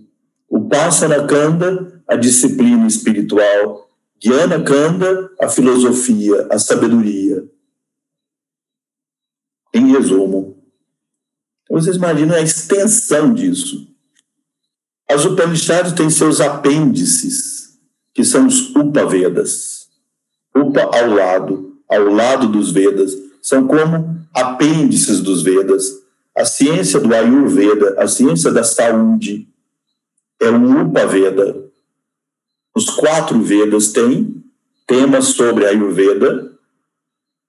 Upasana 0.51 1.27
Kanda, 1.27 2.02
a 2.09 2.16
disciplina 2.16 2.86
espiritual. 2.86 3.86
Jnana 4.23 4.63
Kanda, 4.63 5.31
a 5.41 5.49
filosofia, 5.49 6.47
a 6.51 6.59
sabedoria. 6.59 7.45
Em 9.75 9.93
resumo, 9.93 10.57
então 11.67 11.81
vocês 11.81 11.97
imaginam 11.97 12.35
a 12.35 12.41
extensão 12.41 13.35
disso. 13.35 13.89
As 15.11 15.25
Upanishads 15.25 15.93
têm 15.93 16.09
seus 16.09 16.41
apêndices, 16.41 17.79
que 18.15 18.25
são 18.25 18.47
os 18.47 18.75
Upavedas. 18.75 19.89
Upa 20.55 20.83
ao 20.83 21.11
lado, 21.11 21.79
ao 21.89 22.05
lado 22.05 22.49
dos 22.49 22.71
Vedas, 22.71 23.13
são 23.43 23.67
como 23.67 24.27
apêndices 24.33 25.21
dos 25.21 25.43
Vedas. 25.43 25.85
A 26.35 26.45
ciência 26.45 27.01
do 27.01 27.15
Ayurveda, 27.15 28.01
a 28.01 28.07
ciência 28.07 28.51
da 28.53 28.65
saúde, 28.65 29.49
é 30.41 30.51
um 30.51 30.83
Upaveda. 30.83 31.66
Os 32.77 32.90
quatro 32.90 33.40
Vedas 33.40 33.89
têm 33.89 34.44
temas 34.86 35.28
sobre 35.28 35.65
Ayurveda, 35.65 36.53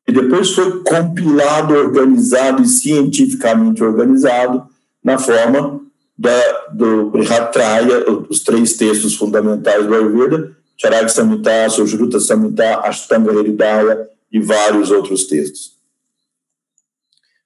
e 0.07 0.13
depois 0.13 0.51
foi 0.51 0.81
compilado, 0.83 1.73
organizado 1.73 2.63
e 2.63 2.67
cientificamente 2.67 3.83
organizado 3.83 4.65
na 5.03 5.17
forma 5.17 5.81
da, 6.17 6.67
do 6.71 7.09
Brihatraya, 7.09 8.05
os 8.29 8.39
três 8.39 8.77
textos 8.77 9.15
fundamentais 9.15 9.85
do 9.85 9.93
Ayurveda, 9.93 10.55
Charaka 10.77 11.09
Samhita, 11.09 11.69
Sojruta 11.71 12.21
Samhita, 12.21 12.79
Ashtanga 12.79 13.33
Hridaya 13.33 14.09
e 14.31 14.39
vários 14.39 14.91
outros 14.91 15.25
textos. 15.25 15.73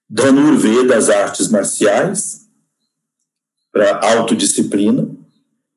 Dhanurveda, 0.07 0.95
as 0.95 1.09
artes 1.09 1.49
marciais, 1.49 2.41
para 3.71 3.99
autodisciplina. 4.17 5.20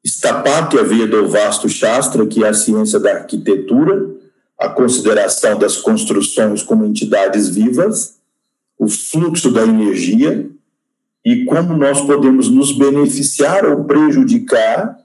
Stapatya 0.05 0.82
Veda, 0.85 1.22
o 1.22 1.28
vasto 1.28 1.68
Shastra, 1.68 2.26
que 2.26 2.44
é 2.44 2.48
a 2.48 2.55
ciência 2.55 3.01
da 3.01 3.12
arquitetura, 3.12 4.14
a 4.59 4.68
consideração 4.68 5.59
das 5.59 5.76
construções 5.76 6.62
como 6.62 6.85
entidades 6.85 7.48
vivas, 7.48 8.18
o 8.78 8.89
fluxo 8.89 9.51
da 9.51 9.62
energia 9.62 10.48
e 11.24 11.44
como 11.44 11.76
nós 11.76 12.01
podemos 12.02 12.51
nos 12.51 12.76
beneficiar 12.76 13.64
ou 13.64 13.85
prejudicar 13.85 14.98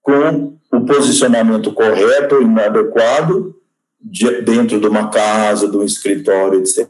com 0.00 0.56
o 0.70 0.80
posicionamento 0.84 1.72
correto 1.72 2.36
ou 2.36 2.42
inadequado 2.42 3.54
de, 4.00 4.42
dentro 4.42 4.80
de 4.80 4.86
uma 4.86 5.08
casa, 5.08 5.68
de 5.68 5.76
um 5.76 5.82
escritório, 5.82 6.60
etc. 6.60 6.88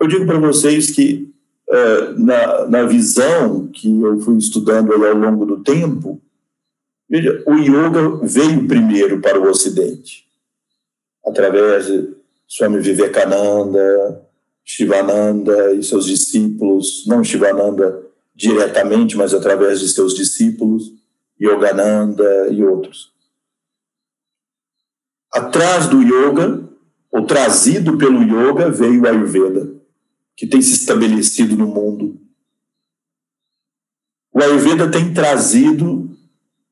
Eu 0.00 0.08
digo 0.08 0.26
para 0.26 0.38
vocês 0.38 0.90
que, 0.90 1.32
é, 1.70 2.12
na, 2.18 2.66
na 2.66 2.82
visão 2.84 3.68
que 3.68 3.88
eu 4.00 4.20
fui 4.20 4.36
estudando 4.38 4.92
ao 4.92 5.14
longo 5.14 5.46
do 5.46 5.62
tempo, 5.62 6.20
veja, 7.08 7.42
o 7.46 7.54
yoga 7.54 8.20
veio 8.22 8.66
primeiro 8.68 9.20
para 9.20 9.40
o 9.40 9.48
Ocidente 9.48 10.24
através 11.24 11.86
de 11.86 12.14
Swami 12.46 12.80
Vivekananda, 12.80 14.22
Shivananda 14.64 15.72
e 15.74 15.82
seus 15.82 16.06
discípulos, 16.06 17.04
não 17.06 17.24
Shivananda 17.24 18.02
diretamente, 18.34 19.16
mas 19.16 19.32
através 19.32 19.80
de 19.80 19.88
seus 19.88 20.14
discípulos, 20.14 20.92
Yogananda 21.40 22.48
e 22.50 22.64
outros. 22.64 23.12
Atrás 25.32 25.88
do 25.88 26.00
yoga, 26.00 26.62
ou 27.10 27.26
trazido 27.26 27.98
pelo 27.98 28.22
yoga, 28.22 28.70
veio 28.70 29.02
o 29.02 29.06
Ayurveda, 29.06 29.68
que 30.36 30.46
tem 30.46 30.60
se 30.60 30.72
estabelecido 30.72 31.56
no 31.56 31.66
mundo. 31.66 32.20
O 34.32 34.42
Ayurveda 34.42 34.90
tem 34.90 35.14
trazido 35.14 36.10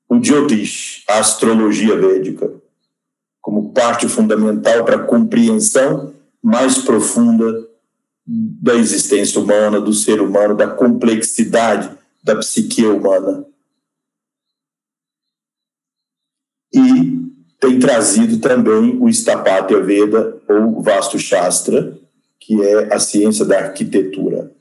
o 0.08 0.18
Jyotish, 0.20 1.04
a 1.08 1.18
astrologia 1.20 1.96
védica 1.96 2.62
como 3.42 3.72
parte 3.72 4.08
fundamental 4.08 4.84
para 4.84 4.96
a 4.96 5.04
compreensão 5.04 6.14
mais 6.40 6.78
profunda 6.78 7.68
da 8.24 8.74
existência 8.74 9.40
humana, 9.40 9.80
do 9.80 9.92
ser 9.92 10.20
humano, 10.20 10.56
da 10.56 10.68
complexidade 10.68 11.90
da 12.22 12.36
psique 12.36 12.84
humana. 12.86 13.44
E 16.72 16.80
tem 17.60 17.78
trazido 17.80 18.38
também 18.38 18.96
o 19.02 19.08
Stapatya 19.08 19.80
Veda, 19.82 20.40
ou 20.48 20.80
Vastu 20.80 21.18
Shastra, 21.18 21.98
que 22.44 22.60
é 22.60 22.92
a 22.92 22.98
ciência 22.98 23.44
da 23.44 23.58
arquitetura. 23.58 24.52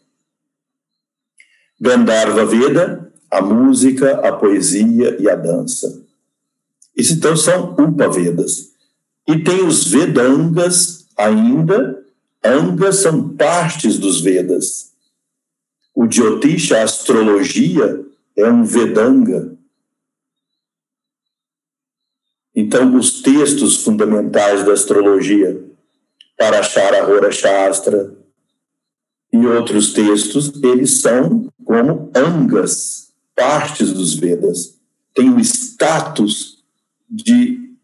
Gandharva 1.79 2.45
Veda, 2.45 3.11
a 3.29 3.41
música, 3.41 4.19
a 4.19 4.31
poesia 4.31 5.17
e 5.19 5.27
a 5.27 5.35
dança. 5.35 6.03
Esses 6.95 7.17
então 7.17 7.35
são 7.35 7.73
Upavedas. 7.73 8.71
E 9.27 9.43
tem 9.43 9.65
os 9.65 9.87
Vedangas 9.87 11.07
ainda. 11.17 12.05
Angas 12.43 12.97
são 12.97 13.29
partes 13.29 13.97
dos 13.97 14.21
Vedas. 14.21 14.91
O 15.93 16.09
Jyotisha, 16.09 16.77
a 16.77 16.83
astrologia, 16.83 18.05
é 18.35 18.47
um 18.47 18.63
Vedanga. 18.63 19.57
Então, 22.55 22.95
os 22.95 23.21
textos 23.21 23.83
fundamentais 23.83 24.63
da 24.63 24.73
astrologia, 24.73 25.70
Parashara 26.41 27.07
Hora 27.07 27.31
Shastra 27.31 28.15
e 29.31 29.45
outros 29.45 29.93
textos, 29.93 30.51
eles 30.63 30.99
são 30.99 31.47
como 31.63 32.09
angas, 32.15 33.09
partes 33.35 33.93
dos 33.93 34.15
Vedas. 34.15 34.79
Tem 35.13 35.29
o 35.29 35.39
status 35.39 36.57
de 37.07 37.75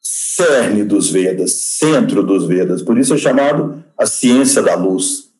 cerne 0.00 0.82
dos 0.82 1.10
Vedas, 1.10 1.52
centro 1.52 2.22
dos 2.22 2.46
Vedas. 2.46 2.80
Por 2.80 2.96
isso 2.96 3.12
é 3.12 3.18
chamado 3.18 3.84
a 3.98 4.06
ciência 4.06 4.62
da 4.62 4.74
luz. 4.74 5.30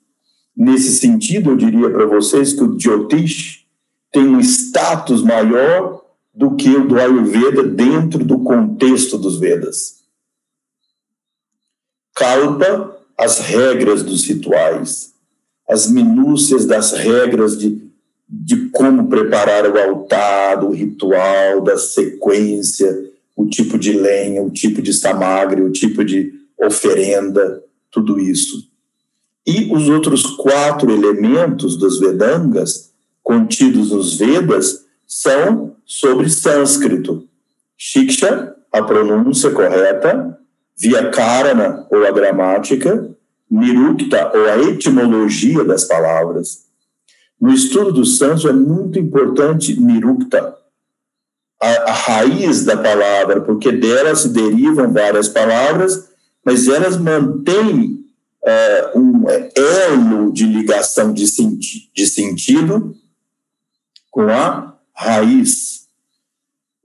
Nesse 0.55 0.93
sentido, 0.99 1.53
eu 1.53 1.57
diria 1.57 1.89
para 1.89 2.05
vocês 2.05 2.53
que 2.53 2.63
o 2.63 2.79
Jyotish 2.79 3.65
tem 4.13 4.27
um 4.27 4.39
status 4.39 5.23
maior 5.23 6.03
do 6.35 6.57
que 6.57 6.69
o 6.69 6.87
do 6.87 7.01
Ayurveda 7.01 7.63
dentro 7.63 8.23
do 8.23 8.41
contexto 8.41 9.17
dos 9.17 9.41
Vedas. 9.41 10.02
Kalpa, 12.15 12.97
as 13.19 13.39
regras 13.39 14.03
dos 14.03 14.25
rituais, 14.25 15.13
as 15.69 15.91
minúcias 15.91 16.67
das 16.67 16.93
regras 16.93 17.57
de, 17.57 17.91
de 18.29 18.69
como 18.71 19.09
preparar 19.09 19.67
o 19.67 19.79
altar, 19.79 20.61
do 20.61 20.71
ritual, 20.71 21.61
da 21.61 21.79
sequência, 21.79 23.11
o 23.37 23.47
tipo 23.47 23.79
de 23.79 23.93
lenha, 23.93 24.43
o 24.43 24.51
tipo 24.51 24.83
de 24.83 24.93
samagre, 24.93 25.63
o 25.63 25.73
tipo 25.73 26.05
de 26.05 26.33
oferenda, 26.59 27.63
tudo 27.91 28.19
isso. 28.19 28.71
E 29.47 29.73
os 29.73 29.89
outros 29.89 30.23
quatro 30.23 30.93
elementos 30.93 31.77
dos 31.77 31.99
Vedangas, 31.99 32.93
contidos 33.23 33.91
nos 33.91 34.17
Vedas, 34.17 34.85
são 35.07 35.77
sobre 35.85 36.29
sânscrito. 36.31 37.27
Shiksha, 37.77 38.55
a 38.71 38.83
pronúncia 38.83 39.51
correta, 39.51 40.39
Vyakarana, 40.83 41.87
ou 41.91 42.05
a 42.05 42.11
gramática, 42.11 43.09
Nirukta, 43.49 44.33
ou 44.35 44.49
a 44.49 44.59
etimologia 44.71 45.63
das 45.63 45.85
palavras. 45.85 46.65
No 47.41 47.53
estudo 47.53 47.93
do 47.93 48.05
sânscrito 48.05 48.49
é 48.49 48.53
muito 48.53 48.99
importante 48.99 49.81
Nirukta, 49.81 50.57
a, 51.61 51.91
a 51.91 51.93
raiz 51.93 52.65
da 52.65 52.77
palavra, 52.77 53.41
porque 53.43 53.71
dela 53.71 54.17
se 54.17 54.31
derivam 54.31 54.93
várias 54.93 55.29
palavras, 55.29 56.09
mas 56.45 56.67
elas 56.67 56.97
mantêm 56.97 58.05
é, 58.45 58.91
um 58.97 59.25
elo 59.29 60.33
de 60.33 60.45
ligação 60.45 61.13
de, 61.13 61.29
senti 61.29 61.93
de 61.95 62.07
sentido 62.09 62.97
com 64.11 64.29
a 64.29 64.77
raiz. 64.93 65.82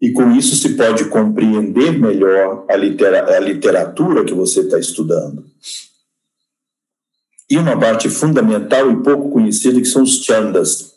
E 0.01 0.11
com 0.11 0.31
isso 0.31 0.55
se 0.55 0.75
pode 0.75 1.05
compreender 1.05 1.97
melhor 1.99 2.65
a, 2.69 2.75
litera 2.75 3.35
a 3.35 3.39
literatura 3.39 4.23
que 4.23 4.33
você 4.33 4.61
está 4.61 4.77
estudando. 4.77 5.45
E 7.49 7.57
uma 7.57 7.79
parte 7.79 8.09
fundamental 8.09 8.91
e 8.91 9.01
pouco 9.01 9.31
conhecida 9.31 9.79
que 9.79 9.87
são 9.87 10.03
os 10.03 10.23
chandas, 10.23 10.95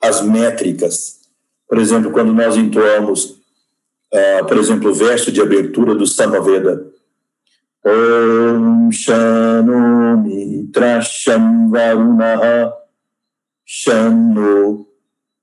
as 0.00 0.22
métricas 0.22 1.18
por 1.68 1.78
exemplo, 1.78 2.10
quando 2.10 2.32
nós 2.32 2.56
entoamos, 2.56 3.36
uh, 4.12 4.46
por 4.46 4.56
exemplo, 4.56 4.90
o 4.90 4.94
verso 4.94 5.30
de 5.30 5.42
abertura 5.42 5.94
do 5.94 6.06
Samaveda. 6.06 6.86
Om 7.84 8.90
Shano 8.90 10.16
Mitra 10.18 11.00
Sham 11.00 11.70
Varunaha 11.70 12.72
Shano 13.64 14.86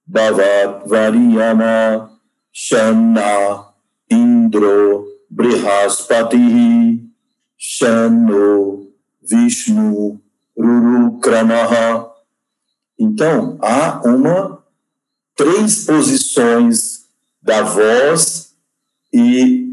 Bhavat 0.06 0.88
Variyama 0.88 2.10
Shana 2.58 3.74
Indro 4.10 5.06
Brihaspatihi 5.30 7.06
Shano, 7.58 8.94
Vishnu, 9.22 10.22
Ruru, 10.58 11.20
Kramaha. 11.20 12.10
Então, 12.98 13.58
há 13.62 14.02
uma 14.06 14.64
três 15.36 15.86
posições 15.86 17.06
da 17.42 17.62
voz 17.62 18.56
e 19.12 19.66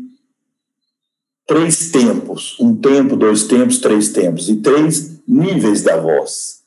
três 1.46 1.92
tempos, 1.92 2.58
um 2.58 2.74
tempo, 2.74 3.14
dois 3.14 3.44
tempos, 3.44 3.78
três 3.78 4.08
tempos, 4.08 4.48
e 4.48 4.56
três 4.56 5.22
níveis 5.28 5.82
da 5.82 6.00
voz, 6.00 6.64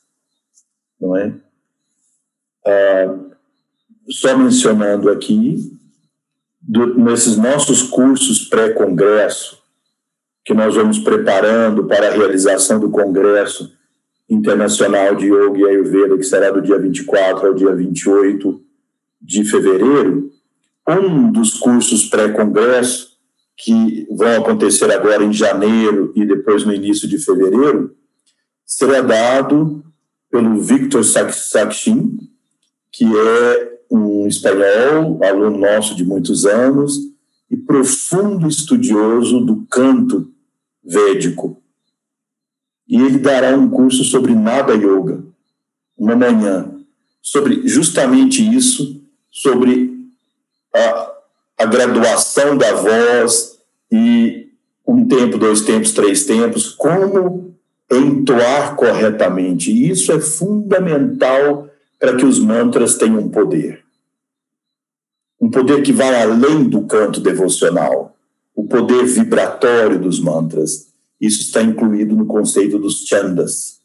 não 0.98 1.14
é? 1.14 1.34
Ah, 2.64 3.14
só 4.08 4.38
mencionando 4.38 5.10
aqui, 5.10 5.75
do, 6.66 6.98
nesses 6.98 7.36
nossos 7.36 7.82
cursos 7.82 8.48
pré-congresso, 8.48 9.62
que 10.44 10.52
nós 10.52 10.74
vamos 10.74 10.98
preparando 10.98 11.84
para 11.84 12.08
a 12.08 12.12
realização 12.12 12.80
do 12.80 12.90
Congresso 12.90 13.72
Internacional 14.28 15.14
de 15.14 15.26
Yoga 15.26 15.58
e 15.58 15.64
Ayurveda, 15.64 16.16
que 16.16 16.24
será 16.24 16.50
do 16.50 16.60
dia 16.60 16.78
24 16.78 17.46
ao 17.46 17.54
dia 17.54 17.74
28 17.74 18.60
de 19.22 19.44
fevereiro, 19.44 20.30
um 20.88 21.30
dos 21.30 21.54
cursos 21.54 22.04
pré-congresso, 22.06 23.16
que 23.56 24.06
vão 24.10 24.42
acontecer 24.42 24.90
agora 24.92 25.24
em 25.24 25.32
janeiro 25.32 26.12
e 26.14 26.26
depois 26.26 26.64
no 26.64 26.74
início 26.74 27.08
de 27.08 27.18
fevereiro, 27.18 27.94
será 28.64 29.00
dado 29.00 29.84
pelo 30.30 30.60
Victor 30.60 31.02
Sakshin, 31.04 32.18
que 32.92 33.04
é 33.04 33.75
um 33.90 34.26
espanhol, 34.26 35.18
aluno 35.22 35.58
nosso 35.58 35.94
de 35.94 36.04
muitos 36.04 36.44
anos, 36.44 36.98
e 37.50 37.56
profundo 37.56 38.48
estudioso 38.48 39.40
do 39.40 39.66
canto 39.70 40.30
védico. 40.84 41.62
E 42.88 42.96
ele 42.96 43.18
dará 43.18 43.56
um 43.56 43.68
curso 43.68 44.04
sobre 44.04 44.34
Nada 44.34 44.74
Yoga, 44.74 45.24
uma 45.96 46.14
manhã, 46.14 46.70
sobre 47.22 47.66
justamente 47.66 48.42
isso, 48.42 49.00
sobre 49.30 49.92
a, 50.74 51.12
a 51.58 51.66
graduação 51.66 52.56
da 52.56 52.74
voz 52.74 53.58
e 53.90 54.48
um 54.86 55.06
tempo, 55.06 55.38
dois 55.38 55.62
tempos, 55.62 55.92
três 55.92 56.24
tempos, 56.24 56.68
como 56.70 57.56
entoar 57.90 58.76
corretamente. 58.76 59.70
Isso 59.70 60.12
é 60.12 60.20
fundamental 60.20 61.68
para 61.98 62.16
que 62.16 62.24
os 62.24 62.38
mantras 62.38 62.96
tenham 62.96 63.28
poder. 63.28 63.84
Um 65.40 65.50
poder 65.50 65.82
que 65.82 65.92
vai 65.92 66.22
além 66.22 66.64
do 66.64 66.86
canto 66.86 67.20
devocional, 67.20 68.16
o 68.54 68.64
poder 68.64 69.04
vibratório 69.04 69.98
dos 69.98 70.18
mantras. 70.18 70.92
Isso 71.20 71.42
está 71.42 71.62
incluído 71.62 72.16
no 72.16 72.26
conceito 72.26 72.78
dos 72.78 73.06
chandas. 73.06 73.80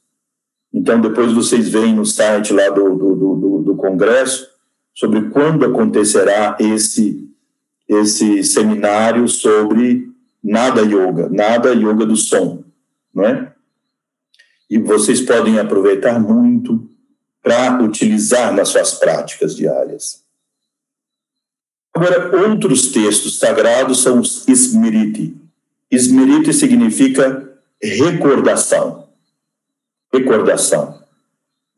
Então, 0.73 1.01
depois 1.01 1.33
vocês 1.33 1.69
veem 1.69 1.93
no 1.93 2.05
site 2.05 2.53
lá 2.53 2.69
do, 2.69 2.95
do, 2.95 3.15
do, 3.15 3.63
do 3.63 3.75
Congresso 3.75 4.47
sobre 4.93 5.29
quando 5.29 5.65
acontecerá 5.65 6.57
esse, 6.59 7.29
esse 7.87 8.43
seminário 8.43 9.27
sobre 9.27 10.09
nada 10.43 10.81
yoga, 10.81 11.29
nada 11.29 11.73
yoga 11.73 12.05
do 12.05 12.15
som, 12.15 12.63
não 13.13 13.25
é? 13.25 13.51
E 14.69 14.77
vocês 14.79 15.21
podem 15.21 15.59
aproveitar 15.59 16.19
muito 16.19 16.89
para 17.41 17.81
utilizar 17.81 18.53
nas 18.53 18.69
suas 18.69 18.93
práticas 18.93 19.55
diárias. 19.55 20.21
Agora, 21.93 22.47
outros 22.47 22.91
textos 22.91 23.37
sagrados 23.37 24.01
são 24.01 24.19
os 24.19 24.47
Smriti. 24.47 25.35
Smriti 25.91 26.53
significa 26.53 27.51
recordação. 27.81 29.09
Recordação. 30.13 31.01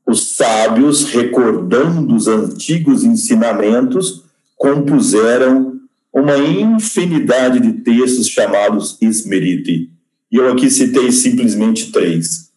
Os 0.05 0.35
sábios, 0.35 1.05
recordando 1.05 2.15
os 2.15 2.27
antigos 2.27 3.03
ensinamentos, 3.03 4.23
compuseram 4.55 5.79
uma 6.11 6.37
infinidade 6.37 7.59
de 7.59 7.73
textos 7.81 8.27
chamados 8.27 8.97
Smriti. 9.01 9.89
E 10.31 10.35
eu 10.35 10.51
aqui 10.51 10.69
citei 10.69 11.11
simplesmente 11.11 11.91
três. 11.91 12.51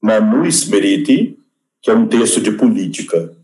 Manu 0.00 0.46
Smriti, 0.46 1.38
que 1.82 1.90
é 1.90 1.94
um 1.94 2.06
texto 2.06 2.40
de 2.40 2.52
política, 2.52 3.36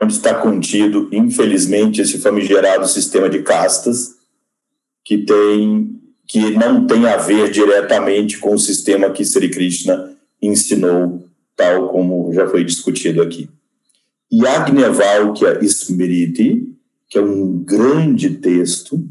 onde 0.00 0.12
está 0.12 0.34
contido, 0.34 1.08
infelizmente, 1.12 2.00
esse 2.00 2.18
famigerado 2.18 2.86
sistema 2.86 3.28
de 3.28 3.42
castas, 3.42 4.14
que 5.04 5.18
tem 5.18 5.98
que 6.28 6.50
não 6.50 6.86
tem 6.86 7.06
a 7.06 7.16
ver 7.16 7.50
diretamente 7.50 8.36
com 8.38 8.54
o 8.54 8.58
sistema 8.58 9.08
que 9.08 9.24
Sri 9.24 9.48
Krishna 9.48 10.14
ensinou, 10.42 11.26
tal 11.56 11.88
como 11.88 12.30
já 12.34 12.46
foi 12.46 12.62
discutido 12.62 13.22
aqui. 13.22 13.48
Yagnevalkya 14.30 15.58
Smriti, 15.64 16.76
que 17.08 17.16
é 17.16 17.22
um 17.22 17.58
grande 17.64 18.28
texto, 18.28 19.02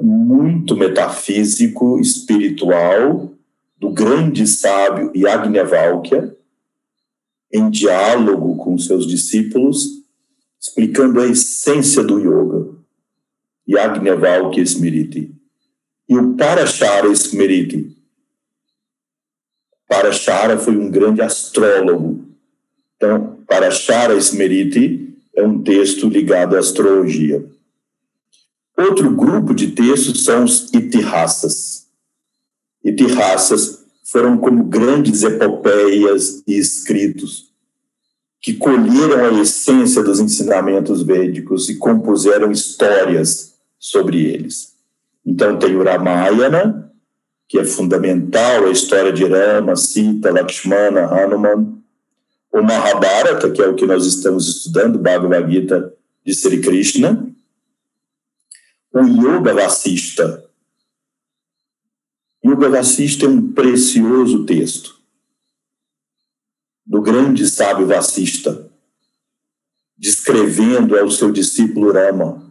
muito 0.00 0.76
metafísico, 0.76 1.98
espiritual, 1.98 3.32
do 3.76 3.90
grande 3.90 4.46
sábio 4.46 5.10
Yagnevalkya, 5.16 6.36
em 7.52 7.68
diálogo 7.70 8.56
com 8.56 8.78
seus 8.78 9.06
discípulos, 9.06 10.04
explicando 10.60 11.20
a 11.20 11.26
essência 11.26 12.02
do 12.02 12.18
yoga, 12.18 12.76
Yagnevalkya 13.68 14.62
Smriti. 14.62 15.34
E 16.08 16.16
o 16.16 16.34
Parashara 16.34 17.08
Smriti. 17.08 17.96
Parashara 19.88 20.58
foi 20.58 20.76
um 20.76 20.90
grande 20.90 21.22
astrólogo. 21.22 22.24
Então, 22.96 23.42
Parashara 23.46 24.14
Smriti 24.16 25.16
é 25.34 25.42
um 25.42 25.62
texto 25.62 26.08
ligado 26.08 26.56
à 26.56 26.58
astrologia. 26.58 27.44
Outro 28.76 29.14
grupo 29.14 29.54
de 29.54 29.72
textos 29.72 30.24
são 30.24 30.44
os 30.44 30.72
itihasas. 30.72 31.86
Itihasas 32.84 33.79
foram 34.10 34.36
como 34.36 34.64
grandes 34.64 35.22
epopeias 35.22 36.42
e 36.46 36.58
escritos 36.58 37.50
que 38.40 38.54
colheram 38.54 39.24
a 39.26 39.40
essência 39.40 40.02
dos 40.02 40.18
ensinamentos 40.18 41.02
védicos 41.02 41.68
e 41.68 41.76
compuseram 41.76 42.50
histórias 42.50 43.54
sobre 43.78 44.24
eles. 44.24 44.74
Então 45.24 45.58
tem 45.58 45.76
o 45.76 45.84
Ramayana, 45.84 46.90
que 47.46 47.58
é 47.58 47.64
fundamental, 47.64 48.66
a 48.66 48.70
história 48.70 49.12
de 49.12 49.24
Rama, 49.24 49.76
Sita, 49.76 50.32
Lakshmana, 50.32 51.02
Hanuman, 51.02 51.78
o 52.52 52.62
Mahabharata, 52.62 53.50
que 53.50 53.62
é 53.62 53.68
o 53.68 53.74
que 53.74 53.86
nós 53.86 54.06
estamos 54.06 54.48
estudando, 54.48 54.98
Bhagavad 54.98 55.52
Gita 55.52 55.94
de 56.26 56.34
Sri 56.34 56.60
Krishna, 56.60 57.28
o 58.92 59.00
Yoga 59.00 59.54
Vasista, 59.54 60.49
Yoga 62.44 62.68
Vasista 62.68 63.26
é 63.26 63.28
um 63.28 63.52
precioso 63.52 64.44
texto 64.44 64.98
do 66.86 67.00
grande 67.02 67.46
sábio 67.46 67.86
Vasista, 67.86 68.70
descrevendo 69.96 70.98
ao 70.98 71.10
seu 71.10 71.30
discípulo 71.30 71.92
Rama 71.92 72.50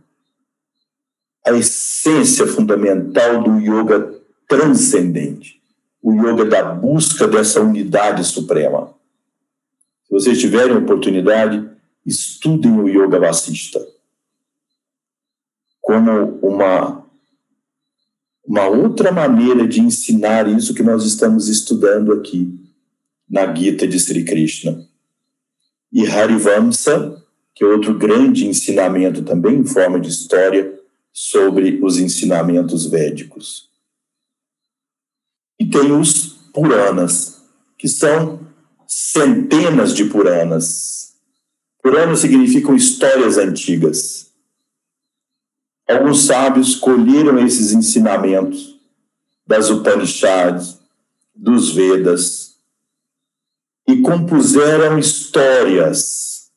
a 1.45 1.51
essência 1.53 2.45
fundamental 2.45 3.43
do 3.43 3.59
yoga 3.59 4.21
transcendente, 4.47 5.61
o 6.01 6.13
yoga 6.13 6.45
da 6.45 6.63
busca 6.63 7.27
dessa 7.27 7.59
unidade 7.59 8.23
suprema. 8.23 8.93
Se 10.03 10.11
vocês 10.11 10.39
tiverem 10.39 10.77
oportunidade, 10.77 11.67
estudem 12.05 12.79
o 12.79 12.87
yoga 12.87 13.19
Vasista 13.19 13.79
como 15.89 16.37
uma 16.43 16.98
uma 18.49 18.67
outra 18.67 19.11
maneira 19.11 19.67
de 19.67 19.79
ensinar 19.79 20.47
isso 20.47 20.73
que 20.73 20.81
nós 20.81 21.05
estamos 21.05 21.47
estudando 21.47 22.11
aqui 22.11 22.59
na 23.29 23.53
Gita 23.53 23.87
de 23.87 23.99
Sri 23.99 24.25
Krishna. 24.25 24.89
E 25.93 26.07
Harivamsa, 26.07 27.23
que 27.53 27.63
é 27.63 27.67
outro 27.67 27.93
grande 27.93 28.47
ensinamento 28.47 29.21
também 29.21 29.59
em 29.59 29.65
forma 29.65 29.99
de 29.99 30.09
história 30.09 30.79
sobre 31.13 31.79
os 31.83 31.99
ensinamentos 31.99 32.87
védicos. 32.87 33.69
E 35.59 35.67
tem 35.67 35.91
os 35.91 36.39
Puranas, 36.51 37.43
que 37.77 37.87
são 37.87 38.39
centenas 38.87 39.93
de 39.93 40.05
Puranas. 40.05 41.13
Puranas 41.83 42.17
significam 42.17 42.75
histórias 42.75 43.37
antigas 43.37 44.28
Alguns 45.89 46.25
sábios 46.27 46.75
colheram 46.75 47.39
esses 47.39 47.73
ensinamentos 47.73 48.79
das 49.45 49.71
Upanishads, 49.71 50.77
dos 51.33 51.73
Vedas, 51.73 52.57
e 53.87 53.99
compuseram 54.01 54.99
histórias 54.99 56.51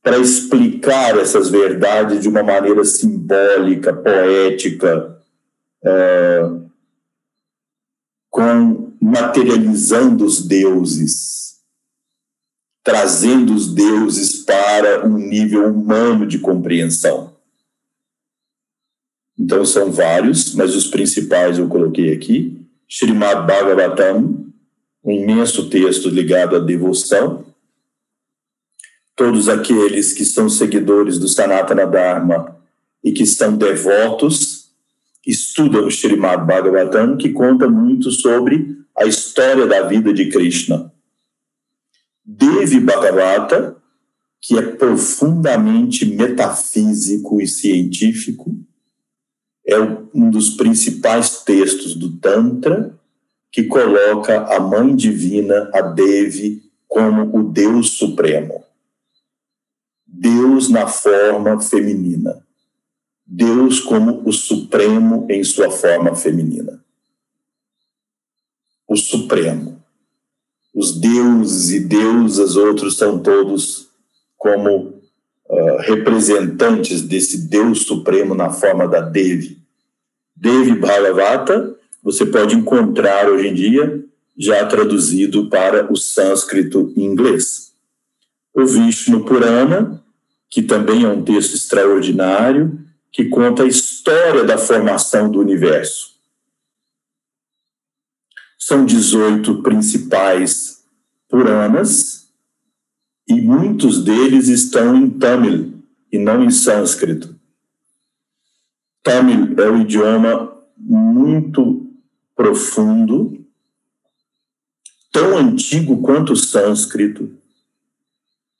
para 0.00 0.18
explicar 0.18 1.18
essas 1.18 1.48
verdades 1.48 2.20
de 2.20 2.28
uma 2.28 2.44
maneira 2.44 2.84
simbólica, 2.84 3.92
poética, 3.92 5.20
é, 5.84 6.42
com 8.30 8.92
materializando 9.00 10.24
os 10.24 10.46
deuses, 10.46 11.56
trazendo 12.84 13.52
os 13.52 13.74
deuses 13.74 14.44
para 14.44 15.04
um 15.04 15.18
nível 15.18 15.68
humano 15.72 16.24
de 16.24 16.38
compreensão. 16.38 17.35
Então 19.38 19.64
são 19.64 19.90
vários, 19.92 20.54
mas 20.54 20.74
os 20.74 20.86
principais 20.86 21.58
eu 21.58 21.68
coloquei 21.68 22.12
aqui. 22.12 22.56
Srimad 22.88 23.46
Bhagavatam, 23.46 24.46
um 25.04 25.10
imenso 25.10 25.68
texto 25.68 26.08
ligado 26.08 26.56
à 26.56 26.58
devoção. 26.58 27.44
Todos 29.14 29.48
aqueles 29.48 30.12
que 30.12 30.24
são 30.24 30.48
seguidores 30.48 31.18
do 31.18 31.28
Sanatana 31.28 31.86
Dharma 31.86 32.56
e 33.02 33.12
que 33.12 33.22
estão 33.22 33.56
devotos 33.56 34.70
estudam 35.26 35.84
o 35.84 35.90
Srimad 35.90 36.46
Bhagavatam, 36.46 37.16
que 37.16 37.30
conta 37.30 37.68
muito 37.68 38.10
sobre 38.10 38.78
a 38.96 39.04
história 39.04 39.66
da 39.66 39.82
vida 39.82 40.12
de 40.12 40.28
Krishna. 40.28 40.92
Devi 42.24 42.80
Bhagavata, 42.80 43.76
que 44.40 44.56
é 44.56 44.62
profundamente 44.62 46.06
metafísico 46.06 47.40
e 47.40 47.46
científico, 47.46 48.56
é 49.66 49.78
um 50.14 50.30
dos 50.30 50.50
principais 50.50 51.42
textos 51.42 51.94
do 51.94 52.16
Tantra 52.18 52.96
que 53.50 53.64
coloca 53.64 54.44
a 54.54 54.60
Mãe 54.60 54.94
Divina, 54.94 55.70
a 55.74 55.80
Devi, 55.80 56.62
como 56.86 57.36
o 57.36 57.42
Deus 57.42 57.90
Supremo. 57.90 58.64
Deus 60.06 60.68
na 60.68 60.86
forma 60.86 61.60
feminina. 61.60 62.46
Deus 63.26 63.80
como 63.80 64.22
o 64.28 64.32
Supremo 64.32 65.26
em 65.28 65.42
sua 65.42 65.70
forma 65.70 66.14
feminina. 66.14 66.84
O 68.86 68.96
Supremo. 68.96 69.82
Os 70.72 71.00
deuses 71.00 71.70
e 71.70 71.80
deusas 71.80 72.56
outros 72.56 72.96
são 72.96 73.18
todos 73.18 73.88
como 74.36 74.95
uh, 75.48 75.76
representantes 75.80 77.02
desse 77.02 77.48
Deus 77.48 77.82
Supremo 77.82 78.34
na 78.34 78.50
forma 78.50 78.86
da 78.86 79.00
Devi. 79.00 79.58
Devi 80.34 80.74
Bhagavata, 80.74 81.74
você 82.02 82.26
pode 82.26 82.54
encontrar 82.54 83.28
hoje 83.28 83.48
em 83.48 83.54
dia 83.54 84.04
já 84.38 84.66
traduzido 84.66 85.48
para 85.48 85.90
o 85.90 85.96
sânscrito 85.96 86.92
inglês. 86.96 87.72
O 88.54 88.66
Vishnu 88.66 89.24
Purana, 89.24 90.02
que 90.50 90.62
também 90.62 91.04
é 91.04 91.08
um 91.08 91.22
texto 91.22 91.54
extraordinário, 91.54 92.78
que 93.10 93.24
conta 93.24 93.62
a 93.62 93.66
história 93.66 94.44
da 94.44 94.58
formação 94.58 95.30
do 95.30 95.40
universo. 95.40 96.14
São 98.58 98.84
18 98.84 99.62
principais 99.62 100.84
Puranas, 101.28 102.25
e 103.28 103.40
muitos 103.40 104.04
deles 104.04 104.48
estão 104.48 104.96
em 104.96 105.10
Tamil 105.10 105.82
e 106.12 106.18
não 106.18 106.44
em 106.44 106.50
sânscrito. 106.50 107.34
Tamil 109.02 109.58
é 109.58 109.70
um 109.70 109.82
idioma 109.82 110.56
muito 110.76 111.90
profundo, 112.34 113.44
tão 115.10 115.36
antigo 115.36 116.02
quanto 116.02 116.32
o 116.32 116.36
sânscrito. 116.36 117.36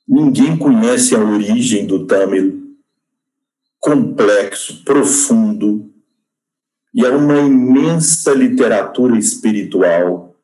Ninguém 0.07 0.57
conhece 0.57 1.15
a 1.15 1.19
origem 1.19 1.85
do 1.85 2.05
Tamil. 2.05 2.75
Complexo, 3.79 4.83
profundo, 4.83 5.93
e 6.93 7.05
é 7.05 7.09
uma 7.09 7.39
imensa 7.39 8.33
literatura 8.33 9.17
espiritual 9.19 10.35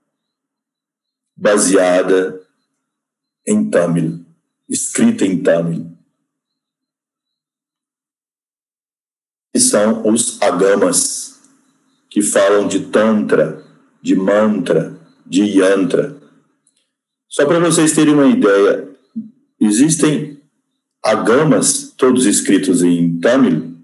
baseada 1.36 2.43
em 3.45 3.70
Tamil, 3.70 4.26
escrita 4.70 5.26
em 5.26 5.41
Tamil. 5.41 5.94
que 9.53 9.60
são 9.60 10.07
os 10.07 10.41
agamas, 10.41 11.40
que 12.10 12.24
falam 12.24 12.68
de 12.68 12.88
tantra, 12.88 13.64
de 14.02 14.15
mantra, 14.15 14.99
de 15.26 15.44
yantra. 15.44 16.18
Só 17.30 17.45
para 17.45 17.60
vocês 17.60 17.94
terem 17.94 18.15
uma 18.15 18.26
ideia, 18.26 18.90
existem 19.60 20.41
agamas, 21.03 21.94
todos 21.95 22.26
escritos 22.26 22.82
em 22.82 23.20
Tamil, 23.20 23.78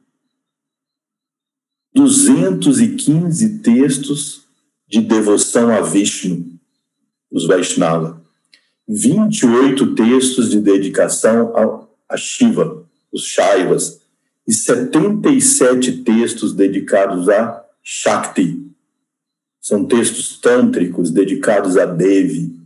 215 1.93 3.59
textos 3.59 4.45
de 4.87 5.01
devoção 5.01 5.69
a 5.69 5.81
Vishnu, 5.81 6.59
os 7.31 7.45
Vaishnava. 7.45 8.18
28 8.91 9.93
textos 9.93 10.49
de 10.49 10.59
dedicação 10.59 11.53
a 12.09 12.17
Shiva, 12.17 12.83
os 13.11 13.23
Shaivas, 13.23 14.01
e 14.47 14.51
77 14.51 16.01
textos 16.01 16.55
dedicados 16.55 17.29
a 17.29 17.63
Shakti. 17.83 18.67
São 19.61 19.85
textos 19.85 20.39
tântricos 20.39 21.11
dedicados 21.11 21.77
a 21.77 21.85
Devi. 21.85 22.57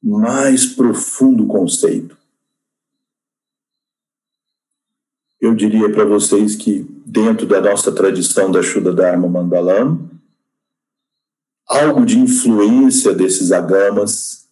Mais 0.00 0.66
profundo 0.66 1.48
conceito. 1.48 2.16
Eu 5.40 5.52
diria 5.52 5.90
para 5.90 6.04
vocês 6.04 6.54
que, 6.54 6.86
dentro 7.04 7.44
da 7.44 7.60
nossa 7.60 7.90
tradição 7.90 8.52
da 8.52 8.62
Shuddha 8.62 8.92
Dharma 8.92 9.28
Mandalam, 9.28 10.08
algo 11.66 12.06
de 12.06 12.18
influência 12.18 13.12
desses 13.12 13.50
agamas 13.50 14.43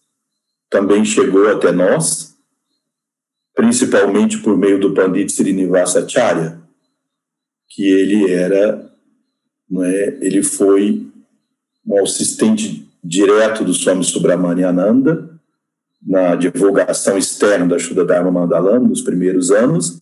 também 0.73 1.05
chegou 1.05 1.47
até 1.47 1.71
nós 1.71 2.33
principalmente 3.55 4.39
por 4.39 4.57
meio 4.57 4.79
do 4.79 4.95
Pandit 4.95 5.31
Srinivasa 5.31 5.99
Acharya, 5.99 6.59
que 7.69 7.87
ele 7.87 8.31
era, 8.31 8.91
não 9.69 9.83
é, 9.83 10.17
ele 10.21 10.41
foi 10.41 11.05
um 11.85 12.03
assistente 12.03 12.91
direto 13.03 13.63
do 13.63 13.71
Swami 13.71 14.03
Subramaniananda 14.03 15.29
na 16.01 16.35
divulgação 16.35 17.15
externa 17.15 17.67
da 17.67 17.77
Shuddha 17.77 18.03
Dharma 18.03 18.31
Mandalam 18.31 18.79
nos 18.79 19.03
primeiros 19.03 19.51
anos, 19.51 20.01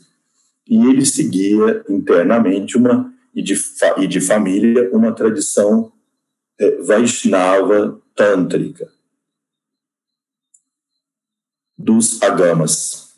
e 0.65 0.77
ele 0.85 1.05
seguia 1.05 1.83
internamente 1.89 2.77
uma 2.77 3.11
e 3.35 3.41
de, 3.41 3.59
e 3.97 4.07
de 4.07 4.21
família 4.21 4.89
uma 4.93 5.11
tradição 5.11 5.91
é, 6.57 6.77
Vaishnava 6.83 7.99
tântrica 8.15 8.87
dos 11.83 12.21
agamas. 12.21 13.15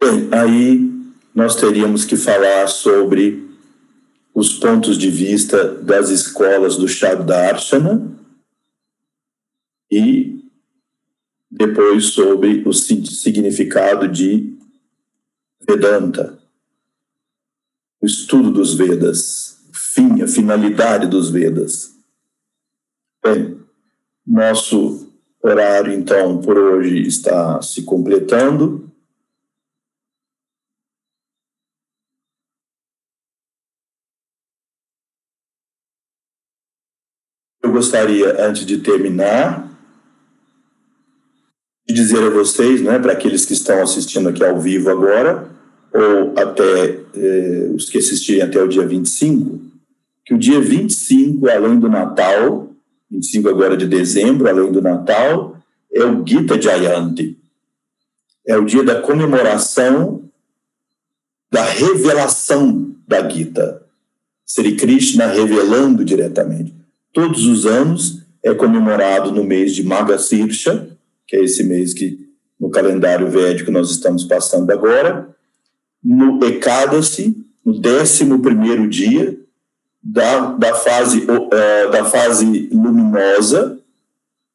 Bem, 0.00 0.28
aí 0.32 0.96
nós 1.34 1.56
teríamos 1.56 2.04
que 2.04 2.16
falar 2.16 2.68
sobre 2.68 3.46
os 4.34 4.54
pontos 4.54 4.98
de 4.98 5.10
vista 5.10 5.74
das 5.82 6.10
escolas 6.10 6.76
do 6.76 6.86
Shabdarshana 6.86 8.14
e 9.90 10.44
depois 11.50 12.06
sobre 12.06 12.62
o 12.66 12.72
significado 12.72 14.06
de 14.08 14.54
Vedanta, 15.66 16.38
o 18.00 18.06
estudo 18.06 18.52
dos 18.52 18.74
Vedas, 18.74 19.66
fim, 19.72 20.22
a 20.22 20.28
finalidade 20.28 21.06
dos 21.08 21.30
Vedas. 21.30 21.96
Bem, 23.24 23.65
nosso 24.26 25.12
horário, 25.42 25.92
então, 25.92 26.40
por 26.40 26.58
hoje 26.58 27.06
está 27.06 27.60
se 27.62 27.82
completando. 27.82 28.86
gostaria, 37.76 38.42
antes 38.42 38.64
de 38.64 38.78
terminar, 38.78 39.70
de 41.86 41.94
dizer 41.94 42.22
a 42.22 42.30
vocês, 42.30 42.80
né, 42.80 42.98
para 42.98 43.12
aqueles 43.12 43.44
que 43.44 43.52
estão 43.52 43.82
assistindo 43.82 44.30
aqui 44.30 44.42
ao 44.42 44.58
vivo 44.58 44.88
agora, 44.88 45.50
ou 45.92 46.32
até 46.38 47.00
eh, 47.14 47.70
os 47.74 47.90
que 47.90 47.98
assistirem 47.98 48.42
até 48.42 48.62
o 48.62 48.66
dia 48.66 48.86
25, 48.86 49.60
que 50.24 50.34
o 50.34 50.38
dia 50.38 50.58
25, 50.58 51.48
além 51.50 51.78
do 51.78 51.88
Natal, 51.88 52.65
25 53.10 53.48
agora 53.48 53.76
de 53.76 53.86
dezembro, 53.86 54.48
além 54.48 54.72
do 54.72 54.82
Natal, 54.82 55.56
é 55.92 56.04
o 56.04 56.26
Gita 56.26 56.60
Jayanti. 56.60 57.38
É 58.46 58.56
o 58.56 58.64
dia 58.64 58.82
da 58.82 59.00
comemoração 59.00 60.28
da 61.50 61.64
revelação 61.64 62.94
da 63.06 63.28
Gita. 63.28 63.82
Sri 64.44 64.76
Krishna 64.76 65.26
revelando 65.26 66.04
diretamente 66.04 66.74
todos 67.16 67.46
os 67.46 67.64
anos 67.64 68.26
é 68.44 68.52
comemorado 68.52 69.32
no 69.32 69.42
mês 69.42 69.74
de 69.74 69.82
Magasirsha, 69.82 70.86
que 71.26 71.34
é 71.34 71.42
esse 71.42 71.64
mês 71.64 71.94
que 71.94 72.28
no 72.60 72.68
calendário 72.68 73.26
védico 73.30 73.70
nós 73.70 73.90
estamos 73.90 74.22
passando 74.24 74.70
agora, 74.70 75.34
no 76.04 76.44
Ekadasi, 76.44 77.34
no 77.64 77.72
11 77.72 78.38
primeiro 78.38 78.86
dia 78.86 79.36
da, 80.08 80.52
da, 80.52 80.74
fase, 80.74 81.20
uh, 81.22 81.90
da 81.90 82.04
fase 82.04 82.68
luminosa, 82.72 83.78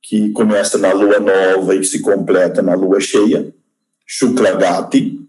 que 0.02 0.30
começa 0.32 0.78
na 0.78 0.94
lua 0.94 1.20
nova 1.20 1.76
e 1.76 1.84
se 1.84 2.00
completa 2.00 2.62
na 2.62 2.74
lua 2.74 3.02
cheia, 3.02 3.54
Shuklagati, 4.08 5.20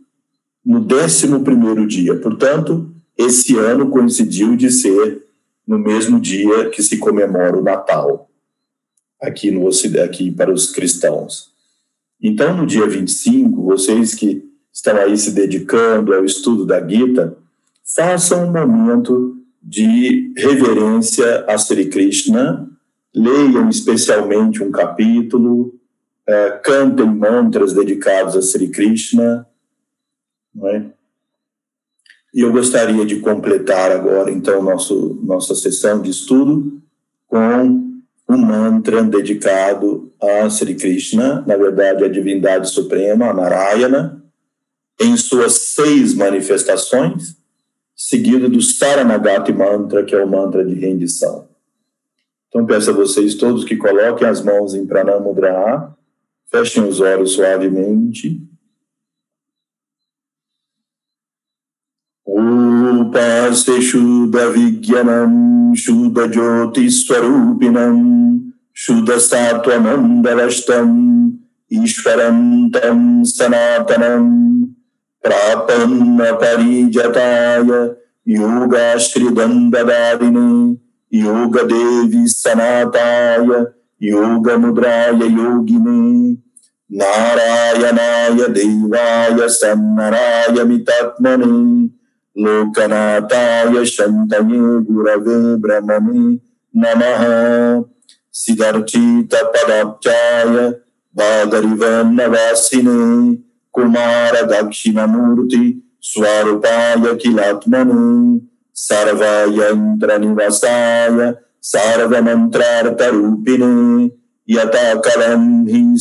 no 0.64 0.78
11 0.80 1.86
dia. 1.86 2.16
Portanto, 2.20 2.88
esse 3.18 3.58
ano 3.58 3.90
coincidiu 3.90 4.56
de 4.56 4.70
ser 4.70 5.22
no 5.66 5.78
mesmo 5.78 6.20
dia 6.20 6.70
que 6.70 6.82
se 6.82 6.98
comemora 6.98 7.58
o 7.58 7.62
Natal, 7.62 8.30
aqui, 9.20 9.50
no, 9.50 9.68
aqui 10.04 10.30
para 10.30 10.52
os 10.52 10.70
cristãos. 10.70 11.50
Então, 12.20 12.56
no 12.56 12.66
dia 12.66 12.86
25, 12.86 13.62
vocês 13.62 14.14
que 14.14 14.48
estão 14.72 14.96
aí 14.96 15.16
se 15.18 15.32
dedicando 15.32 16.14
ao 16.14 16.24
estudo 16.24 16.64
da 16.64 16.80
Gita, 16.86 17.36
façam 17.84 18.46
um 18.46 18.52
momento 18.52 19.41
de 19.62 20.32
reverência 20.36 21.44
a 21.46 21.56
Sri 21.56 21.88
Krishna, 21.88 22.68
leiam 23.14 23.68
especialmente 23.68 24.62
um 24.62 24.70
capítulo, 24.70 25.74
é, 26.26 26.50
cantem 26.64 27.06
mantras 27.06 27.72
dedicados 27.72 28.36
a 28.36 28.42
Sri 28.42 28.68
Krishna, 28.68 29.46
não 30.54 30.68
é? 30.68 30.86
E 32.34 32.40
eu 32.40 32.50
gostaria 32.50 33.04
de 33.04 33.20
completar 33.20 33.92
agora, 33.92 34.30
então, 34.30 34.62
nosso, 34.62 35.20
nossa 35.22 35.54
sessão 35.54 36.00
de 36.00 36.10
estudo 36.10 36.80
com 37.28 37.92
um 38.28 38.36
mantra 38.36 39.02
dedicado 39.02 40.10
a 40.20 40.48
Sri 40.48 40.74
Krishna, 40.74 41.44
na 41.46 41.56
verdade, 41.56 42.04
a 42.04 42.08
divindade 42.08 42.70
suprema, 42.70 43.26
a 43.26 43.34
Narayana, 43.34 44.22
em 44.98 45.16
suas 45.16 45.52
seis 45.54 46.14
manifestações, 46.14 47.36
seguido 48.01 48.49
do 48.49 48.61
Saranagati 48.61 49.51
Mantra, 49.51 50.03
que 50.03 50.15
é 50.15 50.23
o 50.23 50.29
mantra 50.29 50.63
de 50.63 50.73
rendição. 50.73 51.47
Então, 52.47 52.65
peço 52.65 52.91
a 52.91 52.93
vocês 52.93 53.35
todos 53.35 53.65
que 53.65 53.75
coloquem 53.75 54.27
as 54.27 54.41
mãos 54.41 54.73
em 54.73 54.85
Pranamudra, 54.85 55.95
fechem 56.51 56.83
os 56.83 56.99
olhos 56.99 57.31
suavemente 57.31 58.41
उपास्ते 62.27 63.81
शुद्धविज्ञानं 63.81 65.33
शुद्धज्योतिस्वरूपिणं 65.77 67.97
शुद्धसात्वमण्डलष्टम् 68.75 71.27
ईश्वरं 71.83 72.69
तं 72.69 73.23
प्रापन्नपरिजताय 75.24 77.68
योगाश्रिदन्ददारिणे 78.36 80.48
योगदेवी 81.18 82.24
सनाताय 82.26 83.48
योगमुद्राय 84.02 85.20
योगिने 85.38 86.00
नारायणाय 86.90 88.38
देवाय 88.56 89.38
सन्नराय 89.48 90.56
मितात्मने 90.64 91.86
लोकनाथाय 92.36 93.84
शन्तये 93.84 94.60
गुरवे 94.88 95.38
ब्रह्मणे 95.62 96.22
नमः। 96.74 97.22
सिदर्चितपदाब्जाय 98.32 100.54
बादरिवन्नवासिने 101.14 103.00
कुमारदक्षिणमूर्ति 103.72 105.82
स्वरूपाय 106.02 107.14
किलात्मने 107.14 108.38
सर्वयन्त्रनिवसाय 108.74 111.34
सर्वमन्त्रार्थरूपिणे 111.62 114.04
यथा 114.54 114.94
कलं 114.94 115.68
हि 115.68 115.96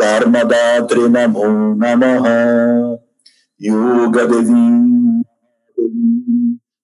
धर्मदात्रे 0.00 1.08
नमो 1.08 1.44
नमः। 1.82 2.26
योगदेवी 3.62 4.64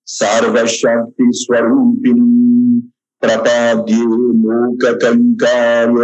सर्वशक्ति 0.07 1.31
स्वरूपिणी 1.35 2.81
प्रपाद्ये 3.23 4.03
लोककङ्काय 4.43 5.95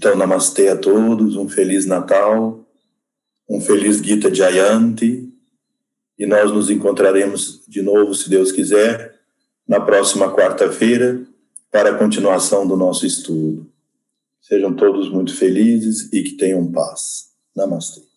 Então, 0.06 0.15
namastê 0.15 0.68
a 0.68 0.77
todos, 0.77 1.36
um 1.36 1.49
feliz 1.49 1.88
Natal, 1.88 2.64
um 3.49 3.60
feliz 3.60 3.98
Gita 3.98 4.32
Jayanti, 4.32 5.34
e 6.15 6.27
nós 6.27 6.52
nos 6.52 6.69
encontraremos 6.69 7.65
de 7.68 7.82
novo, 7.82 8.14
se 8.14 8.30
Deus 8.30 8.52
quiser, 8.52 9.19
na 9.68 9.82
próxima 9.82 10.32
quarta-feira, 10.32 11.26
para 11.72 11.90
a 11.90 11.98
continuação 11.98 12.68
do 12.68 12.77
nosso 12.77 13.03
estudo. 13.03 13.68
Sejam 14.40 14.76
todos 14.76 15.10
muito 15.10 15.36
felizes 15.36 16.07
e 16.14 16.22
que 16.22 16.38
tenham 16.38 16.72
paz. 16.72 17.32
Namastê. 17.56 18.14